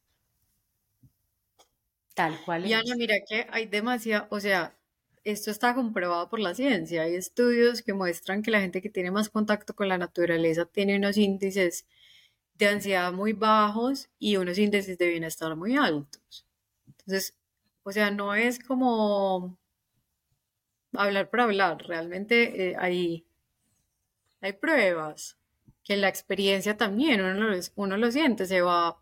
Tal 2.14 2.38
cual. 2.44 2.66
Y 2.66 2.74
Ana, 2.74 2.96
mira 2.96 3.14
que 3.26 3.46
hay 3.50 3.66
demasiado, 3.66 4.26
o 4.30 4.40
sea, 4.40 4.76
esto 5.24 5.50
está 5.50 5.74
comprobado 5.74 6.28
por 6.28 6.40
la 6.40 6.54
ciencia. 6.54 7.02
Hay 7.02 7.14
estudios 7.14 7.82
que 7.82 7.94
muestran 7.94 8.42
que 8.42 8.50
la 8.50 8.60
gente 8.60 8.82
que 8.82 8.90
tiene 8.90 9.10
más 9.10 9.28
contacto 9.28 9.74
con 9.74 9.88
la 9.88 9.98
naturaleza 9.98 10.66
tiene 10.66 10.96
unos 10.96 11.16
índices 11.16 11.86
de 12.54 12.68
ansiedad 12.68 13.12
muy 13.12 13.32
bajos 13.32 14.08
y 14.18 14.36
unos 14.36 14.58
índices 14.58 14.98
de 14.98 15.08
bienestar 15.08 15.54
muy 15.56 15.76
altos. 15.76 16.44
Entonces, 16.86 17.34
o 17.84 17.92
sea, 17.92 18.10
no 18.10 18.34
es 18.34 18.58
como 18.58 19.56
hablar 20.92 21.30
por 21.30 21.40
hablar, 21.40 21.78
realmente 21.86 22.70
eh, 22.70 22.76
hay 22.78 23.27
hay 24.40 24.52
pruebas, 24.54 25.38
que 25.82 25.96
la 25.96 26.08
experiencia 26.08 26.76
también 26.76 27.20
uno 27.20 27.48
lo, 27.48 27.56
uno 27.76 27.96
lo 27.96 28.10
siente, 28.12 28.46
se 28.46 28.60
va 28.60 28.98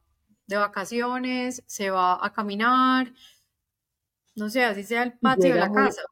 de 0.47 0.57
vacaciones, 0.57 1.63
se 1.67 1.91
va 1.91 2.25
a 2.25 2.33
caminar, 2.33 3.13
no 4.37 4.51
sé, 4.51 4.65
así 4.65 4.85
sea 4.85 5.03
el 5.03 5.19
patio 5.19 5.55
de 5.55 5.61
la 5.61 5.73
casa. 5.73 6.03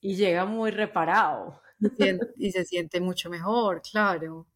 Y 0.00 0.16
llega 0.16 0.44
muy 0.44 0.70
reparado. 0.70 1.60
Y 2.38 2.52
se 2.52 2.64
siente 2.64 3.00
mucho 3.00 3.28
mejor, 3.28 3.82
claro. 3.82 4.46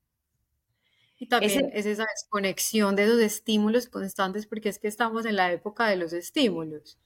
Y 1.19 1.29
también 1.29 1.71
es 1.73 1.87
esa 1.87 2.05
desconexión 2.05 2.95
de 2.95 3.05
esos 3.05 3.21
estímulos 3.21 3.89
constantes, 3.89 4.47
porque 4.47 4.69
es 4.69 4.79
que 4.79 4.87
estamos 4.87 5.27
en 5.27 5.37
la 5.37 5.51
época 5.51 5.89
de 5.89 5.97
los 5.97 6.13
estímulos. 6.13 6.99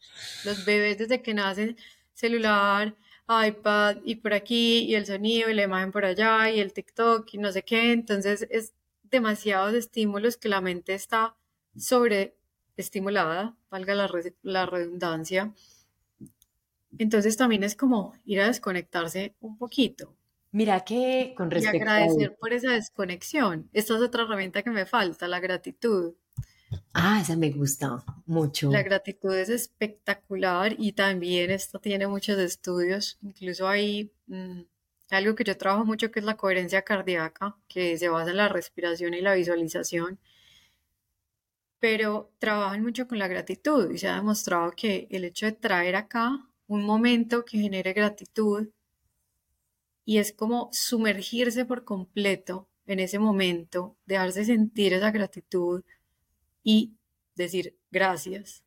Los 0.44 0.64
bebés 0.64 0.98
desde 0.98 1.22
que 1.22 1.32
nacen, 1.32 1.76
celular, 2.12 2.96
iPad 3.30 3.98
y 4.04 4.16
por 4.16 4.34
aquí, 4.34 4.84
y 4.84 4.94
el 4.94 5.06
sonido 5.06 5.48
y 5.50 5.54
la 5.54 5.62
imagen 5.62 5.92
por 5.92 6.04
allá, 6.04 6.50
y 6.50 6.60
el 6.60 6.72
TikTok 6.72 7.32
y 7.34 7.38
no 7.38 7.52
sé 7.52 7.62
qué. 7.62 7.92
Entonces 7.92 8.46
es 8.50 8.74
demasiados 9.04 9.74
estímulos 9.74 10.36
que 10.36 10.48
la 10.48 10.60
mente 10.60 10.94
está 10.94 11.36
sobreestimulada, 11.76 13.56
valga 13.70 13.94
la, 13.94 14.10
la 14.42 14.66
redundancia. 14.66 15.54
Entonces 16.98 17.36
también 17.36 17.62
es 17.62 17.76
como 17.76 18.14
ir 18.24 18.40
a 18.40 18.46
desconectarse 18.46 19.34
un 19.40 19.56
poquito. 19.56 20.16
Mira 20.52 20.80
que 20.80 21.34
con 21.36 21.50
respecto 21.50 21.76
y 21.76 21.80
agradecer 21.80 22.36
por 22.36 22.52
esa 22.52 22.72
desconexión. 22.72 23.70
Esta 23.72 23.94
es 23.94 24.00
otra 24.00 24.24
herramienta 24.24 24.62
que 24.62 24.70
me 24.70 24.84
falta, 24.84 25.28
la 25.28 25.38
gratitud. 25.38 26.14
Ah, 26.92 27.20
esa 27.20 27.36
me 27.36 27.50
gusta 27.50 28.04
mucho. 28.26 28.70
La 28.70 28.82
gratitud 28.82 29.34
es 29.34 29.48
espectacular 29.48 30.74
y 30.78 30.92
también 30.92 31.50
esto 31.50 31.78
tiene 31.78 32.06
muchos 32.06 32.38
estudios. 32.38 33.18
Incluso 33.22 33.68
hay 33.68 34.12
mm, 34.26 34.62
algo 35.10 35.34
que 35.34 35.44
yo 35.44 35.56
trabajo 35.56 35.84
mucho 35.84 36.10
que 36.10 36.20
es 36.20 36.24
la 36.24 36.36
coherencia 36.36 36.82
cardíaca, 36.82 37.56
que 37.68 37.98
se 37.98 38.08
basa 38.08 38.30
en 38.30 38.36
la 38.36 38.48
respiración 38.48 39.14
y 39.14 39.20
la 39.20 39.34
visualización. 39.34 40.18
Pero 41.78 42.30
trabajan 42.38 42.82
mucho 42.82 43.08
con 43.08 43.18
la 43.18 43.28
gratitud 43.28 43.90
y 43.90 43.98
se 43.98 44.08
ha 44.08 44.16
demostrado 44.16 44.70
que 44.72 45.08
el 45.10 45.24
hecho 45.24 45.46
de 45.46 45.52
traer 45.52 45.96
acá 45.96 46.46
un 46.66 46.84
momento 46.84 47.44
que 47.44 47.58
genere 47.58 47.92
gratitud 47.92 48.68
y 50.04 50.18
es 50.18 50.32
como 50.32 50.68
sumergirse 50.72 51.64
por 51.64 51.84
completo 51.84 52.68
en 52.86 53.00
ese 53.00 53.18
momento, 53.18 53.96
dejarse 54.06 54.44
sentir 54.44 54.92
esa 54.92 55.10
gratitud 55.10 55.82
y 56.62 56.94
decir 57.34 57.78
gracias. 57.90 58.64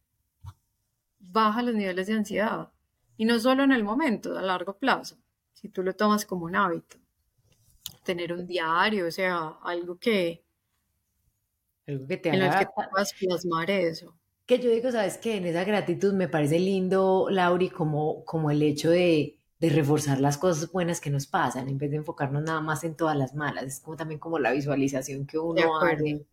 Baja 1.20 1.62
los 1.62 1.76
niveles 1.76 2.08
de 2.08 2.14
ansiedad 2.14 2.70
y 3.18 3.26
no 3.26 3.40
solo 3.40 3.64
en 3.64 3.72
el 3.72 3.84
momento, 3.84 4.38
a 4.38 4.42
largo 4.42 4.78
plazo, 4.78 5.18
si 5.54 5.70
tú 5.70 5.84
lo 5.84 5.96
tomas 5.96 6.26
como 6.26 6.46
un 6.46 6.56
hábito. 6.56 6.98
Tener 8.04 8.34
un 8.34 8.46
diario, 8.46 9.08
o 9.08 9.12
sea, 9.12 9.56
algo 9.64 9.98
que, 9.98 10.44
algo 11.88 12.08
que 12.08 12.18
te 12.18 12.30
en 12.30 12.42
el 12.42 12.60
que 12.60 12.68
puedas 12.92 13.14
plasmar 13.14 13.72
eso. 13.72 14.18
Que 14.46 14.60
yo 14.60 14.70
digo, 14.70 14.92
sabes 14.92 15.18
que 15.18 15.38
en 15.38 15.46
esa 15.46 15.64
gratitud 15.64 16.14
me 16.14 16.28
parece 16.28 16.60
lindo, 16.60 17.28
Lauri, 17.30 17.70
como, 17.70 18.26
como 18.26 18.52
el 18.52 18.62
hecho 18.62 18.90
de, 18.90 19.40
de 19.64 19.70
reforzar 19.70 20.20
las 20.20 20.38
cosas 20.38 20.70
buenas 20.74 21.00
que 21.00 21.10
nos 21.10 21.26
pasan, 21.26 21.70
en 21.70 21.78
vez 21.78 21.90
de 21.90 21.96
enfocarnos 21.96 22.44
nada 22.44 22.60
más 22.60 22.84
en 22.84 22.96
todas 22.96 23.16
las 23.16 23.34
malas. 23.34 23.64
Es 23.64 23.80
como 23.80 23.96
también 23.96 24.20
como 24.20 24.38
la 24.38 24.52
visualización 24.52 25.26
que 25.26 25.40
uno 25.40 25.80
hace 25.80 26.26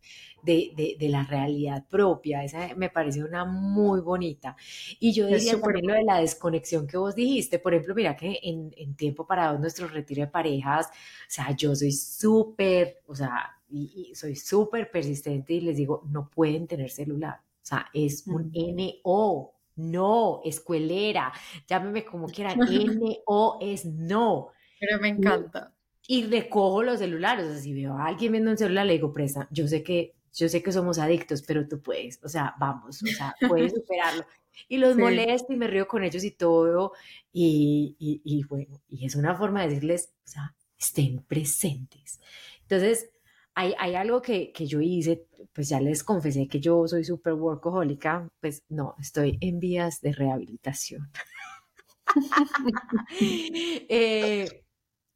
de, 0.43 0.73
de, 0.75 0.97
de, 0.99 1.07
la 1.07 1.23
realidad 1.23 1.85
propia. 1.89 2.43
Esa 2.43 2.75
me 2.75 2.89
parece 2.89 3.23
una 3.23 3.45
muy 3.45 4.01
bonita. 4.01 4.57
Y 4.99 5.13
yo 5.13 5.27
diría 5.27 5.57
también 5.61 5.87
lo 5.87 5.93
de 5.93 6.03
la 6.03 6.19
desconexión 6.19 6.85
que 6.85 6.97
vos 6.97 7.15
dijiste. 7.15 7.57
Por 7.57 7.73
ejemplo, 7.73 7.95
mira 7.95 8.17
que 8.17 8.37
en, 8.43 8.73
en 8.75 8.97
tiempo 8.97 9.25
para 9.25 9.57
nuestro 9.57 9.87
retiro 9.87 10.25
de 10.25 10.27
parejas, 10.27 10.87
o 10.87 11.29
sea, 11.29 11.55
yo 11.55 11.73
soy 11.73 11.93
súper, 11.93 12.99
o 13.07 13.15
sea, 13.15 13.57
y, 13.69 14.11
soy 14.13 14.35
súper 14.35 14.91
persistente 14.91 15.53
y 15.53 15.61
les 15.61 15.77
digo, 15.77 16.03
no 16.09 16.29
pueden 16.29 16.67
tener 16.67 16.89
celular. 16.89 17.39
O 17.39 17.65
sea, 17.65 17.85
es 17.93 18.27
un 18.27 18.51
NO, 18.53 19.53
no, 19.75 20.41
escuelera, 20.43 21.31
llámeme 21.67 22.05
como 22.05 22.27
quieran, 22.27 22.57
NO 23.27 23.57
es 23.61 23.85
no. 23.85 24.49
Pero 24.79 24.99
me 24.99 25.09
encanta. 25.09 25.73
Y, 26.07 26.25
recojo 26.25 26.83
los 26.83 26.99
celulares, 26.99 27.45
o 27.45 27.51
sea, 27.51 27.61
si 27.61 27.73
veo 27.73 27.97
a 27.97 28.07
alguien 28.07 28.33
viendo 28.33 28.51
un 28.51 28.57
celular, 28.57 28.85
le 28.85 28.93
digo, 28.93 29.13
presta, 29.13 29.47
yo 29.51 29.67
sé 29.67 29.83
que, 29.83 30.13
yo 30.33 30.49
sé 30.49 30.61
que 30.61 30.71
somos 30.71 30.99
adictos, 30.99 31.43
pero 31.43 31.67
tú 31.67 31.81
puedes, 31.81 32.19
o 32.23 32.27
sea, 32.27 32.55
vamos, 32.59 33.01
o 33.03 33.05
sea, 33.05 33.35
puedes 33.47 33.71
superarlo. 33.75 34.25
Y 34.67 34.77
los 34.77 34.97
molesto 34.97 35.53
y 35.53 35.55
me 35.55 35.67
río 35.67 35.87
con 35.87 36.03
ellos 36.03 36.23
y 36.23 36.31
todo, 36.31 36.93
y, 37.31 37.95
y, 37.99 38.21
y 38.25 38.43
bueno, 38.43 38.81
y 38.89 39.05
es 39.05 39.15
una 39.15 39.35
forma 39.35 39.61
de 39.61 39.69
decirles, 39.69 40.13
o 40.25 40.27
sea, 40.27 40.55
estén 40.77 41.23
presentes. 41.23 42.19
Entonces, 42.63 43.09
hay, 43.55 43.95
algo 43.95 44.21
que, 44.21 44.51
que, 44.51 44.65
yo 44.65 44.81
hice, 44.81 45.27
pues 45.53 45.69
ya 45.69 45.79
les 45.81 46.03
confesé 46.03 46.47
que 46.47 46.59
yo 46.59 46.87
soy 46.87 47.03
súper 47.03 47.33
workahólica, 47.33 48.29
pues 48.39 48.63
no, 48.69 48.95
estoy 48.99 49.37
en 49.41 49.59
vías 49.59 50.01
de 50.01 50.13
rehabilitación. 50.13 51.11
Eh, 53.87 54.63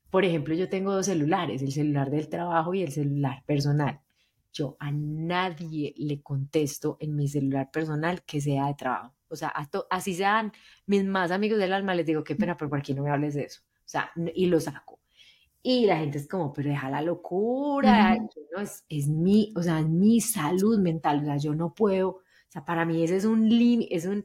por 0.09 0.23
ejemplo, 0.23 0.53
yo 0.55 0.69
tengo 0.69 0.93
dos 0.93 1.07
celulares, 1.07 1.61
el 1.61 1.73
celular 1.73 2.09
del 2.09 2.29
trabajo 2.29 2.73
y 2.73 2.83
el 2.83 2.91
celular 2.91 3.43
personal. 3.45 3.99
Yo 4.53 4.77
a 4.79 4.91
nadie 4.91 5.93
le 5.97 6.21
contesto 6.21 6.95
en 7.01 7.15
mi 7.17 7.27
celular 7.27 7.69
personal 7.71 8.23
que 8.23 8.39
sea 8.39 8.67
de 8.67 8.75
trabajo. 8.75 9.13
O 9.27 9.35
sea, 9.35 9.53
así 9.89 10.13
sean 10.13 10.53
mis 10.85 11.03
más 11.03 11.31
amigos 11.31 11.59
del 11.59 11.73
alma, 11.73 11.95
les 11.95 12.05
digo, 12.05 12.23
qué 12.23 12.35
pena, 12.35 12.55
pero 12.55 12.69
por 12.69 12.79
aquí 12.79 12.93
no 12.93 13.03
me 13.03 13.11
hables 13.11 13.33
de 13.33 13.43
eso. 13.43 13.61
O 13.63 13.87
sea, 13.87 14.11
y 14.33 14.45
lo 14.45 14.59
saco. 14.61 14.94
Y 15.67 15.87
la 15.87 15.97
gente 15.97 16.19
es 16.19 16.27
como, 16.27 16.53
pero 16.53 16.69
deja 16.69 16.91
la 16.91 17.01
locura, 17.01 18.15
no, 18.55 18.61
es, 18.61 18.85
es, 18.87 19.07
mi, 19.07 19.51
o 19.55 19.63
sea, 19.63 19.81
mi 19.81 20.21
salud 20.21 20.77
mental, 20.77 21.21
o 21.21 21.25
sea, 21.25 21.37
yo 21.37 21.55
no 21.55 21.73
puedo, 21.73 22.09
o 22.09 22.21
sea, 22.49 22.63
para 22.63 22.85
mí 22.85 23.03
ese 23.03 23.15
es 23.15 23.25
un 23.25 23.49
límite, 23.49 23.95
es 23.95 24.05
un 24.05 24.23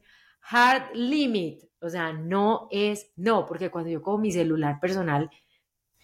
hard 0.51 0.93
limit, 0.93 1.63
o 1.79 1.89
sea, 1.89 2.13
no 2.13 2.67
es, 2.69 3.11
no, 3.15 3.47
porque 3.47 3.71
cuando 3.71 3.89
yo 3.89 4.03
cojo 4.03 4.19
mi 4.19 4.31
celular 4.31 4.79
personal, 4.79 5.31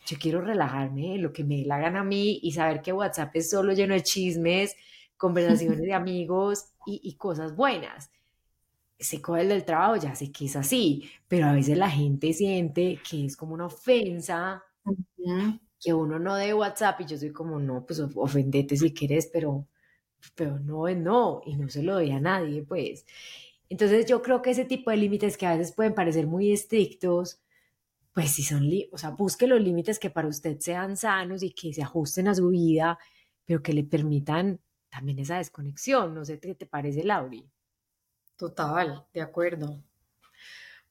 yo 0.08 0.18
quiero 0.20 0.42
relajarme, 0.42 1.20
lo 1.20 1.32
que 1.32 1.44
me 1.44 1.64
la 1.66 1.78
gana 1.78 2.00
a 2.00 2.04
mí 2.04 2.40
y 2.42 2.54
saber 2.54 2.82
que 2.82 2.92
WhatsApp 2.92 3.36
es 3.36 3.52
solo 3.52 3.74
lleno 3.74 3.94
de 3.94 4.02
chismes, 4.02 4.76
conversaciones 5.18 5.82
de 5.82 5.94
amigos 5.94 6.74
y, 6.88 7.00
y 7.04 7.14
cosas 7.14 7.56
buenas. 7.56 8.10
Se 8.98 9.22
coge 9.22 9.42
el 9.42 9.50
del 9.50 9.66
trabajo, 9.66 9.98
ya 9.98 10.16
sé 10.16 10.32
que 10.32 10.46
es 10.46 10.56
así, 10.56 11.08
pero 11.28 11.46
a 11.46 11.54
veces 11.54 11.78
la 11.78 11.92
gente 11.92 12.34
siente 12.34 13.00
que 13.08 13.26
es 13.26 13.38
como 13.38 13.54
una 13.54 13.68
ofensa 13.68 14.64
que 15.80 15.94
uno 15.94 16.20
no 16.20 16.36
de 16.36 16.54
WhatsApp 16.54 17.02
y 17.02 17.06
yo 17.06 17.18
soy 17.18 17.32
como, 17.32 17.60
no, 17.60 17.86
pues 17.86 18.00
ofendete 18.16 18.76
si 18.78 18.94
quieres, 18.94 19.28
pero, 19.32 19.68
pero 20.36 20.60
no 20.60 20.88
es 20.88 20.98
no, 20.98 21.42
y 21.46 21.56
no 21.58 21.70
se 21.70 21.84
lo 21.84 21.96
doy 21.96 22.12
a 22.12 22.20
nadie, 22.20 22.64
pues. 22.64 23.06
Entonces 23.70 24.06
yo 24.08 24.22
creo 24.22 24.42
que 24.42 24.52
ese 24.52 24.66
tipo 24.66 24.92
de 24.92 24.98
límites 24.98 25.38
que 25.38 25.46
a 25.48 25.58
veces 25.58 25.74
pueden 25.76 25.94
parecer 25.96 26.28
muy 26.28 26.52
estrictos, 26.52 27.42
pues 28.14 28.32
si 28.32 28.44
son, 28.44 28.70
o 28.92 28.98
sea, 28.98 29.12
busque 29.12 29.48
los 29.48 29.62
límites 29.62 30.00
que 30.00 30.10
para 30.10 30.28
usted 30.28 30.60
sean 30.60 30.98
sanos 30.98 31.44
y 31.44 31.52
que 31.54 31.74
se 31.74 31.84
ajusten 31.84 32.28
a 32.30 32.36
su 32.36 32.50
vida, 32.50 33.00
pero 33.46 33.64
que 33.64 33.74
le 33.74 33.84
permitan 33.84 34.62
también 34.90 35.20
esa 35.20 35.38
desconexión. 35.38 36.16
No 36.16 36.26
sé 36.26 36.40
qué 36.40 36.56
te 36.56 36.66
parece, 36.68 37.04
Lauri. 37.04 37.50
Total, 38.36 39.06
de 39.14 39.22
acuerdo. 39.22 39.84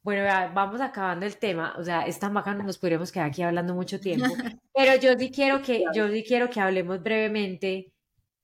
Bueno, 0.07 0.23
vamos 0.55 0.81
acabando 0.81 1.27
el 1.27 1.37
tema, 1.37 1.75
o 1.77 1.83
sea, 1.83 2.03
esta 2.07 2.29
bacano, 2.29 2.63
nos 2.63 2.79
podríamos 2.79 3.11
quedar 3.11 3.27
aquí 3.27 3.43
hablando 3.43 3.75
mucho 3.75 3.99
tiempo, 3.99 4.25
pero 4.73 4.95
yo 5.01 5.19
sí 5.19 5.33
quiero 5.33 5.61
que, 5.61 5.83
yo 5.93 6.09
sí 6.09 6.23
quiero 6.23 6.49
que 6.49 6.61
hablemos 6.61 7.03
brevemente. 7.03 7.93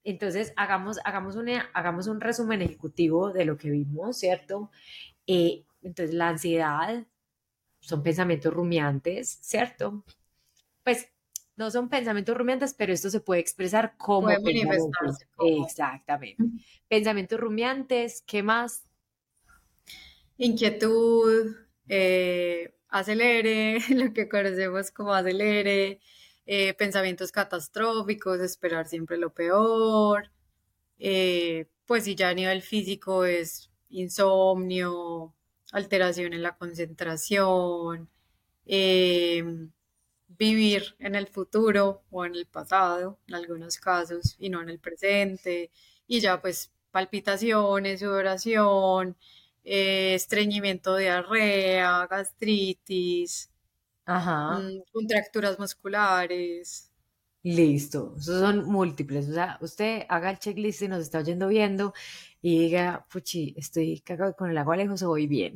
Entonces, 0.02 0.52
hagamos, 0.56 0.98
hagamos, 1.04 1.36
una, 1.36 1.70
hagamos 1.72 2.08
un 2.08 2.20
resumen 2.20 2.62
ejecutivo 2.62 3.30
de 3.30 3.44
lo 3.44 3.56
que 3.56 3.70
vimos, 3.70 4.18
¿cierto? 4.18 4.72
Eh, 5.28 5.62
entonces, 5.82 6.16
la 6.16 6.30
ansiedad 6.30 7.06
son 7.78 8.02
pensamientos 8.02 8.52
rumiantes, 8.52 9.38
¿cierto? 9.40 10.04
Pues 10.82 11.06
no 11.54 11.70
son 11.70 11.88
pensamientos 11.88 12.36
rumiantes, 12.36 12.74
pero 12.74 12.92
esto 12.92 13.08
se 13.08 13.20
puede 13.20 13.40
expresar 13.40 13.96
como 13.96 14.26
pensamientos. 14.26 14.90
Exactamente. 15.38 16.42
Pensamientos 16.88 17.38
rumiantes, 17.38 18.24
¿qué 18.26 18.42
más? 18.42 18.82
Inquietud, 20.44 21.56
eh, 21.88 22.74
acelere, 22.88 23.78
lo 23.90 24.12
que 24.12 24.28
conocemos 24.28 24.90
como 24.90 25.12
acelere, 25.14 26.00
eh, 26.46 26.74
pensamientos 26.74 27.32
catastróficos, 27.32 28.40
esperar 28.40 28.88
siempre 28.88 29.16
lo 29.18 29.32
peor, 29.32 30.30
eh, 30.98 31.66
pues 31.86 32.04
si 32.04 32.14
ya 32.14 32.30
a 32.30 32.34
nivel 32.34 32.62
físico 32.62 33.24
es 33.24 33.70
insomnio, 33.90 35.34
alteración 35.72 36.32
en 36.34 36.42
la 36.42 36.56
concentración, 36.56 38.10
vivir 40.38 40.96
en 40.98 41.14
el 41.14 41.28
futuro 41.28 42.02
o 42.10 42.24
en 42.24 42.34
el 42.34 42.46
pasado, 42.46 43.18
en 43.28 43.34
algunos 43.34 43.78
casos, 43.78 44.36
y 44.38 44.48
no 44.50 44.60
en 44.62 44.68
el 44.70 44.78
presente, 44.80 45.70
y 46.06 46.20
ya 46.20 46.40
pues 46.40 46.72
palpitaciones, 46.90 48.00
sudoración, 48.00 49.16
eh, 49.64 50.14
estreñimiento, 50.14 50.96
diarrea, 50.96 52.06
gastritis, 52.06 53.50
mm, 54.06 54.82
contracturas 54.92 55.58
musculares. 55.58 56.92
Listo, 57.44 58.14
esos 58.18 58.40
son 58.40 58.64
múltiples. 58.66 59.28
O 59.28 59.32
sea, 59.32 59.58
usted 59.60 60.04
haga 60.08 60.30
el 60.30 60.38
checklist 60.38 60.82
y 60.82 60.88
nos 60.88 61.00
está 61.00 61.18
oyendo 61.18 61.48
viendo 61.48 61.92
y 62.40 62.60
diga, 62.60 63.06
puchi, 63.10 63.54
estoy 63.56 64.00
cagado 64.00 64.36
con 64.36 64.50
el 64.50 64.58
agua 64.58 64.76
lejos 64.76 65.02
o 65.02 65.08
voy 65.08 65.26
bien. 65.26 65.54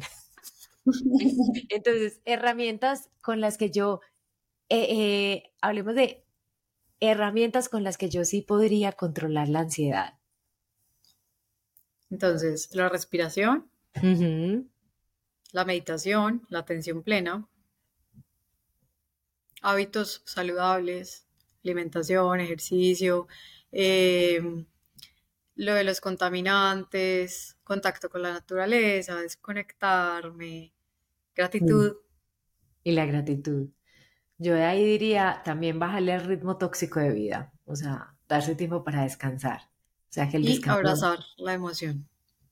Entonces, 1.68 2.20
herramientas 2.24 3.10
con 3.22 3.40
las 3.40 3.56
que 3.56 3.70
yo, 3.70 4.00
eh, 4.68 4.86
eh, 4.90 5.54
hablemos 5.60 5.94
de 5.94 6.24
herramientas 7.00 7.68
con 7.68 7.84
las 7.84 7.98
que 7.98 8.08
yo 8.08 8.24
sí 8.24 8.42
podría 8.42 8.92
controlar 8.92 9.48
la 9.48 9.60
ansiedad. 9.60 10.14
Entonces, 12.10 12.68
la 12.74 12.88
respiración, 12.88 13.70
la 14.02 15.64
meditación, 15.64 16.46
la 16.48 16.60
atención 16.60 17.02
plena, 17.02 17.48
hábitos 19.62 20.22
saludables, 20.24 21.26
alimentación, 21.64 22.40
ejercicio, 22.40 23.26
eh, 23.72 24.64
lo 25.56 25.74
de 25.74 25.84
los 25.84 26.00
contaminantes, 26.00 27.56
contacto 27.64 28.08
con 28.08 28.22
la 28.22 28.32
naturaleza, 28.32 29.16
desconectarme, 29.16 30.72
gratitud. 31.34 31.96
Y 32.84 32.92
la 32.92 33.06
gratitud. 33.06 33.68
Yo 34.38 34.54
de 34.54 34.64
ahí 34.64 34.84
diría 34.84 35.40
también 35.44 35.78
bajarle 35.78 36.14
el 36.14 36.24
ritmo 36.24 36.58
tóxico 36.58 37.00
de 37.00 37.10
vida, 37.10 37.52
o 37.64 37.74
sea, 37.74 38.14
darse 38.28 38.54
tiempo 38.54 38.84
para 38.84 39.02
descansar. 39.02 39.62
O 40.08 40.12
sea, 40.16 40.28
que 40.28 40.36
el 40.36 40.48
y 40.48 40.60
abrazar 40.66 41.18
la 41.38 41.54
emoción. 41.54 42.06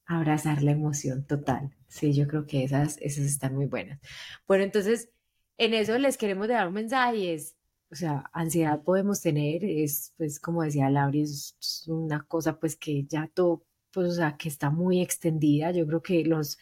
Abrazar 0.06 0.62
la 0.62 0.72
emoción, 0.72 1.26
total. 1.26 1.74
Sí, 1.88 2.12
yo 2.12 2.28
creo 2.28 2.46
que 2.46 2.64
esas, 2.64 2.98
esas 3.00 3.24
están 3.24 3.54
muy 3.54 3.66
buenas. 3.66 4.00
Bueno, 4.46 4.64
entonces, 4.64 5.10
en 5.58 5.74
eso 5.74 5.96
les 5.98 6.16
queremos 6.18 6.48
dar 6.48 6.68
un 6.68 6.74
mensaje, 6.74 7.34
es, 7.34 7.56
o 7.90 7.94
sea, 7.96 8.28
ansiedad 8.32 8.82
podemos 8.82 9.20
tener, 9.20 9.64
es, 9.64 10.12
pues, 10.16 10.40
como 10.40 10.62
decía 10.62 10.90
Laura, 10.90 11.18
es 11.18 11.56
una 11.86 12.24
cosa, 12.26 12.58
pues, 12.58 12.76
que 12.76 13.04
ya 13.04 13.30
todo, 13.32 13.64
pues, 13.92 14.08
o 14.08 14.14
sea, 14.14 14.36
que 14.36 14.48
está 14.48 14.70
muy 14.70 15.00
extendida. 15.00 15.70
Yo 15.70 15.86
creo 15.86 16.02
que 16.02 16.24
los, 16.24 16.58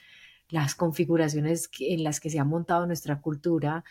las 0.51 0.75
configuraciones 0.75 1.71
en 1.81 2.05
las 2.05 2.21
que 2.21 2.31
se 2.31 2.39
ha 2.39 2.45
montado 2.45 2.87
nuestra 2.87 3.21
cultura 3.21 3.83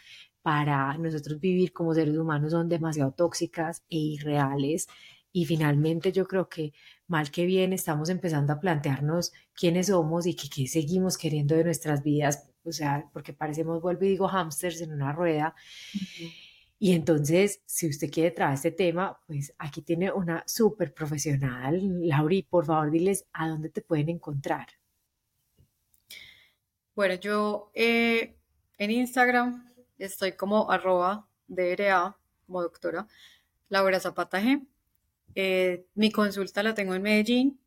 para 0.42 0.98
nosotros 0.98 1.40
vivir 1.40 1.74
como 1.74 1.94
seres 1.94 2.18
humanos 2.18 2.52
son 2.52 2.70
demasiado 2.70 3.12
tóxicas 3.14 3.84
e 3.90 3.98
irreales. 3.98 4.88
Y 5.32 5.46
finalmente 5.46 6.12
yo 6.12 6.28
creo 6.28 6.50
que 6.50 6.74
mal 7.12 7.30
que 7.30 7.46
bien 7.46 7.74
estamos 7.74 8.10
empezando 8.10 8.54
a 8.54 8.60
plantearnos 8.60 9.34
quiénes 9.54 9.88
somos 9.88 10.26
y 10.26 10.34
qué 10.36 10.68
seguimos 10.68 11.18
queriendo 11.18 11.56
de 11.56 11.66
nuestras 11.66 12.02
vidas, 12.02 12.50
o 12.64 12.72
sea, 12.72 13.10
porque 13.14 13.34
parecemos, 13.34 13.82
vuelvo 13.82 14.06
y 14.06 14.10
digo, 14.10 14.28
hamsters 14.28 14.82
en 14.82 14.94
una 14.94 15.12
rueda. 15.12 15.54
Y 16.80 16.94
entonces, 16.94 17.62
si 17.66 17.88
usted 17.88 18.10
quiere 18.10 18.32
traer 18.32 18.56
este 18.56 18.72
tema, 18.72 19.20
pues 19.28 19.54
aquí 19.60 19.82
tiene 19.82 20.12
una 20.12 20.44
súper 20.48 20.94
profesional. 20.94 21.80
Lauri, 22.08 22.44
por 22.44 22.66
favor, 22.66 22.90
diles 22.90 23.28
a 23.34 23.50
dónde 23.50 23.70
te 23.70 23.82
pueden 23.82 24.10
encontrar. 24.10 24.68
Bueno, 26.96 27.16
yo 27.16 27.72
eh, 27.74 28.36
en 28.78 28.92
Instagram 28.92 29.72
estoy 30.00 30.32
como 30.32 30.72
arroba 30.72 31.28
DRA, 31.48 32.18
como 32.48 32.62
doctora, 32.62 33.08
Laura 33.70 34.00
Zapata 34.00 34.42
G. 34.42 34.66
Eh, 35.36 35.86
mi 35.96 36.12
consulta 36.12 36.64
la 36.64 36.74
tengo 36.74 36.94
en 36.94 37.02
Medellín. 37.02 37.60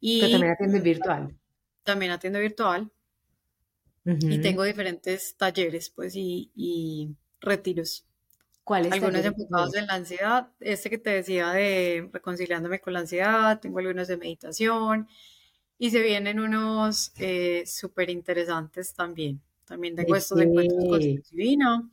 Y 0.00 0.20
Pero 0.20 0.32
también 0.32 0.52
atiende 0.52 0.80
virtual. 0.80 1.38
También 1.82 2.12
atiendo 2.12 2.38
virtual. 2.38 2.90
Y 4.04 4.38
tengo 4.40 4.64
diferentes 4.64 5.36
talleres, 5.36 5.90
pues, 5.90 6.14
y, 6.16 7.14
retiros. 7.40 8.06
¿Cuáles? 8.64 8.92
Algunos 8.92 9.24
enfocados 9.24 9.74
en 9.74 9.86
la 9.86 9.94
ansiedad. 9.94 10.48
Este 10.60 10.88
que 10.88 10.98
te 10.98 11.10
decía 11.10 11.52
de 11.52 12.08
reconciliándome 12.12 12.80
con 12.80 12.94
la 12.94 13.00
ansiedad. 13.00 13.60
Tengo 13.60 13.80
algunos 13.80 14.08
de 14.08 14.16
meditación. 14.16 15.08
Y 15.78 15.90
se 15.90 16.02
vienen 16.02 16.40
unos 16.40 17.12
eh, 17.18 17.64
súper 17.66 18.08
interesantes 18.10 18.94
también. 18.94 19.42
También 19.66 19.94
tengo 19.94 20.16
estos 20.16 20.40
encuentros 20.40 20.84
con 20.86 21.00
divino. 21.00 21.90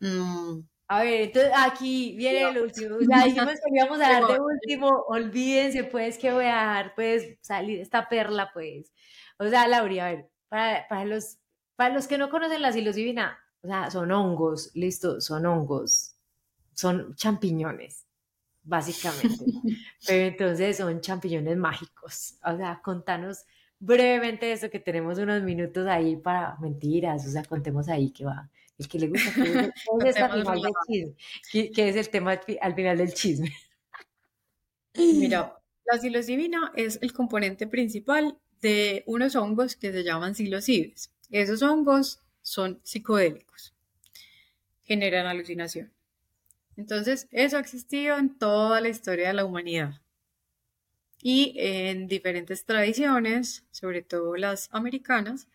Mm. 0.00 0.60
A 0.90 1.02
ver, 1.02 1.20
entonces 1.20 1.52
aquí 1.54 2.16
viene 2.16 2.48
el 2.48 2.62
último. 2.62 2.96
O 2.96 3.04
sea, 3.04 3.24
dijimos 3.24 3.52
que 3.52 3.76
íbamos 3.76 4.00
a 4.00 4.10
dar 4.10 4.26
de 4.26 4.40
último. 4.40 5.04
Olvídense, 5.08 5.84
pues, 5.84 6.16
que 6.16 6.32
voy 6.32 6.46
a 6.46 6.54
dar, 6.54 6.94
pues, 6.94 7.36
salir 7.42 7.78
esta 7.80 8.08
perla, 8.08 8.50
pues. 8.54 8.90
O 9.38 9.46
sea, 9.46 9.68
Laura, 9.68 10.06
a 10.06 10.10
ver, 10.10 10.30
para, 10.48 10.88
para, 10.88 11.04
los, 11.04 11.36
para 11.76 11.92
los 11.94 12.08
que 12.08 12.16
no 12.16 12.30
conocen 12.30 12.62
la 12.62 12.72
psilocibina, 12.72 13.38
o 13.62 13.68
sea, 13.68 13.90
son 13.90 14.10
hongos, 14.12 14.70
listo, 14.74 15.20
son 15.20 15.44
hongos, 15.44 16.16
son 16.72 17.14
champiñones, 17.16 18.06
básicamente. 18.62 19.44
Pero 20.06 20.24
entonces 20.24 20.78
son 20.78 21.02
champiñones 21.02 21.56
mágicos. 21.58 22.38
O 22.42 22.56
sea, 22.56 22.80
contanos 22.82 23.44
brevemente 23.78 24.52
eso, 24.52 24.70
que 24.70 24.80
tenemos 24.80 25.18
unos 25.18 25.42
minutos 25.42 25.86
ahí 25.86 26.16
para 26.16 26.56
mentiras, 26.60 27.26
o 27.26 27.30
sea, 27.30 27.44
contemos 27.44 27.88
ahí 27.88 28.10
que 28.10 28.24
va. 28.24 28.50
El 28.78 28.88
que 28.88 28.98
le 28.98 29.08
gusta, 29.08 29.32
que 29.34 29.42
es, 30.08 30.16
el, 31.52 31.72
que, 31.72 31.88
es 31.88 31.96
el 31.96 32.08
tema 32.10 32.40
al 32.60 32.74
final 32.74 32.98
del 32.98 33.12
chisme. 33.12 33.52
Mira, 34.94 35.58
la 35.84 35.98
psilocibina 35.98 36.72
es 36.76 36.98
el 37.02 37.12
componente 37.12 37.66
principal 37.66 38.38
de 38.60 39.02
unos 39.06 39.36
hongos 39.36 39.76
que 39.76 39.92
se 39.92 40.04
llaman 40.04 40.34
psilocibes. 40.34 41.10
Esos 41.30 41.62
hongos 41.62 42.20
son 42.40 42.80
psicodélicos, 42.82 43.74
generan 44.84 45.26
alucinación. 45.26 45.92
Entonces, 46.76 47.26
eso 47.32 47.56
ha 47.56 47.60
existido 47.60 48.16
en 48.16 48.38
toda 48.38 48.80
la 48.80 48.88
historia 48.88 49.28
de 49.28 49.34
la 49.34 49.44
humanidad 49.44 50.00
y 51.20 51.54
en 51.56 52.06
diferentes 52.06 52.64
tradiciones, 52.64 53.64
sobre 53.70 54.02
todo 54.02 54.36
las 54.36 54.68
americanas 54.72 55.48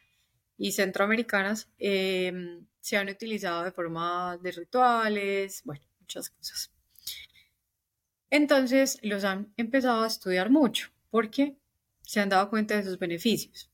y 0.57 0.73
centroamericanas, 0.73 1.69
em, 1.79 2.65
se 2.83 2.97
han 2.97 3.07
utilizado 3.07 3.63
de 3.63 3.71
forma 3.71 4.37
de 4.39 4.51
rituales, 4.51 5.61
bueno, 5.63 5.85
muchas 6.01 6.29
cosas. 6.29 6.69
Entonces 8.29 8.99
los 9.03 9.23
han 9.23 9.53
empezado 9.55 10.03
a 10.03 10.07
estudiar 10.07 10.49
mucho 10.49 10.89
porque 11.09 11.55
se 12.01 12.19
han 12.19 12.27
dado 12.27 12.49
cuenta 12.49 12.75
de 12.75 12.83
sus 12.83 12.99
beneficios. 12.99 13.71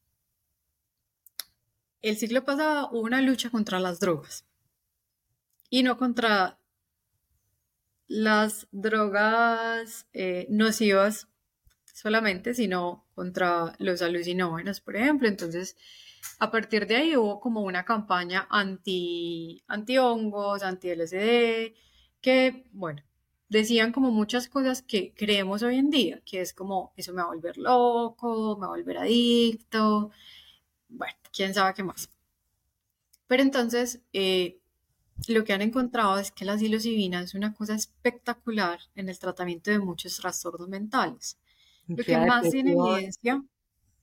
El 2.03 2.17
siglo 2.17 2.45
pasado 2.45 2.89
hubo 2.91 3.01
una 3.01 3.19
lucha 3.23 3.49
contra 3.49 3.79
las 3.79 3.99
drogas 3.99 4.45
y 5.71 5.81
no 5.81 5.97
contra 5.97 6.59
las 8.05 8.67
drogas 8.71 10.05
eh, 10.13 10.45
nocivas 10.51 11.29
solamente, 11.91 12.53
sino 12.53 13.07
contra 13.15 13.73
los 13.79 14.03
alucinógenos, 14.03 14.81
por 14.81 14.97
ejemplo. 14.97 15.27
Entonces, 15.27 15.77
a 16.39 16.51
partir 16.51 16.87
de 16.87 16.95
ahí 16.95 17.17
hubo 17.17 17.39
como 17.39 17.61
una 17.61 17.85
campaña 17.85 18.47
anti, 18.49 19.61
anti 19.67 19.97
hongos, 19.97 20.63
anti 20.63 20.89
LSD, 20.89 21.73
que, 22.21 22.65
bueno, 22.71 23.03
decían 23.49 23.91
como 23.91 24.11
muchas 24.11 24.47
cosas 24.47 24.81
que 24.81 25.13
creemos 25.15 25.63
hoy 25.63 25.77
en 25.77 25.89
día, 25.89 26.21
que 26.25 26.41
es 26.41 26.53
como, 26.53 26.93
eso 26.95 27.13
me 27.13 27.21
va 27.21 27.29
a 27.29 27.33
volver 27.33 27.57
loco, 27.57 28.57
me 28.57 28.67
va 28.67 28.73
a 28.73 28.77
volver 28.77 28.97
adicto, 28.99 30.11
bueno, 30.87 31.15
quién 31.33 31.53
sabe 31.53 31.73
qué 31.73 31.83
más. 31.83 32.09
Pero 33.27 33.43
entonces, 33.43 34.01
eh, 34.13 34.59
lo 35.27 35.43
que 35.43 35.53
han 35.53 35.61
encontrado 35.61 36.17
es 36.19 36.31
que 36.31 36.45
la 36.45 36.57
psilocibina 36.57 37.21
es 37.21 37.33
una 37.33 37.53
cosa 37.53 37.75
espectacular 37.75 38.79
en 38.95 39.09
el 39.09 39.19
tratamiento 39.19 39.71
de 39.71 39.79
muchos 39.79 40.17
trastornos 40.17 40.69
mentales. 40.69 41.37
Lo 41.87 42.03
que 42.03 42.17
más 42.17 42.49
tiene 42.49 42.73
evidencia 42.73 43.43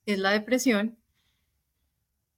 es 0.04 0.18
la 0.18 0.32
depresión 0.32 0.98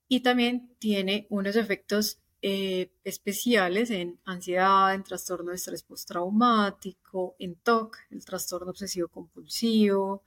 y 0.09 0.21
también 0.21 0.75
tiene 0.79 1.27
unos 1.31 1.57
efectos 1.57 2.19
eh, 2.41 2.93
especiales 3.05 3.91
en 3.91 4.21
ansiedad, 4.25 4.95
en 4.95 5.03
trastorno 5.03 5.51
de 5.51 5.57
estrés 5.57 5.83
postraumático, 5.83 7.35
en 7.39 7.57
TOC, 7.57 7.97
el 8.11 8.25
trastorno 8.25 8.71
obsesivo 8.71 9.09
compulsivo, 9.09 10.23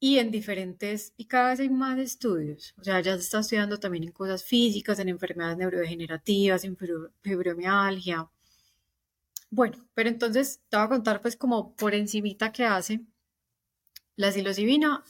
y 0.00 0.18
en 0.18 0.30
diferentes, 0.30 1.14
y 1.16 1.26
cada 1.26 1.50
vez 1.50 1.60
hay 1.60 1.70
más 1.70 1.98
estudios, 1.98 2.74
o 2.78 2.84
sea, 2.84 3.00
ya 3.00 3.14
se 3.14 3.22
está 3.22 3.38
estudiando 3.40 3.78
también 3.78 4.04
en 4.04 4.12
cosas 4.12 4.44
físicas, 4.44 4.98
en 4.98 5.08
enfermedades 5.08 5.56
neurodegenerativas, 5.56 6.64
en 6.64 6.76
fibromialgia. 7.22 8.28
Bueno, 9.50 9.78
pero 9.94 10.08
entonces 10.08 10.60
te 10.68 10.76
voy 10.76 10.86
a 10.86 10.88
contar 10.88 11.22
pues 11.22 11.36
como 11.36 11.74
por 11.76 11.94
encimita 11.94 12.52
qué 12.52 12.64
hace 12.64 13.00
la 14.16 14.32
psilocibina, 14.32 15.04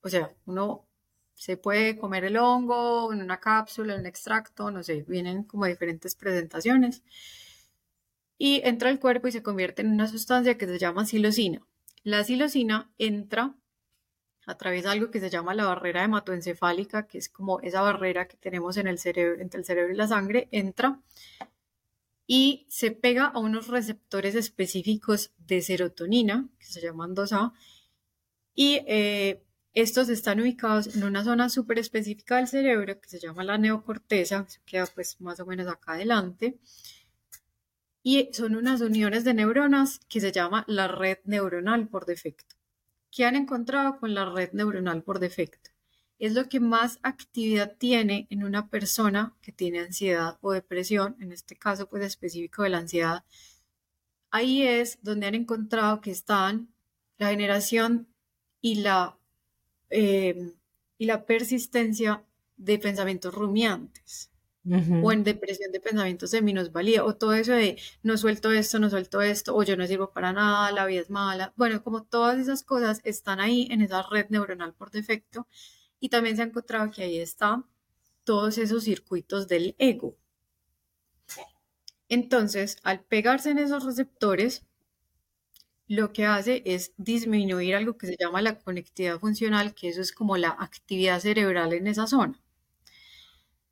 o 0.00 0.08
sea, 0.08 0.34
uno 0.46 0.86
se 1.34 1.56
puede 1.56 1.96
comer 1.98 2.24
el 2.24 2.36
hongo 2.36 3.12
en 3.12 3.20
una 3.20 3.40
cápsula, 3.40 3.94
en 3.94 4.00
un 4.00 4.06
extracto, 4.06 4.70
no 4.70 4.82
sé, 4.82 5.04
vienen 5.08 5.44
como 5.44 5.66
diferentes 5.66 6.14
presentaciones. 6.14 7.02
Y 8.38 8.60
entra 8.64 8.90
al 8.90 8.98
cuerpo 9.00 9.28
y 9.28 9.32
se 9.32 9.42
convierte 9.42 9.82
en 9.82 9.92
una 9.92 10.08
sustancia 10.08 10.58
que 10.58 10.66
se 10.66 10.78
llama 10.78 11.06
psilocina. 11.06 11.66
La 12.02 12.24
psilocina 12.24 12.90
entra 12.98 13.54
a 14.46 14.56
través 14.56 14.84
de 14.84 14.90
algo 14.90 15.10
que 15.10 15.20
se 15.20 15.30
llama 15.30 15.54
la 15.54 15.64
barrera 15.66 16.04
hematoencefálica, 16.04 17.06
que 17.06 17.18
es 17.18 17.28
como 17.28 17.60
esa 17.60 17.80
barrera 17.80 18.28
que 18.28 18.36
tenemos 18.36 18.76
en 18.76 18.86
el 18.86 18.98
cerebro, 18.98 19.40
entre 19.40 19.60
el 19.60 19.64
cerebro 19.64 19.92
y 19.92 19.96
la 19.96 20.08
sangre, 20.08 20.48
entra 20.50 21.00
y 22.26 22.66
se 22.68 22.90
pega 22.90 23.26
a 23.26 23.38
unos 23.38 23.68
receptores 23.68 24.34
específicos 24.34 25.32
de 25.38 25.60
serotonina, 25.60 26.48
que 26.58 26.66
se 26.66 26.80
llaman 26.80 27.14
2A, 27.14 27.52
y 28.54 28.80
eh, 28.86 29.42
estos 29.74 30.08
están 30.08 30.40
ubicados 30.40 30.94
en 30.94 31.04
una 31.04 31.24
zona 31.24 31.48
súper 31.48 31.78
específica 31.80 32.36
del 32.36 32.46
cerebro 32.48 33.00
que 33.00 33.08
se 33.08 33.18
llama 33.18 33.42
la 33.44 33.58
neocorteza, 33.58 34.46
que 34.46 34.58
queda 34.64 34.86
pues 34.86 35.20
más 35.20 35.40
o 35.40 35.46
menos 35.46 35.66
acá 35.66 35.92
adelante. 35.94 36.58
y 38.02 38.28
son 38.32 38.54
unas 38.54 38.80
uniones 38.82 39.24
de 39.24 39.34
neuronas 39.34 39.98
que 40.08 40.20
se 40.20 40.30
llama 40.30 40.64
la 40.68 40.88
red 40.88 41.18
neuronal 41.24 41.88
por 41.88 42.06
defecto. 42.06 42.54
¿Qué 43.10 43.24
han 43.24 43.34
encontrado 43.36 43.98
con 43.98 44.14
la 44.14 44.26
red 44.26 44.52
neuronal 44.52 45.02
por 45.02 45.18
defecto? 45.20 45.70
Es 46.18 46.34
lo 46.34 46.48
que 46.48 46.60
más 46.60 46.98
actividad 47.02 47.76
tiene 47.78 48.26
en 48.30 48.44
una 48.44 48.68
persona 48.68 49.34
que 49.42 49.52
tiene 49.52 49.80
ansiedad 49.80 50.38
o 50.42 50.52
depresión, 50.52 51.16
en 51.20 51.32
este 51.32 51.56
caso 51.56 51.88
pues 51.88 52.04
específico 52.04 52.62
de 52.62 52.70
la 52.70 52.78
ansiedad. 52.78 53.24
Ahí 54.30 54.62
es 54.62 54.98
donde 55.02 55.26
han 55.26 55.34
encontrado 55.34 56.00
que 56.00 56.10
están 56.10 56.68
la 57.18 57.30
generación 57.30 58.08
y 58.60 58.76
la, 58.76 59.18
eh, 59.96 60.52
y 60.98 61.06
la 61.06 61.24
persistencia 61.24 62.24
de 62.56 62.78
pensamientos 62.78 63.32
rumiantes 63.32 64.30
o 65.02 65.12
en 65.12 65.24
depresión 65.24 65.70
de 65.72 65.80
pensamientos 65.80 66.30
de 66.30 66.40
minusvalía, 66.40 67.04
o 67.04 67.14
todo 67.14 67.34
eso 67.34 67.52
de 67.52 67.78
no 68.02 68.16
suelto 68.16 68.50
esto, 68.50 68.78
no 68.78 68.88
suelto 68.88 69.20
esto, 69.20 69.54
o 69.54 69.62
yo 69.62 69.76
no 69.76 69.86
sirvo 69.86 70.10
para 70.10 70.32
nada, 70.32 70.72
la 70.72 70.86
vida 70.86 71.02
es 71.02 71.10
mala. 71.10 71.52
Bueno, 71.54 71.84
como 71.84 72.04
todas 72.04 72.38
esas 72.38 72.64
cosas 72.64 73.02
están 73.04 73.40
ahí 73.40 73.68
en 73.70 73.82
esa 73.82 74.02
red 74.02 74.26
neuronal 74.30 74.72
por 74.72 74.90
defecto, 74.90 75.46
y 76.00 76.08
también 76.08 76.36
se 76.36 76.42
ha 76.42 76.46
encontrado 76.46 76.90
que 76.90 77.02
ahí 77.02 77.18
están 77.18 77.66
todos 78.24 78.56
esos 78.56 78.84
circuitos 78.84 79.48
del 79.48 79.76
ego. 79.78 80.16
Entonces, 82.08 82.78
al 82.82 83.00
pegarse 83.04 83.50
en 83.50 83.58
esos 83.58 83.84
receptores, 83.84 84.64
lo 85.88 86.12
que 86.12 86.26
hace 86.26 86.62
es 86.64 86.92
disminuir 86.96 87.74
algo 87.76 87.96
que 87.98 88.06
se 88.06 88.16
llama 88.18 88.42
la 88.42 88.58
conectividad 88.58 89.18
funcional, 89.20 89.74
que 89.74 89.88
eso 89.88 90.00
es 90.00 90.12
como 90.12 90.36
la 90.36 90.50
actividad 90.50 91.20
cerebral 91.20 91.72
en 91.72 91.86
esa 91.86 92.06
zona 92.06 92.40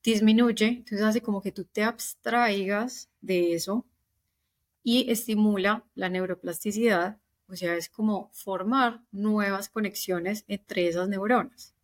disminuye, 0.03 0.67
entonces 0.67 1.03
hace 1.03 1.21
como 1.23 1.43
que 1.43 1.53
tú 1.53 1.65
te 1.65 1.85
abstraigas 1.85 3.09
de 3.21 3.55
eso 3.55 3.87
y 4.83 5.11
estimula 5.11 5.85
la 5.95 6.09
neuroplasticidad, 6.09 7.19
o 7.49 7.55
sea, 7.55 7.77
es 7.77 7.89
como 7.89 8.31
formar 8.33 9.03
nuevas 9.13 9.69
conexiones 9.69 10.45
entre 10.49 10.89
esas 10.89 11.09
neuronas. 11.09 11.75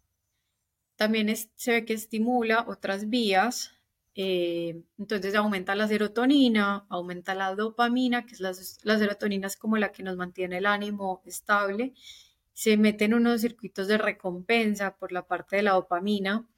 También 0.97 1.33
se 1.55 1.73
ve 1.73 1.85
que 1.85 1.95
estimula 1.95 2.65
otras 2.67 3.09
vías, 3.09 3.73
eh, 4.21 4.83
entonces 4.99 5.37
aumenta 5.37 5.77
la 5.77 5.87
serotonina, 5.87 6.87
aumenta 6.89 7.37
la 7.37 7.55
dopamina, 7.55 8.27
que 8.27 8.35
es 8.35 8.41
la, 8.41 8.51
la 8.83 8.99
serotonina 8.99 9.47
es 9.47 9.57
como 9.57 9.77
la 9.77 9.93
que 9.93 10.03
nos 10.03 10.17
mantiene 10.17 10.59
el 10.59 10.67
ánimo 10.67 11.23
estable, 11.25 11.95
se 12.53 12.77
meten 12.77 13.15
unos 13.15 13.43
circuitos 13.43 13.87
de 13.87 13.97
recompensa 13.97 14.97
por 14.97 15.13
la 15.13 15.29
parte 15.29 15.55
de 15.55 15.63
la 15.63 15.75
dopamina, 15.75 16.49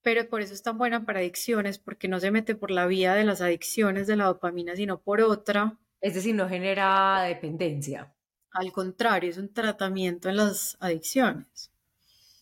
pero 0.00 0.26
por 0.30 0.40
eso 0.40 0.54
es 0.54 0.62
tan 0.62 0.78
buena 0.78 1.04
para 1.04 1.18
adicciones, 1.18 1.78
porque 1.78 2.08
no 2.08 2.18
se 2.20 2.30
mete 2.30 2.54
por 2.54 2.70
la 2.70 2.86
vía 2.86 3.12
de 3.12 3.24
las 3.24 3.42
adicciones 3.42 4.06
de 4.06 4.16
la 4.16 4.24
dopamina, 4.24 4.74
sino 4.74 5.02
por 5.02 5.20
otra. 5.20 5.78
Es 6.00 6.14
decir, 6.14 6.34
no 6.34 6.48
genera 6.48 7.22
dependencia. 7.24 8.14
Al 8.50 8.72
contrario, 8.72 9.28
es 9.28 9.36
un 9.36 9.52
tratamiento 9.52 10.30
en 10.30 10.38
las 10.38 10.78
adicciones. 10.80 11.70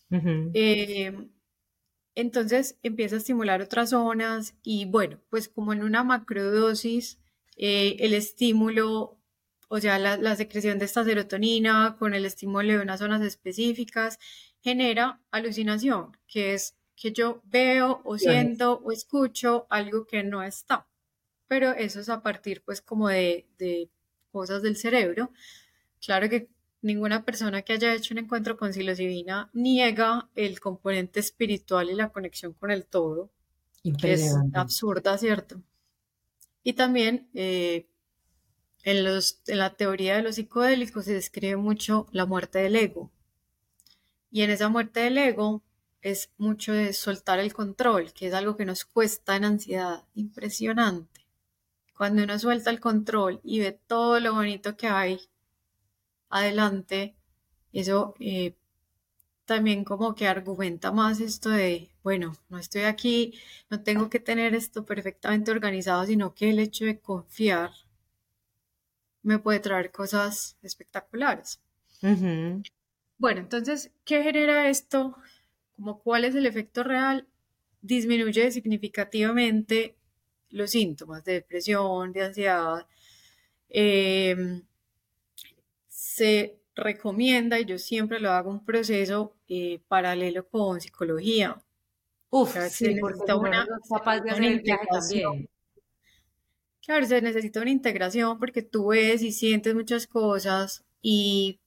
Eh, 0.09 1.27
entonces 2.15 2.77
empieza 2.83 3.15
a 3.15 3.19
estimular 3.19 3.61
otras 3.61 3.91
zonas 3.91 4.55
y 4.63 4.85
bueno, 4.85 5.19
pues 5.29 5.49
como 5.49 5.73
en 5.73 5.83
una 5.83 6.03
macrodosis, 6.03 7.19
eh, 7.57 7.97
el 7.99 8.13
estímulo, 8.13 9.17
o 9.69 9.79
sea, 9.79 9.99
la, 9.99 10.17
la 10.17 10.35
secreción 10.35 10.79
de 10.79 10.85
esta 10.85 11.03
serotonina 11.03 11.95
con 11.97 12.13
el 12.13 12.25
estímulo 12.25 12.73
de 12.73 12.81
unas 12.81 12.99
zonas 12.99 13.21
específicas 13.21 14.19
genera 14.61 15.21
alucinación, 15.31 16.17
que 16.27 16.53
es 16.53 16.75
que 17.01 17.11
yo 17.11 17.41
veo 17.45 18.01
o 18.03 18.17
siento 18.19 18.79
o 18.83 18.91
escucho 18.91 19.65
algo 19.71 20.05
que 20.05 20.23
no 20.23 20.43
está. 20.43 20.87
Pero 21.47 21.71
eso 21.71 21.99
es 21.99 22.09
a 22.09 22.21
partir 22.21 22.61
pues 22.63 22.81
como 22.81 23.09
de, 23.09 23.89
cosas 24.31 24.61
del 24.61 24.77
cerebro. 24.77 25.31
Claro 25.99 26.29
que 26.29 26.47
ninguna 26.81 27.23
persona 27.23 27.61
que 27.61 27.73
haya 27.73 27.93
hecho 27.93 28.13
un 28.13 28.19
encuentro 28.19 28.57
con 28.57 28.73
psilocibina 28.73 29.49
niega 29.53 30.29
el 30.35 30.59
componente 30.59 31.19
espiritual 31.19 31.89
y 31.89 31.95
la 31.95 32.09
conexión 32.09 32.53
con 32.53 32.71
el 32.71 32.85
todo, 32.85 33.31
que 33.99 34.13
es 34.13 34.35
absurda, 34.53 35.17
¿cierto? 35.17 35.61
Y 36.63 36.73
también 36.73 37.29
eh, 37.33 37.87
en, 38.83 39.03
los, 39.03 39.41
en 39.47 39.59
la 39.59 39.75
teoría 39.75 40.15
de 40.15 40.23
los 40.23 40.35
psicodélicos 40.35 41.05
se 41.05 41.13
describe 41.13 41.55
mucho 41.55 42.07
la 42.11 42.25
muerte 42.25 42.59
del 42.59 42.75
ego. 42.75 43.11
Y 44.31 44.41
en 44.43 44.51
esa 44.51 44.69
muerte 44.69 45.01
del 45.01 45.17
ego 45.17 45.63
es 46.01 46.31
mucho 46.37 46.73
de 46.73 46.93
soltar 46.93 47.39
el 47.39 47.53
control, 47.53 48.13
que 48.13 48.27
es 48.27 48.33
algo 48.33 48.55
que 48.55 48.65
nos 48.65 48.85
cuesta 48.85 49.35
en 49.35 49.45
ansiedad, 49.45 50.03
impresionante. 50.15 51.27
Cuando 51.95 52.23
uno 52.23 52.39
suelta 52.39 52.71
el 52.71 52.79
control 52.79 53.39
y 53.43 53.59
ve 53.59 53.79
todo 53.87 54.19
lo 54.19 54.33
bonito 54.33 54.75
que 54.75 54.87
hay 54.87 55.19
adelante, 56.31 57.15
eso 57.73 58.15
eh, 58.19 58.55
también 59.45 59.83
como 59.83 60.15
que 60.15 60.27
argumenta 60.27 60.91
más 60.91 61.19
esto 61.19 61.49
de, 61.49 61.89
bueno, 62.03 62.35
no 62.49 62.57
estoy 62.57 62.83
aquí, 62.83 63.33
no 63.69 63.83
tengo 63.83 64.09
que 64.09 64.19
tener 64.19 64.55
esto 64.55 64.85
perfectamente 64.85 65.51
organizado, 65.51 66.05
sino 66.05 66.33
que 66.33 66.49
el 66.49 66.59
hecho 66.59 66.85
de 66.85 66.99
confiar 66.99 67.71
me 69.23 69.39
puede 69.39 69.59
traer 69.59 69.91
cosas 69.91 70.57
espectaculares. 70.61 71.59
Bueno, 73.17 73.41
entonces, 73.41 73.91
¿qué 74.03 74.23
genera 74.23 74.69
esto 74.69 75.15
como 75.81 75.99
cuál 75.99 76.25
es 76.25 76.35
el 76.35 76.45
efecto 76.45 76.83
real, 76.83 77.27
disminuye 77.81 78.51
significativamente 78.51 79.95
los 80.49 80.69
síntomas 80.71 81.23
de 81.23 81.33
depresión, 81.33 82.11
de 82.13 82.23
ansiedad. 82.23 82.85
Em, 83.69 84.61
se 86.21 86.59
recomienda, 86.75 87.59
y 87.59 87.65
yo 87.65 87.79
siempre 87.79 88.19
lo 88.19 88.29
hago, 88.29 88.51
un 88.51 88.63
proceso 88.63 89.33
eh, 89.47 89.81
paralelo 89.87 90.47
con 90.47 90.79
psicología. 90.79 91.59
Uf, 92.29 92.55
sí, 92.69 92.85
se 92.85 92.93
necesita 92.93 93.35
una, 93.35 93.67
capaz 93.89 94.19
de 94.19 94.29
hacer 94.29 94.43
el 94.43 94.63
también. 94.63 95.49
Claro, 96.85 97.05
se 97.07 97.21
necesita 97.21 97.61
una 97.61 97.71
integración 97.71 98.37
porque 98.37 98.61
tú 98.61 98.89
ves 98.89 99.23
y 99.23 99.31
sientes 99.31 99.73
muchas 99.73 100.05
cosas 100.05 100.83
y 101.01 101.59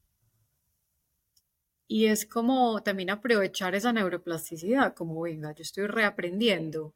y 1.86 2.06
es 2.06 2.24
como 2.24 2.82
también 2.82 3.10
aprovechar 3.10 3.74
esa 3.74 3.92
neuroplasticidad, 3.92 4.94
como 4.94 5.20
venga, 5.20 5.52
yo 5.52 5.62
estoy 5.62 5.86
reaprendiendo. 5.86 6.94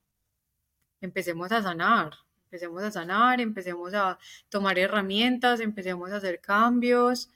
Empecemos 1.00 1.52
a 1.52 1.62
sanar, 1.62 2.14
empecemos 2.44 2.82
a 2.82 2.90
sanar, 2.90 3.40
empecemos 3.40 3.92
a 3.94 4.18
tomar 4.48 4.78
herramientas, 4.78 5.61
empecemos 5.61 6.11
a 6.11 6.16
hacer 6.16 6.40
cambios, 6.40 7.28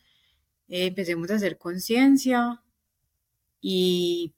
eh, 0.73 0.87
empecemos 0.87 1.31
a 1.31 1.35
hacer 1.35 1.59
conciencia. 1.59 2.63
Y, 3.61 4.35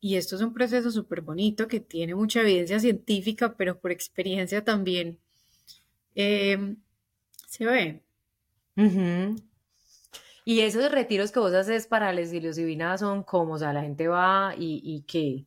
y, 0.00 0.16
esto 0.16 0.36
es 0.36 0.42
un 0.42 0.54
proceso 0.54 0.90
súper 0.90 1.20
bonito 1.20 1.68
que 1.68 1.80
tiene 1.80 2.14
mucha 2.14 2.40
evidencia 2.40 2.80
científica, 2.80 3.54
pero 3.56 3.78
por 3.78 3.92
experiencia 3.92 4.64
también 4.64 5.20
eh, 6.14 6.76
se 7.46 7.66
ve. 7.66 8.02
Y 10.46 10.60
esos 10.60 10.90
retiros 10.90 11.30
que 11.30 11.40
vos 11.40 11.52
haces 11.52 11.86
para 11.86 12.12
la 12.14 12.24
psilocibina 12.24 12.96
son 12.96 13.22
como, 13.22 13.54
o 13.54 13.58
sea, 13.58 13.74
la 13.74 13.82
gente 13.82 14.08
va 14.08 14.54
y, 14.56 14.80
y 14.82 15.02
qué. 15.02 15.46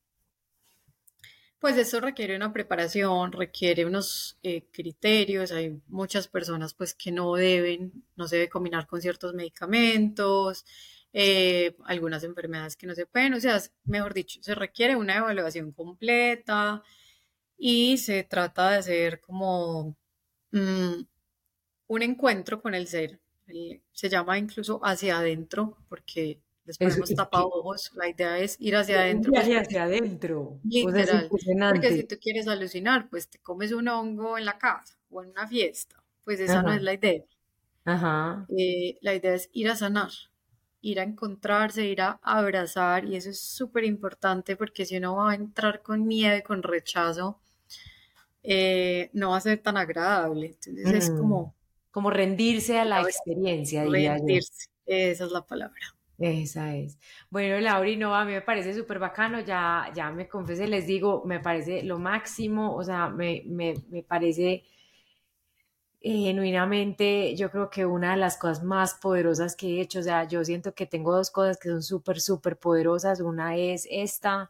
Pues 1.64 1.78
eso 1.78 2.02
requiere 2.02 2.36
una 2.36 2.52
preparación, 2.52 3.32
requiere 3.32 3.86
unos 3.86 4.38
eh, 4.44 4.66
criterios. 4.70 5.54
Hay 5.54 5.82
muchas 5.88 6.28
personas 6.28 6.74
pues 6.74 6.94
que 6.94 7.10
no 7.10 7.36
deben, 7.36 8.04
no 8.18 8.28
se 8.28 8.36
debe 8.36 8.50
combinar 8.50 8.86
con 8.86 9.02
ciertos 9.02 9.34
medicamentos, 9.34 10.66
eh, 11.14 11.78
algunas 11.86 12.26
enfermedades 12.26 12.76
que 12.76 12.86
no 12.86 12.96
se 12.96 13.06
pueden, 13.06 13.34
o 13.36 13.40
sea, 13.40 13.62
mejor 13.86 14.14
dicho, 14.14 14.44
se 14.44 14.56
requiere 14.56 14.98
una 14.98 15.16
evaluación 15.16 15.72
completa 15.72 16.84
y 17.58 17.98
se 17.98 18.24
trata 18.24 18.72
de 18.72 18.78
hacer 18.80 19.22
como 19.22 19.96
mm, 20.52 21.02
un 21.88 22.02
encuentro 22.02 22.62
con 22.62 22.76
el 22.76 22.88
ser 22.88 23.22
se 23.94 24.10
llama 24.10 24.38
incluso 24.38 24.82
hacia 24.84 25.20
adentro 25.20 25.78
porque 25.90 26.42
les 26.66 26.78
ponemos 26.78 27.14
ojos 27.32 27.92
La 27.96 28.08
idea 28.08 28.38
es 28.40 28.56
ir 28.60 28.76
hacia 28.76 29.02
adentro. 29.02 29.32
Pues, 29.32 29.44
hacia 29.44 29.84
adentro. 29.84 30.60
Literal. 30.64 31.30
porque 31.30 31.92
si 31.92 32.04
tú 32.04 32.16
quieres 32.22 32.48
alucinar, 32.48 33.10
pues 33.10 33.30
te 33.30 33.40
comes 33.40 33.72
un 33.72 33.88
hongo 33.88 34.38
en 34.38 34.46
la 34.46 34.58
casa 34.58 34.98
o 35.10 35.24
en 35.24 35.30
una 35.30 35.48
fiesta. 35.48 36.02
Pues 36.24 36.40
esa 36.40 36.62
no 36.62 36.74
es 36.74 36.82
la 36.82 36.94
idea. 36.94 37.24
Ajá. 37.86 38.46
Eh, 38.58 38.98
la 39.02 39.14
idea 39.14 39.34
es 39.34 39.50
ir 39.52 39.70
a 39.70 39.76
sanar, 39.76 40.12
ir 40.82 41.00
a 41.00 41.04
encontrarse, 41.04 41.86
ir 41.86 42.02
a 42.02 42.20
abrazar. 42.22 43.06
Y 43.06 43.16
eso 43.18 43.30
es 43.30 43.40
súper 43.40 43.84
importante 43.84 44.56
porque 44.56 44.86
si 44.86 44.98
uno 44.98 45.18
va 45.18 45.32
a 45.32 45.36
entrar 45.36 45.82
con 45.82 46.08
miedo 46.08 46.38
y 46.38 46.42
con 46.44 46.64
rechazo, 46.64 47.40
eh, 48.42 49.10
no 49.14 49.32
va 49.32 49.38
a 49.38 49.42
ser 49.42 49.60
tan 49.60 49.76
agradable. 49.76 50.58
Entonces 50.66 50.94
es 50.94 51.10
mm. 51.10 51.18
como 51.18 51.56
como 51.94 52.10
rendirse 52.10 52.80
a 52.80 52.86
la 52.86 53.02
experiencia, 53.02 53.86
rendirse, 53.86 54.68
esa 54.88 55.26
es 55.26 55.32
la 55.32 55.46
palabra. 55.46 55.78
Esa 56.26 56.74
es. 56.78 56.98
Bueno, 57.30 57.60
Lauri, 57.60 57.98
no, 57.98 58.16
a 58.16 58.24
mí 58.24 58.32
me 58.32 58.42
parece 58.42 58.74
súper 58.74 58.98
bacano, 58.98 59.42
ya, 59.42 59.92
ya 59.94 60.10
me 60.12 60.28
confesé, 60.30 60.68
les 60.68 60.88
digo, 60.88 61.24
me 61.26 61.40
parece 61.42 61.84
lo 61.84 62.00
máximo, 62.00 62.76
o 62.76 62.84
sea, 62.84 63.10
me, 63.10 63.44
me, 63.46 63.74
me 63.90 64.04
parece 64.04 64.64
genuinamente 66.02 67.36
yo 67.36 67.50
creo 67.50 67.70
que 67.70 67.86
una 67.86 68.12
de 68.12 68.18
las 68.18 68.38
cosas 68.38 68.64
más 68.64 68.96
poderosas 68.96 69.56
que 69.56 69.78
he 69.78 69.82
hecho, 69.82 70.00
o 70.00 70.04
sea, 70.04 70.28
yo 70.28 70.44
siento 70.44 70.74
que 70.76 70.86
tengo 70.86 71.16
dos 71.16 71.32
cosas 71.32 71.58
que 71.58 71.70
son 71.70 71.82
súper, 71.84 72.20
súper 72.22 72.58
poderosas. 72.58 73.22
Una 73.22 73.56
es 73.58 73.88
esta 73.90 74.50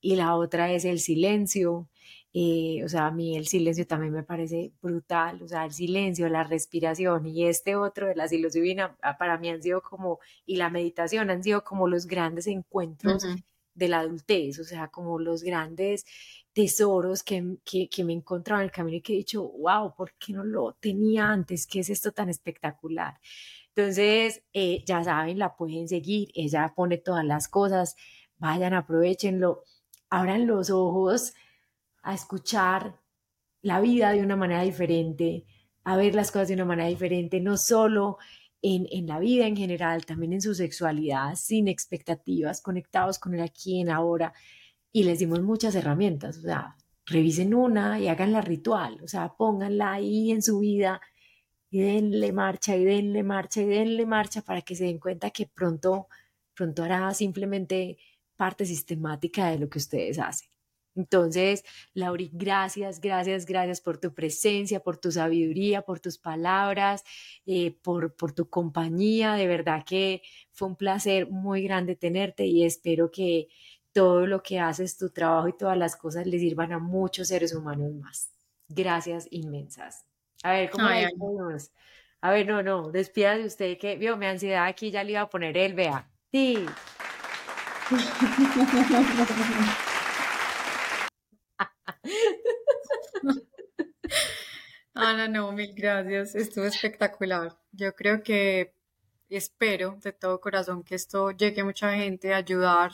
y 0.00 0.16
la 0.16 0.34
otra 0.36 0.72
es 0.72 0.84
el 0.84 1.00
silencio. 1.00 1.88
Eh, 2.36 2.82
o 2.84 2.88
sea, 2.88 3.06
a 3.06 3.10
mí 3.12 3.36
el 3.36 3.46
silencio 3.46 3.86
también 3.86 4.12
me 4.12 4.24
parece 4.24 4.72
brutal, 4.82 5.40
o 5.40 5.46
sea, 5.46 5.64
el 5.64 5.72
silencio, 5.72 6.28
la 6.28 6.42
respiración 6.42 7.24
y 7.26 7.46
este 7.46 7.76
otro 7.76 8.08
de 8.08 8.16
la 8.16 8.26
psilocibina 8.26 8.96
ah, 9.02 9.16
para 9.16 9.38
mí 9.38 9.50
han 9.50 9.62
sido 9.62 9.80
como, 9.82 10.18
y 10.44 10.56
la 10.56 10.68
meditación 10.68 11.30
han 11.30 11.44
sido 11.44 11.62
como 11.62 11.86
los 11.86 12.06
grandes 12.08 12.48
encuentros 12.48 13.24
de 13.74 13.88
la 13.88 14.00
adultez, 14.00 14.58
o 14.58 14.64
sea, 14.64 14.88
como 14.88 15.20
los 15.20 15.44
grandes 15.44 16.06
tesoros 16.52 17.22
que, 17.22 17.56
que, 17.64 18.04
me 18.04 18.12
he 18.12 18.16
encontrado 18.16 18.62
en 18.62 18.66
el 18.66 18.72
camino 18.72 18.96
y 18.96 19.00
que 19.00 19.12
he 19.12 19.16
dicho, 19.18 19.44
wow, 19.44 19.94
¿por 19.94 20.14
qué 20.14 20.32
no 20.32 20.42
lo 20.42 20.72
tenía 20.80 21.28
antes? 21.28 21.68
¿Qué 21.68 21.80
es 21.80 21.90
esto 21.90 22.10
tan 22.10 22.28
espectacular? 22.30 23.20
Entonces, 23.76 24.42
eh, 24.52 24.82
ya 24.84 25.04
saben, 25.04 25.38
la 25.38 25.54
pueden 25.54 25.86
seguir, 25.86 26.30
ella 26.34 26.72
pone 26.74 26.98
todas 26.98 27.24
las 27.24 27.46
cosas, 27.46 27.94
vayan, 28.38 28.74
aprovechenlo, 28.74 29.62
abran 30.10 30.48
los 30.48 30.70
ojos 30.70 31.34
a 32.04 32.14
escuchar 32.14 33.00
la 33.62 33.80
vida 33.80 34.12
de 34.12 34.22
una 34.22 34.36
manera 34.36 34.62
diferente, 34.62 35.46
a 35.84 35.96
ver 35.96 36.14
las 36.14 36.30
cosas 36.30 36.48
de 36.48 36.54
una 36.54 36.64
manera 36.64 36.88
diferente, 36.88 37.40
no 37.40 37.56
solo 37.56 38.18
en, 38.62 38.86
en, 38.90 39.06
la 39.06 39.18
vida 39.18 39.46
en 39.46 39.56
general, 39.56 40.06
también 40.06 40.34
en 40.34 40.42
su 40.42 40.54
sexualidad, 40.54 41.34
sin 41.34 41.68
expectativas, 41.68 42.60
conectados 42.62 43.18
con 43.18 43.34
el 43.34 43.42
aquí 43.42 43.80
en 43.80 43.90
ahora 43.90 44.32
y 44.92 45.04
les 45.04 45.18
dimos 45.18 45.42
muchas 45.42 45.74
herramientas, 45.74 46.38
o 46.38 46.42
sea, 46.42 46.76
revisen 47.06 47.54
una 47.54 47.98
y 47.98 48.08
háganla 48.08 48.40
ritual, 48.40 49.00
o 49.02 49.08
sea, 49.08 49.34
pónganla 49.34 49.92
ahí 49.94 50.30
en 50.30 50.42
su 50.42 50.60
vida 50.60 51.00
y 51.70 51.80
denle 51.80 52.32
marcha 52.32 52.76
y 52.76 52.84
denle 52.84 53.22
marcha 53.22 53.60
y 53.62 53.66
denle 53.66 54.06
marcha 54.06 54.42
para 54.42 54.62
que 54.62 54.76
se 54.76 54.84
den 54.84 54.98
cuenta 54.98 55.30
que 55.30 55.46
pronto, 55.46 56.08
pronto 56.54 56.84
hará 56.84 57.12
simplemente 57.14 57.98
parte 58.36 58.64
sistemática 58.64 59.50
de 59.50 59.58
lo 59.58 59.68
que 59.68 59.78
ustedes 59.78 60.18
hacen. 60.18 60.53
Entonces, 60.96 61.64
Lauri, 61.92 62.30
gracias, 62.32 63.00
gracias, 63.00 63.46
gracias 63.46 63.80
por 63.80 63.98
tu 63.98 64.14
presencia, 64.14 64.80
por 64.80 64.96
tu 64.96 65.10
sabiduría, 65.10 65.82
por 65.82 66.00
tus 66.00 66.18
palabras, 66.18 67.04
eh, 67.46 67.76
por, 67.82 68.14
por 68.14 68.32
tu 68.32 68.48
compañía. 68.48 69.34
De 69.34 69.46
verdad 69.46 69.84
que 69.84 70.22
fue 70.52 70.68
un 70.68 70.76
placer 70.76 71.28
muy 71.30 71.62
grande 71.62 71.96
tenerte 71.96 72.46
y 72.46 72.64
espero 72.64 73.10
que, 73.10 73.48
todo 73.94 74.26
lo 74.26 74.42
que 74.42 74.58
haces, 74.58 74.98
tu 74.98 75.08
trabajo 75.08 75.48
y 75.48 75.56
todas 75.56 75.78
las 75.78 75.96
cosas 75.96 76.26
le 76.26 76.38
sirvan 76.38 76.72
a 76.72 76.78
muchos 76.78 77.28
seres 77.28 77.54
humanos 77.54 77.94
más. 77.94 78.30
Gracias 78.68 79.28
inmensas. 79.30 80.04
A 80.42 80.52
ver, 80.52 80.68
¿cómo 80.68 80.86
ay, 80.86 81.06
A 82.20 82.30
ver, 82.30 82.46
no, 82.46 82.62
no, 82.62 82.90
despídase 82.90 83.40
de 83.40 83.46
usted 83.46 83.78
que 83.78 83.96
vio 83.96 84.16
mi 84.16 84.26
ansiedad 84.26 84.66
aquí, 84.66 84.90
ya 84.90 85.04
le 85.04 85.12
iba 85.12 85.22
a 85.22 85.30
poner 85.30 85.56
él, 85.56 85.74
vea. 85.74 86.10
Sí. 86.32 86.66
Ana, 94.94 95.28
no, 95.28 95.52
mil 95.52 95.74
gracias. 95.74 96.34
Estuvo 96.34 96.64
espectacular. 96.66 97.58
Yo 97.72 97.94
creo 97.94 98.22
que 98.22 98.74
espero 99.28 99.98
de 100.02 100.12
todo 100.12 100.40
corazón 100.40 100.84
que 100.84 100.94
esto 100.94 101.30
llegue 101.32 101.62
a 101.62 101.64
mucha 101.64 101.94
gente 101.96 102.32
a 102.32 102.38
ayudar 102.38 102.92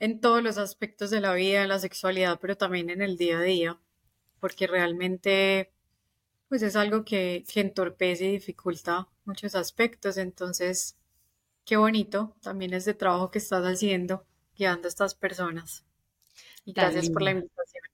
en 0.00 0.20
todos 0.20 0.42
los 0.42 0.58
aspectos 0.58 1.10
de 1.10 1.20
la 1.20 1.34
vida, 1.34 1.62
en 1.62 1.68
la 1.68 1.78
sexualidad, 1.78 2.38
pero 2.40 2.56
también 2.56 2.90
en 2.90 3.02
el 3.02 3.16
día 3.16 3.38
a 3.38 3.42
día, 3.42 3.78
porque 4.40 4.66
realmente 4.66 5.72
pues 6.48 6.62
es 6.62 6.74
algo 6.74 7.04
que, 7.04 7.44
que 7.52 7.60
entorpece 7.60 8.24
y 8.26 8.32
dificulta 8.32 9.08
muchos 9.24 9.54
aspectos. 9.54 10.16
Entonces, 10.16 10.96
qué 11.64 11.76
bonito 11.76 12.34
también 12.42 12.74
este 12.74 12.94
trabajo 12.94 13.30
que 13.30 13.38
estás 13.38 13.64
haciendo, 13.64 14.26
guiando 14.56 14.88
a 14.88 14.90
estas 14.90 15.14
personas. 15.14 15.84
Y 16.64 16.72
gracias 16.72 17.08
por 17.10 17.22
la 17.22 17.32
invitación. 17.32 17.84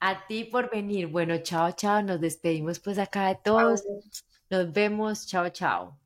A 0.00 0.26
ti 0.26 0.44
por 0.44 0.68
venir. 0.70 1.06
Bueno, 1.08 1.38
chao, 1.42 1.72
chao. 1.72 2.02
Nos 2.02 2.20
despedimos 2.20 2.78
pues 2.80 2.98
acá 2.98 3.28
de 3.28 3.36
todos. 3.36 3.82
Nos 4.50 4.72
vemos. 4.72 5.26
Chao, 5.26 5.48
chao. 5.50 5.99